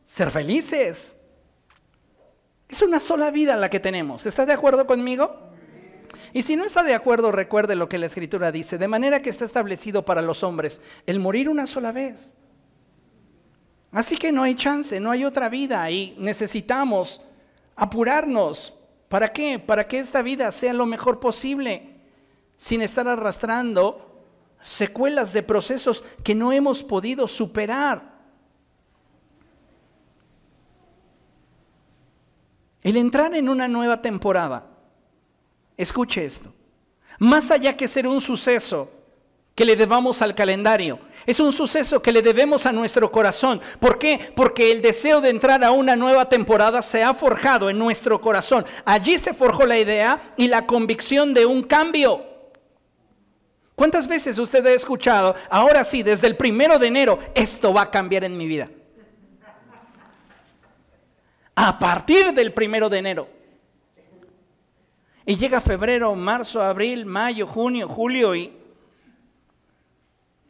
ser 0.06 0.32
felices. 0.32 1.18
Es 2.70 2.82
una 2.82 3.02
sola 3.02 3.32
vida 3.32 3.58
la 3.58 3.70
que 3.70 3.82
tenemos. 3.82 4.26
¿Está 4.26 4.46
de 4.46 4.54
acuerdo 4.54 4.88
conmigo? 4.88 5.52
Y 6.32 6.44
si 6.44 6.56
no 6.56 6.64
está 6.64 6.84
de 6.84 6.94
acuerdo, 6.94 7.32
recuerde 7.32 7.76
lo 7.76 7.90
que 7.90 7.98
la 7.98 8.06
escritura 8.06 8.52
dice, 8.52 8.78
de 8.78 8.88
manera 8.88 9.22
que 9.22 9.30
está 9.30 9.44
establecido 9.44 10.06
para 10.06 10.22
los 10.22 10.44
hombres 10.44 10.82
el 11.06 11.20
morir 11.20 11.50
una 11.50 11.68
sola 11.68 11.92
vez. 11.92 12.34
Así 13.92 14.18
que 14.18 14.32
no 14.32 14.44
hay 14.44 14.56
chance, 14.56 15.00
no 15.00 15.12
hay 15.12 15.26
otra 15.26 15.50
vida 15.50 15.90
y 15.90 16.16
necesitamos 16.18 17.22
apurarnos. 17.76 18.78
¿Para 19.08 19.32
qué? 19.32 19.60
Para 19.60 19.88
que 19.88 20.00
esta 20.00 20.22
vida 20.22 20.52
sea 20.52 20.74
lo 20.74 20.86
mejor 20.86 21.20
posible, 21.20 22.02
sin 22.58 22.82
estar 22.82 23.08
arrastrando 23.08 24.24
secuelas 24.62 25.32
de 25.32 25.44
procesos 25.44 26.04
que 26.24 26.36
no 26.36 26.52
hemos 26.52 26.84
podido 26.84 27.28
superar. 27.28 28.15
El 32.86 32.96
entrar 32.96 33.36
en 33.36 33.50
una 33.50 33.68
nueva 33.68 34.02
temporada 34.02 34.76
Escuche 35.78 36.26
esto. 36.26 36.54
Más 37.20 37.52
allá 37.52 37.76
que 37.76 37.88
ser 37.88 38.08
un 38.08 38.22
suceso 38.22 38.92
que 39.54 39.66
le 39.66 39.76
debamos 39.76 40.22
al 40.22 40.36
calendario, 40.36 41.00
es 41.26 41.40
un 41.40 41.54
suceso 41.54 42.02
que 42.02 42.12
le 42.12 42.22
debemos 42.22 42.66
a 42.66 42.74
nuestro 42.74 43.10
corazón. 43.10 43.62
¿Por 43.80 43.98
qué? 43.98 44.34
Porque 44.36 44.72
el 44.72 44.82
deseo 44.82 45.22
de 45.22 45.30
entrar 45.30 45.64
a 45.64 45.72
una 45.72 45.96
nueva 45.96 46.28
temporada 46.28 46.82
se 46.82 47.04
ha 47.04 47.14
forjado 47.14 47.70
en 47.70 47.80
nuestro 47.80 48.20
corazón. 48.20 48.66
Allí 48.84 49.18
se 49.18 49.34
forjó 49.34 49.66
la 49.66 49.80
idea 49.80 50.34
y 50.36 50.48
la 50.48 50.66
convicción 50.66 51.34
de 51.34 51.46
un 51.46 51.64
cambio. 51.64 52.24
¿Cuántas 53.76 54.08
veces 54.08 54.38
usted 54.40 54.66
ha 54.66 54.72
escuchado, 54.72 55.36
ahora 55.50 55.84
sí, 55.84 56.04
desde 56.04 56.28
el 56.28 56.38
primero 56.38 56.80
de 56.80 56.88
enero, 56.88 57.20
esto 57.34 57.74
va 57.74 57.84
a 57.84 57.92
cambiar 57.92 58.24
en 58.24 58.38
mi 58.38 58.48
vida? 58.48 58.70
A 61.56 61.80
partir 61.80 62.34
del 62.34 62.54
primero 62.54 62.90
de 62.90 62.98
enero. 62.98 63.30
Y 65.26 65.38
llega 65.38 65.62
febrero, 65.62 66.14
marzo, 66.14 66.62
abril, 66.62 67.06
mayo, 67.06 67.48
junio, 67.48 67.88
julio 67.88 68.36
y 68.36 68.54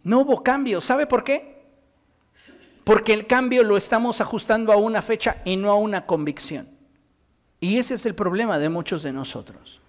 no 0.03 0.19
hubo 0.19 0.43
cambio. 0.43 0.81
¿Sabe 0.81 1.07
por 1.07 1.23
qué? 1.23 1.63
Porque 2.83 3.13
el 3.13 3.25
cambio 3.25 3.63
lo 3.63 3.77
estamos 3.77 4.19
ajustando 4.21 4.73
a 4.73 4.77
una 4.77 5.01
fecha 5.01 5.41
y 5.45 5.55
no 5.55 5.71
a 5.71 5.75
una 5.75 6.05
convicción. 6.05 6.69
Y 7.59 7.77
ese 7.77 7.95
es 7.95 8.05
el 8.05 8.13
problema 8.13 8.59
de 8.59 8.69
muchos 8.69 9.01
de 9.01 9.13
nosotros. 9.13 9.81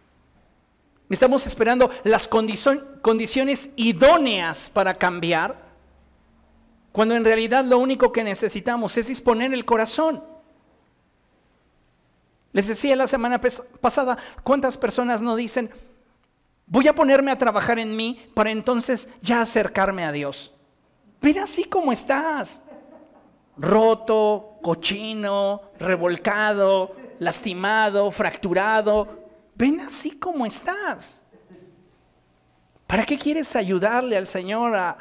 Estamos 1.11 1.47
esperando 1.47 1.91
las 2.05 2.27
condiciones 2.29 3.71
idóneas 3.77 4.71
para 4.71 4.95
cambiar, 4.95 5.67
cuando 6.91 7.15
en 7.15 7.25
realidad 7.25 7.65
lo 7.65 7.79
único 7.79 8.13
que 8.13 8.25
necesitamos 8.25 8.97
es 8.97 9.09
disponer 9.09 9.53
el 9.53 9.65
corazón. 9.65 10.23
Les 12.57 12.69
decía 12.69 12.97
la 12.97 13.07
semana 13.07 13.39
pasada, 13.83 14.17
¿cuántas 14.43 14.79
personas 14.79 15.21
no 15.21 15.37
dicen, 15.37 15.69
voy 16.67 16.89
a 16.89 16.95
ponerme 16.95 17.31
a 17.31 17.37
trabajar 17.37 17.79
en 17.79 17.95
mí 17.95 18.31
para 18.33 18.51
entonces 18.51 19.11
ya 19.21 19.43
acercarme 19.43 20.07
a 20.07 20.11
Dios? 20.11 20.55
Ven 21.21 21.39
así 21.39 21.65
como 21.65 21.93
estás, 21.93 22.63
roto, 23.59 24.57
cochino, 24.63 25.65
revolcado, 25.79 26.97
lastimado, 27.19 28.11
fracturado. 28.11 29.07
Ven 29.55 29.81
así 29.81 30.13
como 30.13 30.47
estás. 30.47 31.23
¿Para 32.87 33.05
qué 33.05 33.19
quieres 33.19 33.55
ayudarle 33.55 34.17
al 34.17 34.27
Señor 34.27 34.75
a 34.77 34.97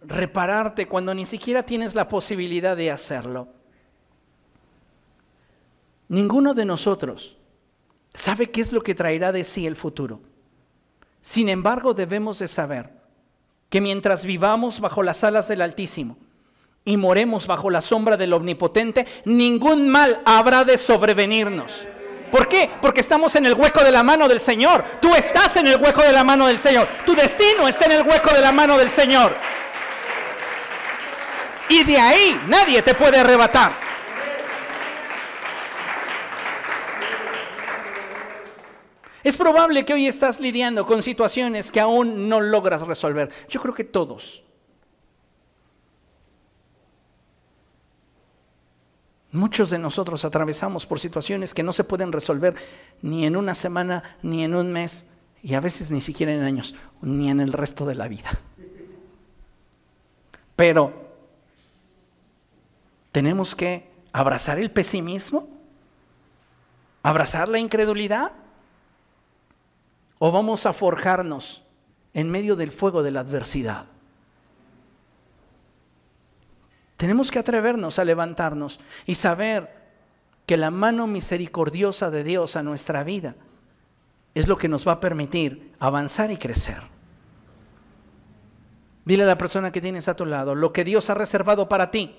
repararte 0.00 0.86
cuando 0.86 1.12
ni 1.12 1.26
siquiera 1.26 1.64
tienes 1.64 1.96
la 1.96 2.06
posibilidad 2.06 2.76
de 2.76 2.92
hacerlo? 2.92 3.48
Ninguno 6.08 6.54
de 6.54 6.64
nosotros 6.64 7.36
sabe 8.12 8.50
qué 8.50 8.60
es 8.60 8.72
lo 8.72 8.82
que 8.82 8.94
traerá 8.94 9.32
de 9.32 9.44
sí 9.44 9.66
el 9.66 9.76
futuro. 9.76 10.20
Sin 11.22 11.48
embargo, 11.48 11.94
debemos 11.94 12.38
de 12.38 12.48
saber 12.48 12.90
que 13.70 13.80
mientras 13.80 14.24
vivamos 14.24 14.80
bajo 14.80 15.02
las 15.02 15.24
alas 15.24 15.48
del 15.48 15.62
Altísimo 15.62 16.16
y 16.84 16.96
moremos 16.96 17.46
bajo 17.46 17.70
la 17.70 17.80
sombra 17.80 18.16
del 18.16 18.34
Omnipotente, 18.34 19.06
ningún 19.24 19.88
mal 19.88 20.20
habrá 20.24 20.64
de 20.64 20.76
sobrevenirnos. 20.76 21.88
¿Por 22.30 22.48
qué? 22.48 22.70
Porque 22.82 23.00
estamos 23.00 23.34
en 23.36 23.46
el 23.46 23.54
hueco 23.54 23.82
de 23.82 23.90
la 23.90 24.02
mano 24.02 24.28
del 24.28 24.40
Señor. 24.40 24.84
Tú 25.00 25.14
estás 25.14 25.56
en 25.56 25.68
el 25.68 25.80
hueco 25.80 26.02
de 26.02 26.12
la 26.12 26.24
mano 26.24 26.46
del 26.46 26.58
Señor. 26.58 26.86
Tu 27.06 27.14
destino 27.14 27.66
está 27.68 27.86
en 27.86 27.92
el 27.92 28.02
hueco 28.02 28.34
de 28.34 28.40
la 28.40 28.52
mano 28.52 28.76
del 28.76 28.90
Señor. 28.90 29.34
Y 31.68 31.84
de 31.84 31.96
ahí 31.96 32.40
nadie 32.48 32.82
te 32.82 32.94
puede 32.94 33.18
arrebatar. 33.18 33.83
Es 39.24 39.38
probable 39.38 39.86
que 39.86 39.94
hoy 39.94 40.06
estás 40.06 40.38
lidiando 40.38 40.84
con 40.84 41.02
situaciones 41.02 41.72
que 41.72 41.80
aún 41.80 42.28
no 42.28 42.42
logras 42.42 42.82
resolver. 42.82 43.30
Yo 43.48 43.60
creo 43.62 43.74
que 43.74 43.84
todos. 43.84 44.44
Muchos 49.32 49.70
de 49.70 49.78
nosotros 49.78 50.26
atravesamos 50.26 50.84
por 50.84 51.00
situaciones 51.00 51.54
que 51.54 51.62
no 51.62 51.72
se 51.72 51.84
pueden 51.84 52.12
resolver 52.12 52.54
ni 53.00 53.24
en 53.24 53.34
una 53.34 53.54
semana, 53.54 54.16
ni 54.22 54.44
en 54.44 54.54
un 54.54 54.70
mes, 54.70 55.06
y 55.42 55.54
a 55.54 55.60
veces 55.60 55.90
ni 55.90 56.02
siquiera 56.02 56.32
en 56.32 56.42
años, 56.42 56.74
ni 57.00 57.30
en 57.30 57.40
el 57.40 57.52
resto 57.52 57.86
de 57.86 57.94
la 57.94 58.08
vida. 58.08 58.30
Pero 60.54 60.92
tenemos 63.10 63.56
que 63.56 63.88
abrazar 64.12 64.58
el 64.58 64.70
pesimismo, 64.70 65.48
abrazar 67.02 67.48
la 67.48 67.58
incredulidad 67.58 68.43
¿O 70.18 70.30
vamos 70.30 70.66
a 70.66 70.72
forjarnos 70.72 71.62
en 72.12 72.30
medio 72.30 72.56
del 72.56 72.72
fuego 72.72 73.02
de 73.02 73.10
la 73.10 73.20
adversidad? 73.20 73.86
Tenemos 76.96 77.30
que 77.30 77.40
atrevernos 77.40 77.98
a 77.98 78.04
levantarnos 78.04 78.80
y 79.06 79.16
saber 79.16 79.84
que 80.46 80.56
la 80.56 80.70
mano 80.70 81.06
misericordiosa 81.06 82.10
de 82.10 82.22
Dios 82.22 82.56
a 82.56 82.62
nuestra 82.62 83.02
vida 83.02 83.34
es 84.34 84.48
lo 84.48 84.56
que 84.56 84.68
nos 84.68 84.86
va 84.86 84.92
a 84.92 85.00
permitir 85.00 85.72
avanzar 85.80 86.30
y 86.30 86.36
crecer. 86.36 86.82
Dile 89.04 89.24
a 89.24 89.26
la 89.26 89.38
persona 89.38 89.70
que 89.70 89.80
tienes 89.80 90.08
a 90.08 90.16
tu 90.16 90.24
lado, 90.24 90.54
lo 90.54 90.72
que 90.72 90.84
Dios 90.84 91.10
ha 91.10 91.14
reservado 91.14 91.68
para 91.68 91.90
ti 91.90 92.16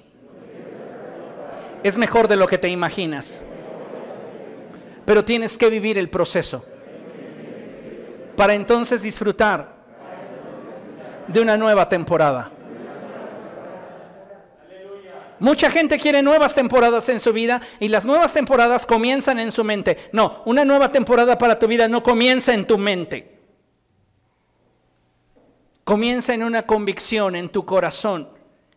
es 1.83 1.97
mejor 1.97 2.27
de 2.27 2.35
lo 2.35 2.47
que 2.47 2.57
te 2.57 2.69
imaginas, 2.69 3.41
pero 5.05 5.23
tienes 5.23 5.57
que 5.57 5.69
vivir 5.69 5.97
el 5.97 6.09
proceso 6.09 6.65
para 8.35 8.53
entonces 8.53 9.01
disfrutar 9.01 9.73
de 11.27 11.39
una 11.39 11.57
nueva 11.57 11.89
temporada. 11.89 12.51
Mucha 15.39 15.69
gente 15.69 15.99
quiere 15.99 16.21
nuevas 16.21 16.55
temporadas 16.55 17.09
en 17.09 17.19
su 17.19 17.33
vida 17.33 17.61
y 17.79 17.89
las 17.89 18.05
nuevas 18.05 18.33
temporadas 18.33 18.85
comienzan 18.85 19.39
en 19.39 19.51
su 19.51 19.63
mente. 19.63 20.09
No, 20.13 20.41
una 20.45 20.63
nueva 20.63 20.91
temporada 20.91 21.37
para 21.37 21.59
tu 21.59 21.67
vida 21.67 21.87
no 21.87 22.03
comienza 22.03 22.53
en 22.53 22.65
tu 22.65 22.77
mente. 22.77 23.35
Comienza 25.83 26.33
en 26.33 26.43
una 26.43 26.65
convicción 26.65 27.35
en 27.35 27.49
tu 27.49 27.65
corazón 27.65 28.34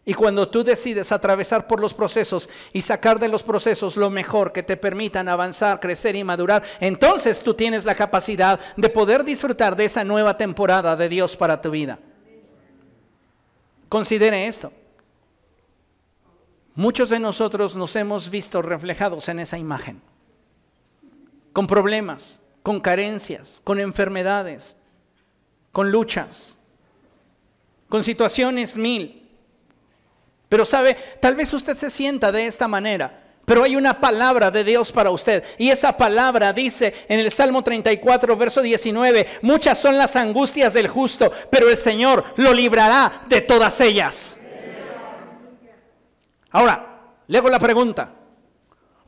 Y 0.09 0.15
cuando 0.15 0.49
tú 0.49 0.65
decides 0.65 1.13
atravesar 1.13 1.67
por 1.67 1.81
los 1.81 1.93
procesos 1.93 2.49
y 2.73 2.81
sacar 2.81 3.19
de 3.19 3.29
los 3.29 3.43
procesos 3.43 3.95
lo 3.95 4.09
mejor 4.09 4.53
que 4.53 4.63
te 4.63 4.79
permitan 4.79 5.29
avanzar, 5.29 5.81
crecer 5.81 6.17
y 6.17 6.25
madurar, 6.25 6.63
entonces 6.81 7.43
tú 7.43 7.53
tienes 7.53 7.85
la 7.85 7.95
capacidad 7.95 8.59
de 8.75 8.89
poder 8.89 9.23
disfrutar 9.23 9.77
de 9.77 9.85
esa 9.85 10.05
nueva 10.05 10.39
temporada 10.39 10.97
de 10.97 11.11
Dios 11.11 11.37
para 11.37 11.61
tu 11.61 11.71
vida. 11.71 11.99
Considere 13.91 14.47
esto. 14.47 14.73
Muchos 16.75 17.11
de 17.11 17.19
nosotros 17.19 17.77
nos 17.77 17.95
hemos 17.95 18.31
visto 18.31 18.63
reflejados 18.63 19.29
en 19.29 19.41
esa 19.41 19.59
imagen, 19.59 20.01
con 21.53 21.67
problemas, 21.67 22.41
con 22.63 22.81
carencias, 22.81 23.61
con 23.63 23.79
enfermedades, 23.79 24.79
con 25.71 25.91
luchas, 25.93 26.57
con 27.91 28.03
situaciones 28.03 28.79
mil. 28.79 29.28
Pero 30.49 30.65
sabe, 30.65 30.97
tal 31.21 31.35
vez 31.35 31.53
usted 31.53 31.77
se 31.77 31.91
sienta 31.91 32.33
de 32.33 32.47
esta 32.47 32.67
manera, 32.69 33.23
pero 33.45 33.65
hay 33.65 33.77
una 33.77 34.01
palabra 34.01 34.51
de 34.51 34.65
Dios 34.65 34.93
para 34.93 35.11
usted. 35.11 35.45
Y 35.59 35.71
esa 35.71 35.97
palabra 35.97 36.53
dice 36.53 36.95
en 37.09 37.21
el 37.21 37.31
Salmo 37.31 37.63
34, 37.63 38.37
verso 38.37 38.63
19, 38.63 39.27
muchas 39.43 39.79
son 39.79 39.97
las 39.97 40.17
angustias 40.17 40.75
del 40.75 40.89
justo, 40.89 41.33
pero 41.51 41.69
el 41.69 41.77
Señor 41.77 42.25
lo 42.37 42.53
librará 42.53 43.23
de 43.27 43.41
todas 43.41 43.81
ellas. 43.81 44.39
Ahora, 46.51 47.01
le 47.27 47.39
hago 47.39 47.49
la 47.49 47.59
pregunta. 47.59 48.11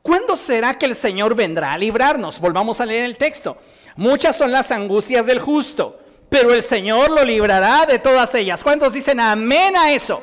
¿Cuándo 0.03 0.37
será 0.37 0.79
que 0.79 0.87
el 0.87 0.95
Señor 0.95 1.35
vendrá 1.35 1.73
a 1.73 1.79
librarnos? 1.79 2.41
Volvamos 2.41 2.81
a 2.81 2.87
leer 2.87 3.05
el 3.05 3.17
texto. 3.17 3.59
Muchas 3.97 4.37
son 4.37 4.53
las 4.53 4.71
angustias 4.71 5.27
del 5.27 5.39
justo, 5.39 6.01
pero 6.29 6.55
el 6.55 6.63
Señor 6.63 7.11
lo 7.11 7.25
librará 7.25 7.85
de 7.87 7.99
todas 7.99 8.35
ellas. 8.35 8.63
¿Cuántos 8.63 8.93
dicen 8.93 9.21
amén 9.21 9.77
a 9.77 9.93
eso? 9.93 10.23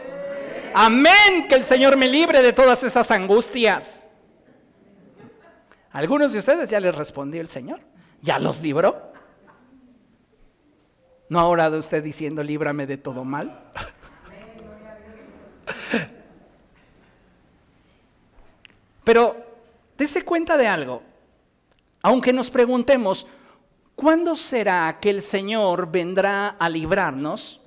Amén, 0.80 1.48
que 1.50 1.56
el 1.56 1.64
Señor 1.64 1.98
me 1.98 2.08
libre 2.08 2.44
de 2.44 2.54
todas 2.54 2.84
estas 2.84 3.10
angustias. 3.10 4.08
Algunos 5.92 6.34
de 6.34 6.38
ustedes 6.38 6.70
ya 6.70 6.80
les 6.80 6.94
respondió 6.94 7.42
el 7.42 7.48
Señor, 7.48 7.80
ya 8.22 8.38
los 8.38 8.62
libró. 8.62 9.12
¿No 11.30 11.40
ha 11.40 11.48
orado 11.48 11.80
usted 11.80 12.04
diciendo, 12.04 12.44
líbrame 12.44 12.86
de 12.86 12.98
todo 12.98 13.24
mal? 13.24 13.72
Pero 19.04 19.36
dése 19.98 20.24
cuenta 20.24 20.58
de 20.58 20.68
algo. 20.68 21.02
Aunque 22.04 22.32
nos 22.32 22.52
preguntemos, 22.52 23.26
¿cuándo 23.96 24.36
será 24.36 25.00
que 25.02 25.10
el 25.10 25.24
Señor 25.24 25.90
vendrá 25.90 26.50
a 26.50 26.70
librarnos? 26.70 27.62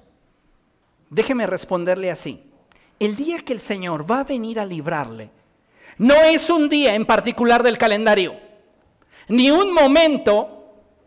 Déjeme 1.09 1.49
responderle 1.49 2.13
así. 2.13 2.50
El 3.01 3.17
día 3.17 3.39
que 3.39 3.55
el 3.55 3.61
Señor 3.61 4.09
va 4.09 4.21
a 4.21 4.25
venir 4.25 4.61
a 4.61 4.67
librarle, 4.67 5.31
no 5.97 6.15
es 6.17 6.51
un 6.51 6.69
día 6.69 6.95
en 6.95 7.07
particular 7.07 7.63
del 7.63 7.79
calendario, 7.79 8.39
ni 9.29 9.51
un 9.51 9.73
momento 9.73 10.61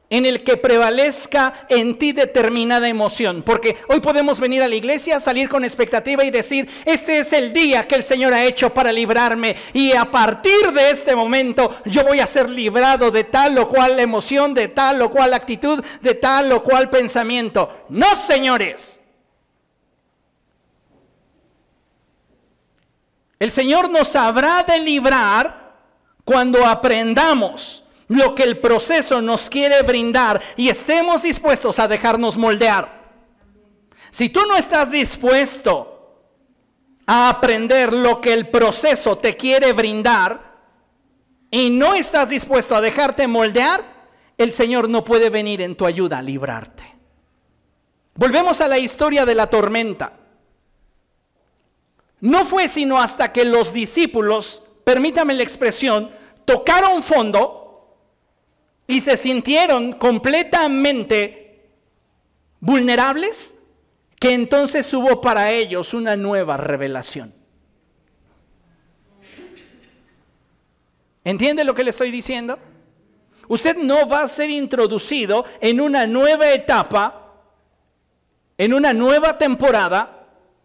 en 0.10 0.26
el 0.26 0.44
que 0.44 0.58
prevalezca 0.58 1.66
en 1.70 1.98
ti 2.00 2.12
determinada 2.12 2.88
emoción. 2.88 3.44
Porque 3.44 3.78
hoy 3.90 4.00
podemos 4.00 4.40
venir 4.40 4.64
a 4.64 4.68
la 4.68 4.76
iglesia, 4.76 5.20
salir 5.20 5.50
con 5.50 5.64
expectativa 5.64 6.24
y 6.24 6.32
decir, 6.32 6.68
este 6.86 7.20
es 7.20 7.32
el 7.32 7.54
día 7.54 7.88
que 7.88 7.96
el 7.96 8.04
Señor 8.04 8.34
ha 8.34 8.44
hecho 8.44 8.74
para 8.74 8.92
librarme. 8.92 9.56
Y 9.74 9.94
a 9.94 10.10
partir 10.10 10.72
de 10.72 10.92
este 10.92 11.16
momento 11.16 11.78
yo 11.86 12.04
voy 12.04 12.20
a 12.20 12.26
ser 12.26 12.50
librado 12.50 13.12
de 13.12 13.24
tal 13.24 13.58
o 13.58 13.68
cual 13.68 14.00
emoción, 14.00 14.54
de 14.54 14.68
tal 14.68 15.02
o 15.02 15.12
cual 15.12 15.34
actitud, 15.34 15.84
de 16.02 16.16
tal 16.16 16.52
o 16.52 16.64
cual 16.64 16.90
pensamiento. 16.90 17.86
No, 17.90 18.16
señores. 18.16 19.00
El 23.44 23.52
Señor 23.52 23.90
nos 23.90 24.16
habrá 24.16 24.64
de 24.64 24.80
librar 24.80 25.76
cuando 26.24 26.66
aprendamos 26.66 27.84
lo 28.08 28.34
que 28.34 28.44
el 28.44 28.60
proceso 28.60 29.22
nos 29.22 29.50
quiere 29.50 29.82
brindar 29.82 30.42
y 30.56 30.70
estemos 30.70 31.24
dispuestos 31.24 31.78
a 31.78 31.90
dejarnos 31.90 32.38
moldear. 32.38 33.04
Si 34.12 34.30
tú 34.30 34.46
no 34.48 34.56
estás 34.56 34.92
dispuesto 34.92 36.22
a 37.06 37.28
aprender 37.28 37.92
lo 37.92 38.22
que 38.22 38.32
el 38.32 38.48
proceso 38.48 39.18
te 39.18 39.36
quiere 39.36 39.74
brindar 39.74 40.54
y 41.52 41.70
no 41.70 41.96
estás 41.96 42.30
dispuesto 42.30 42.78
a 42.78 42.80
dejarte 42.80 43.28
moldear, 43.28 43.84
el 44.38 44.54
Señor 44.54 44.88
no 44.88 45.04
puede 45.04 45.30
venir 45.30 45.62
en 45.62 45.76
tu 45.76 45.86
ayuda 45.86 46.20
a 46.20 46.22
librarte. 46.22 46.96
Volvemos 48.16 48.62
a 48.62 48.70
la 48.70 48.78
historia 48.78 49.26
de 49.26 49.36
la 49.36 49.50
tormenta. 49.50 50.23
No 52.24 52.46
fue 52.46 52.70
sino 52.70 53.02
hasta 53.02 53.34
que 53.34 53.44
los 53.44 53.74
discípulos, 53.74 54.64
permítame 54.86 55.34
la 55.34 55.44
expresión, 55.44 56.10
tocaron 56.46 57.04
fondo 57.04 57.98
y 58.88 59.02
se 59.02 59.18
sintieron 59.18 59.92
completamente 59.92 61.68
vulnerables, 62.62 63.60
que 64.18 64.32
entonces 64.32 64.94
hubo 64.94 65.20
para 65.20 65.52
ellos 65.52 65.94
una 65.94 66.16
nueva 66.16 66.56
revelación. 66.56 67.34
¿Entiende 71.26 71.66
lo 71.66 71.76
que 71.76 71.84
le 71.84 71.90
estoy 71.90 72.10
diciendo? 72.10 72.58
Usted 73.50 73.76
no 73.76 74.08
va 74.08 74.22
a 74.22 74.30
ser 74.30 74.50
introducido 74.50 75.44
en 75.60 75.82
una 75.82 76.08
nueva 76.08 76.54
etapa, 76.54 77.34
en 78.58 78.74
una 78.74 78.94
nueva 78.94 79.38
temporada. 79.38 80.23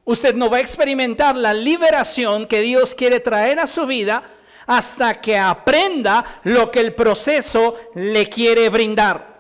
Usted 0.09 0.35
no 0.37 0.49
va 0.49 0.57
a 0.57 0.61
experimentar 0.61 1.37
la 1.37 1.53
liberación 1.53 2.47
que 2.47 2.63
Dios 2.63 2.95
quiere 2.95 3.21
traer 3.21 3.59
a 3.59 3.67
su 3.67 3.85
vida 3.85 4.23
hasta 4.67 5.21
que 5.21 5.37
aprenda 5.37 6.25
lo 6.45 6.71
que 6.71 6.81
el 6.81 6.95
proceso 6.95 7.77
le 7.95 8.27
quiere 8.27 8.71
brindar. 8.71 9.39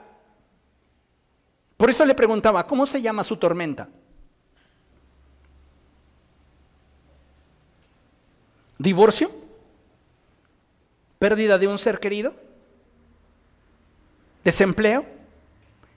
Por 1.74 1.88
eso 1.88 2.04
le 2.04 2.14
preguntaba, 2.14 2.66
¿cómo 2.66 2.84
se 2.84 3.00
llama 3.00 3.24
su 3.24 3.38
tormenta? 3.38 3.88
¿Divorcio? 8.76 9.30
¿Pérdida 11.18 11.56
de 11.56 11.66
un 11.66 11.78
ser 11.78 11.98
querido? 11.98 12.34
¿Desempleo? 14.44 15.06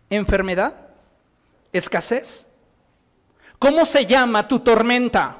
¿Enfermedad? 0.09 0.73
¿Escasez? 1.73 2.47
¿Cómo 3.61 3.85
se 3.85 4.07
llama 4.07 4.47
tu 4.47 4.61
tormenta? 4.61 5.37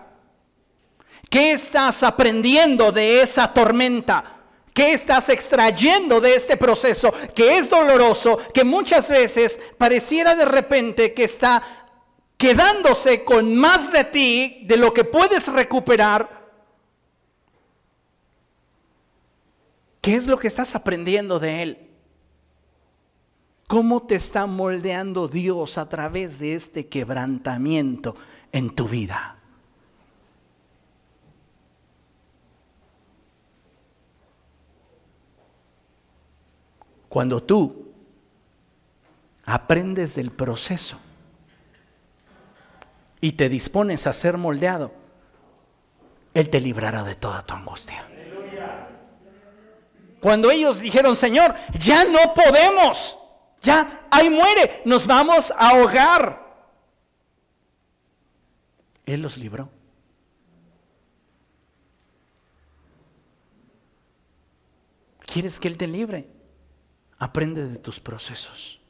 ¿Qué 1.28 1.53
estás 1.53 2.03
aprendiendo 2.03 2.91
de 2.91 3.24
esa 3.24 3.51
tormenta? 3.51 4.24
¿Qué 4.72 4.93
estás 4.93 5.30
extrayendo 5.30 6.22
de 6.22 6.36
este 6.36 6.55
proceso 6.55 7.11
que 7.34 7.57
es 7.57 7.67
doloroso, 7.67 8.38
que 8.53 8.63
muchas 8.63 9.09
veces 9.09 9.59
pareciera 9.76 10.36
de 10.36 10.45
repente 10.45 11.15
que 11.15 11.24
está 11.24 11.63
quedándose 12.38 13.24
con 13.24 13.55
más 13.55 13.91
de 13.91 14.03
ti 14.03 14.65
de 14.67 14.78
lo 14.78 14.93
que 14.93 15.03
puedes 15.03 15.47
recuperar? 15.47 16.51
¿Qué 19.99 20.13
es 20.13 20.28
lo 20.28 20.38
que 20.38 20.47
estás 20.47 20.76
aprendiendo 20.76 21.39
de 21.39 21.63
él? 21.63 21.91
¿Cómo 23.72 24.01
te 24.01 24.15
está 24.15 24.47
moldeando 24.47 25.30
Dios 25.30 25.78
a 25.78 25.88
través 25.88 26.39
de 26.39 26.55
este 26.55 26.88
quebrantamiento 26.88 28.17
en 28.51 28.76
tu 28.76 28.86
vida? 28.86 29.38
Cuando 37.07 37.41
tú 37.41 37.93
aprendes 39.45 40.15
del 40.15 40.32
proceso 40.32 40.97
y 43.22 43.32
te 43.32 43.47
dispones 43.47 44.05
a 44.05 44.11
ser 44.11 44.38
moldeado, 44.38 44.91
Él 46.34 46.49
te 46.49 46.59
librará 46.59 47.05
de 47.05 47.15
toda 47.15 47.45
tu 47.45 47.53
angustia. 47.53 48.05
Cuando 50.19 50.51
ellos 50.51 50.82
dijeron, 50.82 51.15
Señor, 51.15 51.55
ya 51.80 52.03
no 52.03 52.34
podemos, 52.34 53.17
ya, 53.62 54.07
ahí 54.09 54.30
muere, 54.30 54.82
nos 54.86 55.05
vamos 55.05 55.51
a 55.51 55.70
ahogar. 55.70 56.41
Él 59.05 59.22
los 59.22 59.38
libró. 59.38 59.70
¿Quieres 65.32 65.59
que 65.59 65.68
Él 65.68 65.78
te 65.78 65.88
libre? 65.88 66.28
Aprende 67.18 67.68
de 67.68 67.78
tus 67.78 67.99
procesos 67.99 68.82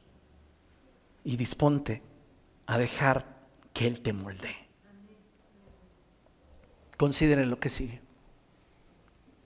y 1.22 1.36
disponte 1.36 2.02
a 2.66 2.78
dejar 2.78 3.26
que 3.72 3.86
Él 3.86 4.00
te 4.00 4.12
moldee. 4.12 4.68
Considere 6.96 7.46
lo 7.46 7.60
que 7.60 7.70
sigue. 7.70 8.00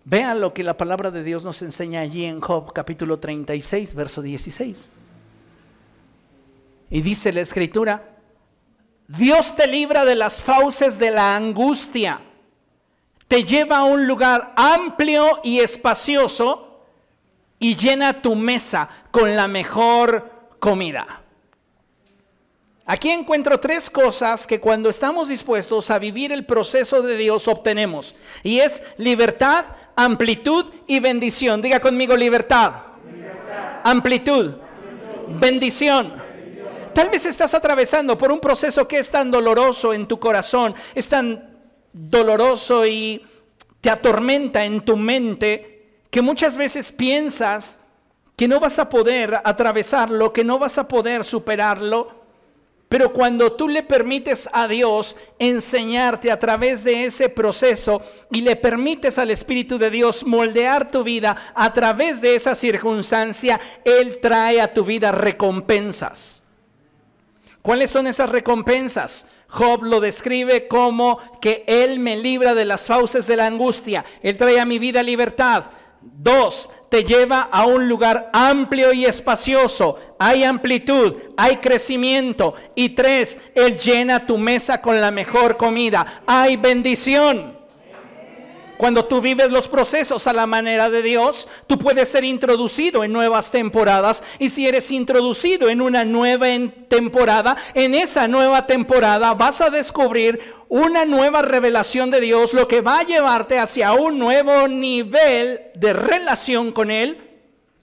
Vean 0.05 0.41
lo 0.41 0.55
que 0.55 0.63
la 0.63 0.77
palabra 0.77 1.11
de 1.11 1.25
Dios 1.25 1.45
nos 1.45 1.63
enseña 1.63 2.01
allí 2.01 2.25
en 2.25 2.41
Job 2.41 2.73
capítulo 2.73 3.19
36, 3.19 3.95
verso 3.95 4.23
16. 4.23 4.91
Y 6.91 7.01
dice 7.01 7.33
la 7.33 7.41
escritura, 7.41 8.17
Dios 9.09 9.55
te 9.55 9.67
libra 9.67 10.05
de 10.05 10.15
las 10.15 10.43
fauces 10.43 10.99
de 10.99 11.11
la 11.11 11.37
angustia, 11.37 12.21
te 13.29 13.45
lleva 13.45 13.79
a 13.79 13.85
un 13.85 14.07
lugar 14.07 14.53
amplio 14.57 15.41
y 15.43 15.61
espacioso 15.61 16.83
y 17.59 17.75
llena 17.75 18.21
tu 18.21 18.35
mesa 18.35 18.89
con 19.11 19.35
la 19.35 19.49
mejor 19.49 20.31
comida. 20.59 21.23
Aquí 22.89 23.11
encuentro 23.11 23.59
tres 23.59 23.91
cosas 23.91 24.47
que 24.47 24.61
cuando 24.61 24.89
estamos 24.89 25.29
dispuestos 25.29 25.91
a 25.91 25.99
vivir 25.99 26.31
el 26.31 26.47
proceso 26.47 27.03
de 27.03 27.17
Dios 27.17 27.49
obtenemos. 27.49 28.15
Y 28.45 28.61
es 28.61 28.81
libertad, 28.97 29.65
amplitud 29.97 30.67
y 30.87 31.01
bendición. 31.01 31.61
Diga 31.61 31.81
conmigo 31.81 32.17
libertad, 32.17 32.75
amplitud, 33.83 34.53
bendición. 35.41 36.26
Tal 36.97 37.11
vez 37.11 37.27
estás 37.27 37.53
atravesando 37.53 38.17
por 38.17 38.33
un 38.33 38.41
proceso 38.41 38.89
que 38.89 38.97
es 38.97 39.11
tan 39.11 39.31
doloroso 39.31 39.93
en 39.93 40.09
tu 40.09 40.19
corazón, 40.19 40.75
es 40.95 41.07
tan 41.07 41.59
doloroso 41.93 42.87
y 42.87 43.23
te 43.83 43.91
atormenta 43.91 44.65
en 44.65 44.83
tu 44.83 44.97
mente 44.97 45.99
que 46.11 46.23
muchas 46.23 46.57
veces 46.57 46.93
piensas 46.93 47.83
que 48.35 48.49
no 48.49 48.61
vas 48.61 48.79
a 48.79 48.89
poder 48.89 49.43
atravesarlo, 49.45 50.33
que 50.33 50.43
no 50.43 50.59
vas 50.59 50.79
a 50.79 50.89
poder 50.89 51.23
superarlo. 51.23 52.09
Pero 52.89 53.13
cuando 53.13 53.53
tú 53.53 53.69
le 53.69 53.83
permites 53.83 54.49
a 54.51 54.67
Dios 54.67 55.17
enseñarte 55.39 56.33
a 56.33 56.39
través 56.39 56.83
de 56.83 57.05
ese 57.05 57.29
proceso 57.29 58.01
y 58.31 58.41
le 58.41 58.57
permites 58.57 59.19
al 59.19 59.31
Espíritu 59.31 59.77
de 59.77 59.91
Dios 59.91 60.25
moldear 60.25 60.91
tu 60.91 61.05
vida 61.05 61.53
a 61.55 61.75
través 61.75 62.23
de 62.23 62.37
esa 62.37 62.55
circunstancia, 62.55 63.61
Él 63.85 64.19
trae 64.23 64.63
a 64.63 64.73
tu 64.73 64.83
vida 64.83 65.13
recompensas. 65.13 66.36
¿Cuáles 67.67 67.91
son 67.91 68.07
esas 68.07 68.31
recompensas? 68.31 69.27
Job 69.49 69.83
lo 69.83 69.99
describe 69.99 70.69
como 70.69 71.19
que 71.41 71.65
Él 71.67 71.99
me 71.99 72.17
libra 72.17 72.55
de 72.55 72.65
las 72.65 72.87
fauces 72.87 73.27
de 73.27 73.35
la 73.35 73.47
angustia. 73.47 74.05
Él 74.23 74.37
trae 74.37 74.61
a 74.61 74.65
mi 74.65 74.79
vida 74.79 75.03
libertad. 75.03 75.65
Dos, 76.01 76.71
te 76.89 77.03
lleva 77.03 77.41
a 77.51 77.67
un 77.67 77.89
lugar 77.89 78.31
amplio 78.33 78.93
y 78.93 79.05
espacioso. 79.05 79.99
Hay 80.17 80.45
amplitud, 80.45 81.17
hay 81.37 81.57
crecimiento. 81.57 82.55
Y 82.77 82.91
tres, 82.91 83.37
Él 83.53 83.77
llena 83.77 84.27
tu 84.29 84.39
mesa 84.39 84.81
con 84.81 85.01
la 85.01 85.11
mejor 85.11 85.57
comida. 85.57 86.23
Hay 86.25 86.57
bendición. 86.57 87.56
Cuando 88.77 89.07
tú 89.07 89.21
vives 89.21 89.51
los 89.51 89.69
procesos 89.69 90.27
a 90.27 90.33
la 90.33 90.47
manera 90.47 90.91
de 90.91 91.03
Dios, 91.03 91.49
tú 91.67 91.79
puedes 91.79 92.09
ser 92.09 92.25
introducido 92.25 93.05
en 93.05 93.13
nuevas 93.13 93.51
temporadas. 93.51 94.23
Y 94.39 94.51
si 94.51 94.67
eres 94.67 94.91
introducido 94.91 95.69
en 95.69 95.81
una 95.81 96.05
nueva 96.05 96.47
temporada, 96.89 97.57
en 97.75 97.95
esa 97.95 98.29
nueva 98.29 98.67
temporada 98.67 99.35
vas 99.35 99.61
a 99.61 99.71
descubrir 99.71 100.41
una 100.69 101.05
nueva 101.05 101.43
revelación 101.43 102.11
de 102.11 102.21
Dios, 102.21 102.53
lo 102.53 102.69
que 102.69 102.81
va 102.81 103.01
a 103.01 103.05
llevarte 103.05 103.59
hacia 103.59 103.93
un 103.93 104.19
nuevo 104.19 104.69
nivel 104.69 105.61
de 105.75 105.93
relación 105.93 106.73
con 106.73 106.91
Él 106.91 107.19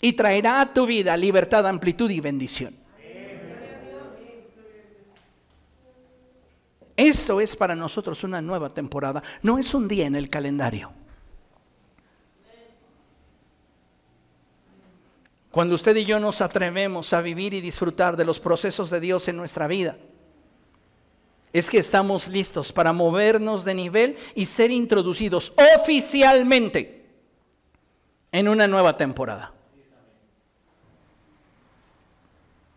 y 0.02 0.14
traerá 0.14 0.62
a 0.62 0.74
tu 0.74 0.86
vida 0.86 1.16
libertad, 1.18 1.66
amplitud 1.66 2.12
y 2.12 2.20
bendición. 2.20 2.83
Eso 6.96 7.41
es 7.41 7.56
para 7.56 7.76
nosotros 7.76 8.24
una 8.24 8.41
nueva 8.41 8.74
temporada, 8.74 9.24
no 9.41 9.58
es 9.58 9.74
un 9.74 9.88
día 9.88 10.06
en 10.06 10.16
el 10.16 10.30
calendario. 10.30 10.91
Cuando 15.50 15.76
usted 15.76 15.96
y 15.96 16.06
yo 16.06 16.20
nos 16.20 16.41
atrevemos 16.41 17.14
a 17.14 17.22
vivir 17.22 17.54
y 17.54 17.62
disfrutar 17.62 18.18
de 18.18 18.26
los 18.26 18.39
procesos 18.39 18.89
de 18.89 19.00
Dios 19.00 19.28
en 19.28 19.38
nuestra 19.38 19.68
vida, 19.68 19.98
es 21.52 21.70
que 21.70 21.78
estamos 21.78 22.28
listos 22.28 22.72
para 22.72 22.94
movernos 22.94 23.64
de 23.64 23.76
nivel 23.76 24.18
y 24.34 24.46
ser 24.46 24.72
introducidos 24.72 25.54
oficialmente 25.76 27.06
en 28.32 28.48
una 28.48 28.68
nueva 28.68 28.98
temporada. 28.98 29.54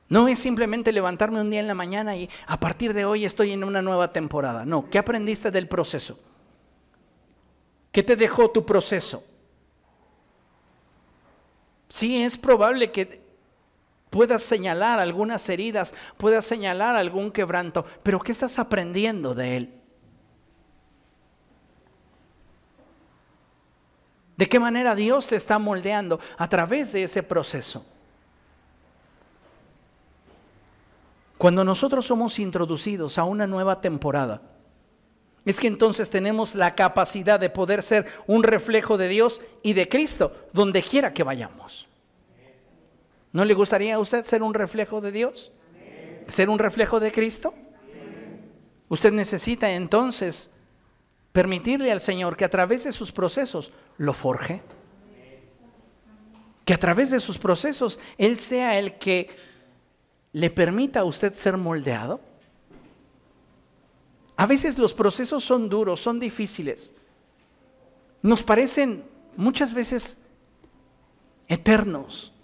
No 0.09 0.29
es 0.29 0.39
simplemente 0.39 0.93
levantarme 0.93 1.41
un 1.41 1.51
día 1.51 1.61
en 1.61 1.67
la 1.67 1.75
mañana 1.75 2.17
y 2.17 2.31
a 2.47 2.61
partir 2.61 2.95
de 2.95 3.05
hoy 3.05 3.25
estoy 3.25 3.53
en 3.53 3.65
una 3.65 3.83
nueva 3.83 4.13
temporada. 4.13 4.65
No, 4.65 4.89
¿qué 4.89 4.99
aprendiste 4.99 5.51
del 5.51 5.67
proceso? 5.67 6.19
¿Qué 7.91 8.03
te 8.03 8.15
dejó 8.15 8.51
tu 8.51 8.65
proceso? 8.65 9.25
Sí, 11.89 12.23
es 12.23 12.37
probable 12.37 12.93
que 12.93 13.21
puedas 14.11 14.43
señalar 14.43 15.01
algunas 15.01 15.49
heridas, 15.49 15.93
puedas 16.17 16.45
señalar 16.45 16.95
algún 16.95 17.33
quebranto, 17.33 17.85
pero 18.03 18.21
¿qué 18.21 18.33
estás 18.33 18.59
aprendiendo 18.59 19.35
de 19.35 19.57
él? 19.57 19.81
¿De 24.37 24.47
qué 24.47 24.61
manera 24.61 24.95
Dios 24.95 25.29
te 25.29 25.37
está 25.37 25.59
moldeando 25.59 26.21
a 26.37 26.49
través 26.49 26.93
de 26.93 27.05
ese 27.05 27.23
proceso? 27.23 27.85
Cuando 31.39 31.65
nosotros 31.65 32.07
somos 32.07 32.39
introducidos 32.39 33.19
a 33.19 33.25
una 33.25 33.47
nueva 33.47 33.81
temporada, 33.81 34.43
es 35.45 35.61
que 35.61 35.69
entonces 35.69 36.11
tenemos 36.11 36.55
la 36.55 36.75
capacidad 36.75 37.39
de 37.39 37.51
poder 37.51 37.83
ser 37.83 38.07
un 38.27 38.43
reflejo 38.43 38.97
de 38.97 39.09
Dios 39.09 39.41
y 39.63 39.75
de 39.75 39.89
Cristo 39.89 40.33
donde 40.53 40.83
quiera 40.83 41.13
que 41.13 41.23
vayamos. 41.23 41.89
¿No 43.33 43.45
le 43.45 43.55
gustaría 43.55 43.95
a 43.95 43.99
usted 43.99 44.25
ser 44.25 44.43
un 44.43 44.55
reflejo 44.55 45.01
de 45.01 45.13
Dios? 45.13 45.53
¿Ser 46.27 46.49
un 46.49 46.59
reflejo 46.59 46.99
de 46.99 47.13
Cristo? 47.13 47.55
Usted 48.89 49.13
necesita 49.13 49.71
entonces 49.71 50.51
permitirle 51.33 51.93
al 51.93 52.01
Señor 52.01 52.37
que 52.37 52.45
a 52.45 52.51
través 52.51 52.85
de 52.85 52.93
sus 52.93 53.13
procesos 53.13 53.73
lo 53.99 54.13
forje. 54.13 54.63
Que 56.65 56.75
a 56.75 56.79
través 56.79 57.11
de 57.11 57.21
sus 57.21 57.39
procesos 57.39 58.01
Él 58.17 58.39
sea 58.39 58.79
el 58.79 58.95
que 58.95 59.29
le 60.37 60.51
permita 60.51 61.01
a 61.01 61.05
usted 61.05 61.33
ser 61.33 61.57
moldeado? 61.57 62.21
A 64.37 64.45
veces 64.45 64.77
los 64.77 64.93
procesos 64.93 65.43
son 65.43 65.71
duros, 65.71 65.99
son 65.99 66.21
difíciles. 66.21 66.93
Nos 68.21 68.43
parecen 68.43 69.03
muchas 69.35 69.73
veces 69.73 70.19
eternos. 71.49 72.35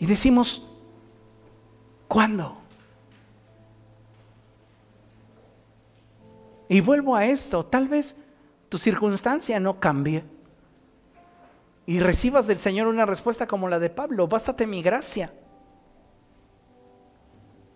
Y 0.00 0.06
decimos, 0.06 0.66
¿cuándo? 2.08 2.56
Y 6.70 6.80
vuelvo 6.80 7.14
a 7.14 7.26
esto, 7.26 7.66
tal 7.66 7.86
vez 7.86 8.16
tu 8.70 8.78
circunstancia 8.78 9.60
no 9.60 9.78
cambie 9.78 10.24
y 11.86 12.00
recibas 12.00 12.46
del 12.46 12.58
Señor 12.58 12.86
una 12.88 13.06
respuesta 13.06 13.46
como 13.46 13.68
la 13.68 13.78
de 13.78 13.90
Pablo, 13.90 14.26
bástate 14.26 14.66
mi 14.66 14.82
gracia. 14.82 15.32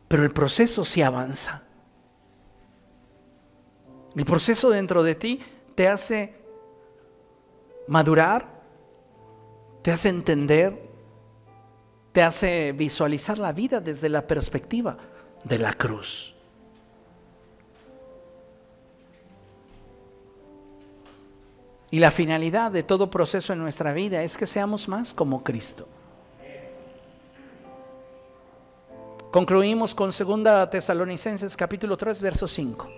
Pero 0.09 0.23
el 0.23 0.31
proceso 0.31 0.85
sí 0.85 1.03
avanza. 1.03 1.65
El 4.17 4.25
proceso 4.25 4.71
dentro 4.71 5.03
de 5.03 5.15
ti 5.15 5.41
te 5.75 5.89
hace 5.89 6.35
madurar, 7.87 8.49
te 9.83 9.93
hace 9.93 10.09
entender, 10.09 10.91
te 12.13 12.23
hace 12.23 12.73
visualizar 12.73 13.39
la 13.39 13.53
vida 13.53 13.81
desde 13.81 14.09
la 14.09 14.27
perspectiva 14.27 14.97
de 15.45 15.59
la 15.59 15.75
cruz. 15.75 16.38
Y 21.91 22.01
la 22.01 22.11
finalidad 22.11 22.71
de 22.71 22.83
todo 22.83 23.11
proceso 23.11 23.53
en 23.53 23.61
nuestra 23.61 23.93
vida 23.93 24.23
es 24.23 24.37
que 24.37 24.47
seamos 24.47 24.89
más 24.89 25.15
como 25.15 25.43
Cristo. 25.43 25.89
Concluimos 29.31 29.95
con 29.95 30.11
2 30.11 30.71
Tesalonicenses 30.71 31.57
capítulo 31.57 31.97
3, 31.97 32.21
verso 32.21 32.47
5. 32.47 32.89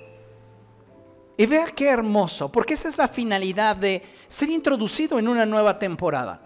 Y 1.36 1.46
vea 1.46 1.66
qué 1.66 1.88
hermoso, 1.88 2.50
porque 2.50 2.74
esta 2.74 2.88
es 2.88 2.98
la 2.98 3.08
finalidad 3.08 3.76
de 3.76 4.02
ser 4.28 4.50
introducido 4.50 5.18
en 5.18 5.28
una 5.28 5.46
nueva 5.46 5.78
temporada. 5.78 6.40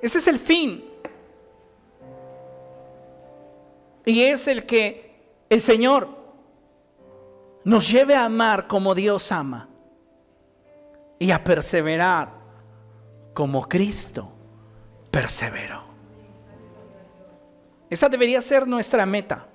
Este 0.00 0.18
es 0.18 0.26
el 0.26 0.38
fin. 0.38 0.84
Y 4.06 4.22
es 4.22 4.48
el 4.48 4.64
que 4.64 5.44
el 5.48 5.60
Señor 5.60 6.08
nos 7.64 7.90
lleve 7.90 8.14
a 8.14 8.24
amar 8.24 8.66
como 8.66 8.94
Dios 8.94 9.30
ama 9.32 9.68
y 11.18 11.30
a 11.30 11.42
perseverar 11.42 12.30
como 13.32 13.68
Cristo 13.68 14.32
perseveró. 15.10 15.84
Esa 17.88 18.08
debería 18.08 18.40
ser 18.42 18.66
nuestra 18.66 19.06
meta. 19.06 19.46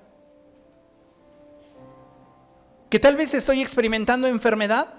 Que 2.88 2.98
tal 2.98 3.16
vez 3.16 3.34
estoy 3.34 3.60
experimentando 3.60 4.26
enfermedad, 4.26 4.94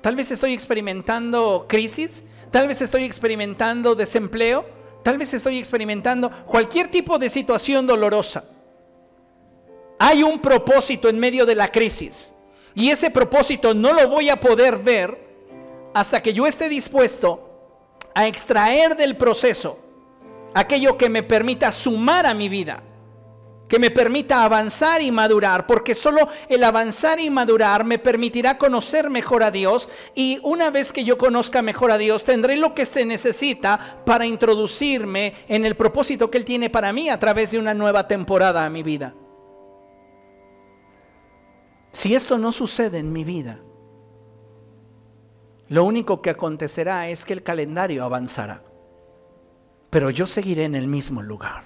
tal 0.00 0.16
vez 0.16 0.30
estoy 0.30 0.52
experimentando 0.54 1.66
crisis, 1.68 2.24
tal 2.50 2.68
vez 2.68 2.80
estoy 2.82 3.04
experimentando 3.04 3.94
desempleo, 3.94 4.66
tal 5.02 5.18
vez 5.18 5.32
estoy 5.34 5.58
experimentando 5.58 6.30
cualquier 6.46 6.90
tipo 6.90 7.18
de 7.18 7.30
situación 7.30 7.86
dolorosa. 7.86 8.44
hay 10.00 10.22
un 10.22 10.40
propósito 10.40 11.08
en 11.08 11.18
medio 11.18 11.44
de 11.44 11.56
la 11.56 11.72
crisis. 11.72 12.32
Y 12.74 12.90
ese 12.90 13.10
propósito 13.10 13.74
no 13.74 13.92
lo 13.92 14.08
voy 14.08 14.30
a 14.30 14.38
poder 14.38 14.78
ver 14.78 15.27
hasta 15.98 16.22
que 16.22 16.32
yo 16.32 16.46
esté 16.46 16.68
dispuesto 16.68 17.50
a 18.14 18.28
extraer 18.28 18.96
del 18.96 19.16
proceso 19.16 19.80
aquello 20.54 20.96
que 20.96 21.08
me 21.08 21.24
permita 21.24 21.72
sumar 21.72 22.24
a 22.24 22.34
mi 22.34 22.48
vida, 22.48 22.84
que 23.68 23.80
me 23.80 23.90
permita 23.90 24.44
avanzar 24.44 25.02
y 25.02 25.10
madurar, 25.10 25.66
porque 25.66 25.96
solo 25.96 26.28
el 26.48 26.62
avanzar 26.62 27.18
y 27.18 27.30
madurar 27.30 27.84
me 27.84 27.98
permitirá 27.98 28.58
conocer 28.58 29.10
mejor 29.10 29.42
a 29.42 29.50
Dios 29.50 29.88
y 30.14 30.38
una 30.44 30.70
vez 30.70 30.92
que 30.92 31.02
yo 31.02 31.18
conozca 31.18 31.62
mejor 31.62 31.90
a 31.90 31.98
Dios, 31.98 32.24
tendré 32.24 32.56
lo 32.56 32.76
que 32.76 32.86
se 32.86 33.04
necesita 33.04 34.00
para 34.06 34.24
introducirme 34.24 35.34
en 35.48 35.66
el 35.66 35.76
propósito 35.76 36.30
que 36.30 36.38
Él 36.38 36.44
tiene 36.44 36.70
para 36.70 36.92
mí 36.92 37.10
a 37.10 37.18
través 37.18 37.50
de 37.50 37.58
una 37.58 37.74
nueva 37.74 38.06
temporada 38.06 38.64
a 38.64 38.70
mi 38.70 38.84
vida. 38.84 39.14
Si 41.90 42.14
esto 42.14 42.38
no 42.38 42.52
sucede 42.52 42.98
en 42.98 43.12
mi 43.12 43.24
vida, 43.24 43.58
lo 45.68 45.84
único 45.84 46.22
que 46.22 46.30
acontecerá 46.30 47.08
es 47.08 47.24
que 47.24 47.34
el 47.34 47.42
calendario 47.42 48.04
avanzará, 48.04 48.62
pero 49.90 50.10
yo 50.10 50.26
seguiré 50.26 50.64
en 50.64 50.74
el 50.74 50.88
mismo 50.88 51.22
lugar. 51.22 51.64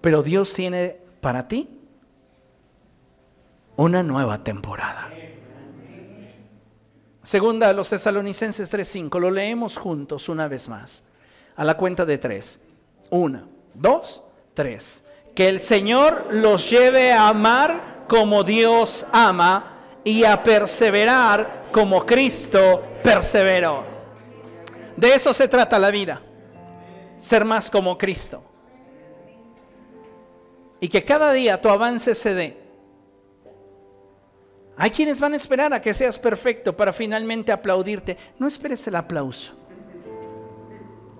Pero 0.00 0.22
Dios 0.22 0.52
tiene 0.52 0.96
para 1.20 1.46
ti 1.46 1.68
una 3.76 4.02
nueva 4.02 4.42
temporada. 4.42 5.10
Segunda 7.22 7.72
los 7.72 7.90
tesalonicenses 7.90 8.72
3.5, 8.72 9.18
lo 9.18 9.30
leemos 9.30 9.76
juntos 9.76 10.28
una 10.28 10.46
vez 10.46 10.68
más, 10.68 11.02
a 11.56 11.64
la 11.64 11.76
cuenta 11.76 12.04
de 12.04 12.18
tres. 12.18 12.60
Una, 13.10 13.44
dos, 13.74 14.22
tres. 14.54 15.02
Que 15.34 15.48
el 15.48 15.58
Señor 15.58 16.28
los 16.30 16.70
lleve 16.70 17.12
a 17.12 17.28
amar 17.28 18.04
como 18.08 18.44
Dios 18.44 19.06
ama 19.12 19.75
y 20.06 20.22
a 20.22 20.40
perseverar 20.40 21.64
como 21.72 22.06
Cristo 22.06 22.80
perseveró. 23.02 23.84
De 24.96 25.12
eso 25.12 25.34
se 25.34 25.48
trata 25.48 25.80
la 25.80 25.90
vida, 25.90 26.22
ser 27.18 27.44
más 27.44 27.68
como 27.68 27.98
Cristo. 27.98 28.40
Y 30.78 30.86
que 30.86 31.04
cada 31.04 31.32
día 31.32 31.60
tu 31.60 31.68
avance 31.68 32.14
se 32.14 32.34
dé. 32.34 32.56
Hay 34.76 34.90
quienes 34.90 35.18
van 35.18 35.32
a 35.32 35.38
esperar 35.38 35.74
a 35.74 35.82
que 35.82 35.92
seas 35.92 36.20
perfecto 36.20 36.76
para 36.76 36.92
finalmente 36.92 37.50
aplaudirte. 37.50 38.16
No 38.38 38.46
esperes 38.46 38.86
el 38.86 38.94
aplauso. 38.94 39.54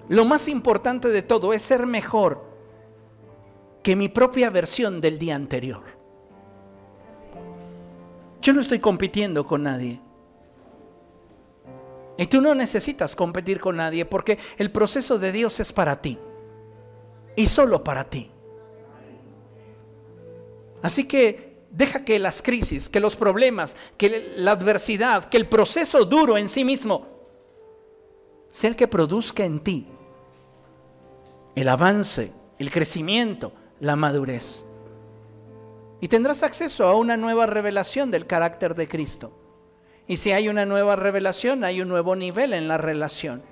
Lo 0.09 0.25
más 0.25 0.47
importante 0.47 1.09
de 1.09 1.23
todo 1.23 1.53
es 1.53 1.63
ser 1.63 1.87
mejor 1.87 2.45
que 3.83 3.97
mi 3.97 4.09
propia 4.09 4.49
versión 4.49 5.01
del 5.01 5.19
día 5.19 5.35
anterior. 5.35 6.06
Yo 8.47 8.53
no 8.53 8.61
estoy 8.61 8.79
compitiendo 8.79 9.45
con 9.45 9.65
nadie. 9.65 10.01
Y 12.17 12.27
tú 12.27 12.41
no 12.41 12.55
necesitas 12.55 13.17
competir 13.17 13.59
con 13.59 13.77
nadie 13.77 14.05
porque 14.05 14.39
el 14.57 14.71
proceso 14.71 15.19
de 15.19 15.33
Dios 15.33 15.59
es 15.59 15.73
para 15.73 16.01
ti. 16.01 16.17
Y 17.35 17.49
solo 17.49 17.83
para 17.83 18.05
ti. 18.05 18.31
Así 20.81 21.09
que 21.09 21.65
deja 21.73 22.05
que 22.05 22.21
las 22.21 22.41
crisis, 22.41 22.89
que 22.89 23.01
los 23.01 23.17
problemas, 23.17 23.77
que 23.97 24.35
la 24.37 24.53
adversidad, 24.53 25.25
que 25.25 25.39
el 25.39 25.49
proceso 25.49 26.05
duro 26.05 26.39
en 26.39 26.49
sí 26.49 26.65
mismo 26.65 27.05
sea 28.51 28.71
el 28.71 28.77
que 28.77 28.87
produzca 28.87 29.45
en 29.45 29.59
ti 29.59 29.89
el 31.57 31.69
avance, 31.69 32.33
el 32.61 32.71
crecimiento, 32.71 33.53
la 33.81 33.97
madurez 33.97 34.67
y 36.01 36.09
tendrás 36.09 36.43
acceso 36.43 36.87
a 36.89 36.95
una 36.95 37.17
nueva 37.17 37.47
revelación 37.47 38.11
del 38.11 38.27
carácter 38.27 38.75
de 38.75 38.89
Cristo. 38.89 39.33
Y 40.07 40.17
si 40.19 40.33
hay 40.33 40.49
una 40.49 40.67
nueva 40.67 40.97
revelación, 40.97 41.65
hay 41.65 41.81
un 41.81 41.89
nuevo 41.89 42.15
nivel 42.15 42.53
en 42.53 42.69
la 42.69 42.79
relación. 42.79 43.43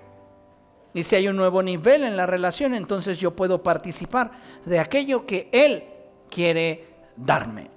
Y 0.92 1.03
si 1.03 1.16
hay 1.16 1.26
un 1.26 1.36
nuevo 1.36 1.62
nivel 1.62 2.05
en 2.05 2.16
la 2.16 2.26
relación, 2.26 2.74
entonces 2.74 3.18
yo 3.18 3.34
puedo 3.34 3.62
participar 3.62 4.32
de 4.64 4.78
aquello 4.78 5.26
que 5.26 5.49
Él 5.53 5.84
quiere 6.30 6.86
darme. 7.16 7.70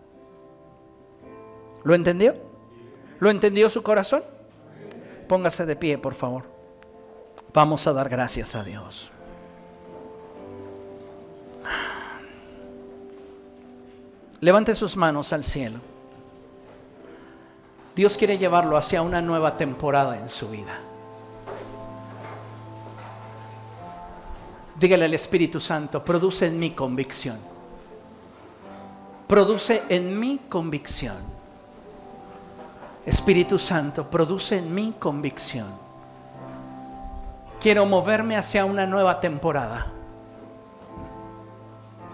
¿Lo 1.84 1.96
entendió? 1.96 2.36
¿Lo 3.20 3.32
entendió 3.32 3.70
su 3.70 3.82
corazón? 3.82 4.24
Póngase 5.28 5.66
de 5.66 5.76
pie, 5.76 5.98
por 5.98 6.14
favor. 6.14 6.44
Vamos 7.54 7.88
a 7.88 7.94
dar 7.94 8.10
gracias 8.10 8.56
a 8.56 8.64
Dios. 8.64 9.12
Levante 14.40 14.76
sus 14.76 14.96
manos 14.96 15.34
al 15.34 15.44
cielo. 15.44 15.80
Dios 17.96 18.18
quiere 18.18 18.38
llevarlo 18.38 18.78
hacia 18.78 19.02
una 19.02 19.20
nueva 19.20 19.58
temporada 19.58 20.16
en 20.18 20.30
su 20.30 20.48
vida. 20.50 20.78
Dígale 24.80 25.06
al 25.06 25.14
Espíritu 25.16 25.60
Santo, 25.60 26.06
produce 26.06 26.46
en 26.46 26.60
mí 26.60 26.72
convicción. 26.72 27.38
Produce 29.28 29.82
en 29.90 30.20
mí 30.20 30.42
convicción. 30.48 31.18
Espíritu 33.08 33.58
Santo, 33.58 34.08
produce 34.08 34.60
en 34.60 34.76
mí 34.76 34.94
convicción. 35.00 35.68
Quiero 37.60 37.88
moverme 37.88 38.38
hacia 38.38 38.66
una 38.66 38.86
nueva 38.86 39.20
temporada 39.20 39.97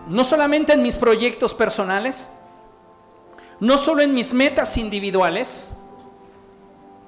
no 0.07 0.23
solamente 0.23 0.73
en 0.73 0.81
mis 0.81 0.97
proyectos 0.97 1.53
personales, 1.53 2.27
no 3.59 3.77
solo 3.77 4.01
en 4.01 4.13
mis 4.13 4.33
metas 4.33 4.77
individuales. 4.77 5.71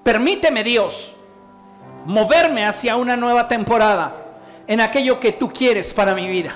Permíteme 0.04 0.64
Dios 0.64 1.14
moverme 2.06 2.66
hacia 2.66 2.96
una 2.96 3.18
nueva 3.18 3.48
temporada 3.48 4.16
en 4.68 4.80
aquello 4.80 5.20
que 5.20 5.32
tú 5.32 5.52
quieres 5.52 5.94
para 5.94 6.14
mi 6.14 6.28
vida. 6.28 6.56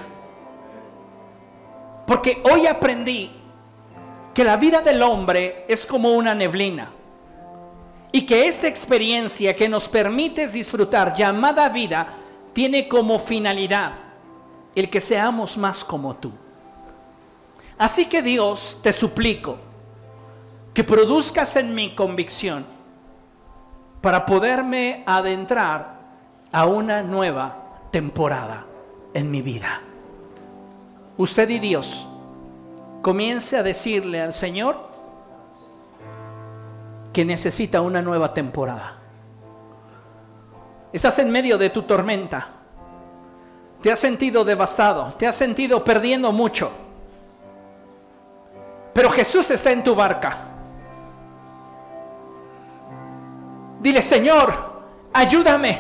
Porque 2.06 2.42
hoy 2.52 2.68
aprendí 2.68 3.32
que 4.34 4.44
la 4.44 4.58
vida 4.58 4.82
del 4.82 5.02
hombre 5.04 5.66
es 5.68 5.86
como 5.86 6.14
una 6.14 6.34
neblina 6.34 6.90
y 8.12 8.26
que 8.26 8.48
esta 8.48 8.68
experiencia 8.68 9.56
que 9.56 9.70
nos 9.70 9.88
permite 9.88 10.48
disfrutar 10.48 11.14
llamada 11.16 11.70
vida 11.70 12.08
tiene 12.54 12.88
como 12.88 13.20
finalidad 13.20 14.09
el 14.80 14.90
que 14.90 15.02
seamos 15.02 15.58
más 15.58 15.84
como 15.84 16.16
tú. 16.16 16.32
Así 17.78 18.06
que 18.06 18.22
Dios, 18.22 18.80
te 18.82 18.94
suplico 18.94 19.58
que 20.74 20.84
produzcas 20.84 21.56
en 21.58 21.76
mi 21.76 21.96
convicción 21.96 22.66
para 24.02 24.26
poderme 24.26 25.04
adentrar 25.06 26.00
a 26.52 26.66
una 26.66 27.04
nueva 27.04 27.58
temporada 27.92 28.66
en 29.14 29.30
mi 29.30 29.42
vida. 29.42 29.82
Usted 31.18 31.50
y 31.50 31.60
Dios 31.60 32.08
comience 33.02 33.58
a 33.58 33.64
decirle 33.64 34.22
al 34.22 34.34
Señor 34.34 34.90
que 37.12 37.26
necesita 37.26 37.82
una 37.82 38.02
nueva 38.02 38.34
temporada. 38.34 38.98
Estás 40.94 41.20
en 41.20 41.30
medio 41.30 41.58
de 41.58 41.70
tu 41.70 41.84
tormenta 41.84 42.59
te 43.82 43.92
has 43.92 44.00
sentido 44.00 44.44
devastado, 44.44 45.14
te 45.18 45.28
has 45.28 45.36
sentido 45.36 45.84
perdiendo 45.84 46.32
mucho. 46.32 46.72
Pero 48.94 49.10
Jesús 49.12 49.50
está 49.52 49.72
en 49.72 49.84
tu 49.84 49.96
barca. 49.96 50.38
Dile, 53.80 54.02
Señor, 54.02 54.82
ayúdame. 55.14 55.80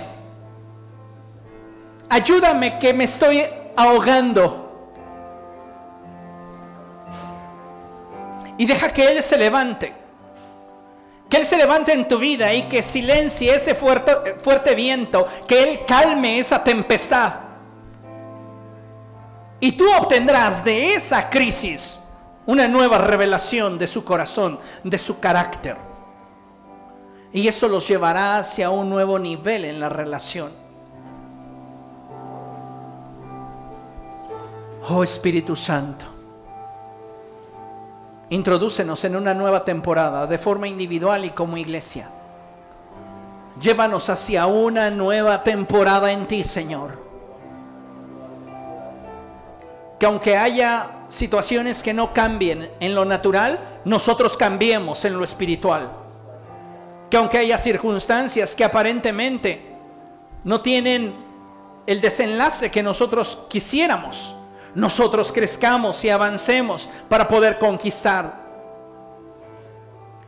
Ayúdame 2.07 2.79
que 2.79 2.93
me 2.93 3.03
estoy 3.03 3.45
ahogando. 3.75 4.67
Y 8.57 8.65
deja 8.65 8.93
que 8.93 9.05
Él 9.05 9.21
se 9.21 9.37
levante. 9.37 9.93
Que 11.29 11.37
Él 11.37 11.45
se 11.45 11.57
levante 11.57 11.91
en 11.93 12.07
tu 12.07 12.17
vida 12.17 12.53
y 12.53 12.63
que 12.63 12.81
silencie 12.81 13.53
ese 13.53 13.75
fuerte, 13.75 14.75
viento. 14.75 15.27
Que 15.45 15.61
Él 15.61 15.85
calme 15.85 16.39
esa 16.39 16.63
tempestad. 16.63 17.48
Y 19.59 19.73
tú 19.73 19.85
obtendrás 19.91 20.63
de 20.63 20.95
esa 20.95 21.29
crisis 21.29 21.99
una 22.45 22.67
nueva 22.67 22.97
revelación 22.97 23.77
de 23.77 23.87
su 23.87 24.03
corazón, 24.03 24.59
de 24.83 24.97
su 24.97 25.19
carácter. 25.19 25.75
Y 27.33 27.47
eso 27.47 27.67
los 27.67 27.87
llevará 27.87 28.37
hacia 28.37 28.69
un 28.69 28.89
nuevo 28.89 29.19
nivel 29.19 29.65
en 29.65 29.79
la 29.79 29.89
relación. 29.89 30.51
Oh 34.89 35.03
Espíritu 35.03 35.55
Santo, 35.55 36.05
introdúcenos 38.29 39.03
en 39.03 39.15
una 39.15 39.35
nueva 39.35 39.63
temporada 39.63 40.25
de 40.25 40.39
forma 40.39 40.67
individual 40.67 41.25
y 41.25 41.29
como 41.31 41.57
iglesia. 41.57 42.09
Llévanos 43.61 44.09
hacia 44.09 44.47
una 44.47 44.89
nueva 44.89 45.43
temporada 45.43 46.11
en 46.11 46.25
ti, 46.25 46.43
Señor 46.43 47.08
que 49.99 50.05
aunque 50.05 50.37
haya 50.37 50.91
situaciones 51.09 51.83
que 51.83 51.93
no 51.93 52.13
cambien 52.13 52.71
en 52.79 52.95
lo 52.95 53.03
natural, 53.03 53.81
nosotros 53.83 54.37
cambiemos 54.37 55.03
en 55.03 55.17
lo 55.17 55.23
espiritual. 55.23 55.89
Que 57.09 57.17
aunque 57.17 57.39
haya 57.39 57.57
circunstancias 57.57 58.55
que 58.55 58.63
aparentemente 58.63 59.75
no 60.45 60.61
tienen 60.61 61.13
el 61.85 61.99
desenlace 61.99 62.71
que 62.71 62.81
nosotros 62.81 63.45
quisiéramos, 63.49 64.33
nosotros 64.73 65.33
crezcamos 65.33 66.03
y 66.05 66.09
avancemos 66.09 66.89
para 67.09 67.27
poder 67.27 67.57
conquistar. 67.57 68.47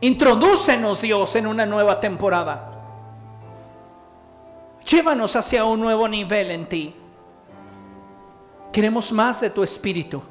Introdúcenos 0.02 1.02
Dios 1.02 1.36
en 1.36 1.48
una 1.48 1.66
nueva 1.66 2.00
temporada. 2.00 2.68
Llévanos 4.84 5.36
hacia 5.36 5.64
un 5.64 5.80
nuevo 5.80 6.08
nivel 6.08 6.52
en 6.52 6.68
ti. 6.68 6.96
Queremos 8.72 9.12
más 9.12 9.42
de 9.42 9.50
tu 9.50 9.64
espíritu. 9.64 10.22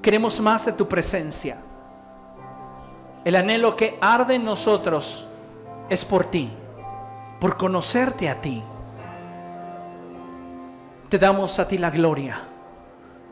Queremos 0.00 0.40
más 0.40 0.64
de 0.64 0.72
tu 0.72 0.88
presencia. 0.88 1.58
El 3.24 3.36
anhelo 3.36 3.76
que 3.76 3.98
arde 4.00 4.34
en 4.34 4.44
nosotros 4.44 5.26
es 5.88 6.04
por 6.04 6.24
ti, 6.24 6.50
por 7.38 7.56
conocerte 7.56 8.28
a 8.28 8.40
ti. 8.40 8.62
Te 11.08 11.18
damos 11.18 11.58
a 11.58 11.68
ti 11.68 11.76
la 11.76 11.90
gloria, 11.90 12.40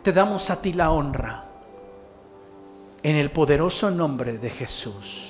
te 0.03 0.13
damos 0.13 0.51
a 0.51 0.61
ti 0.61 0.75
la 0.75 0.91
honra, 0.91 1.45
en 3.03 3.17
el 3.17 3.31
poderoso 3.31 3.91
nombre 3.91 4.37
de 4.37 4.51
Jesús. 4.51 5.30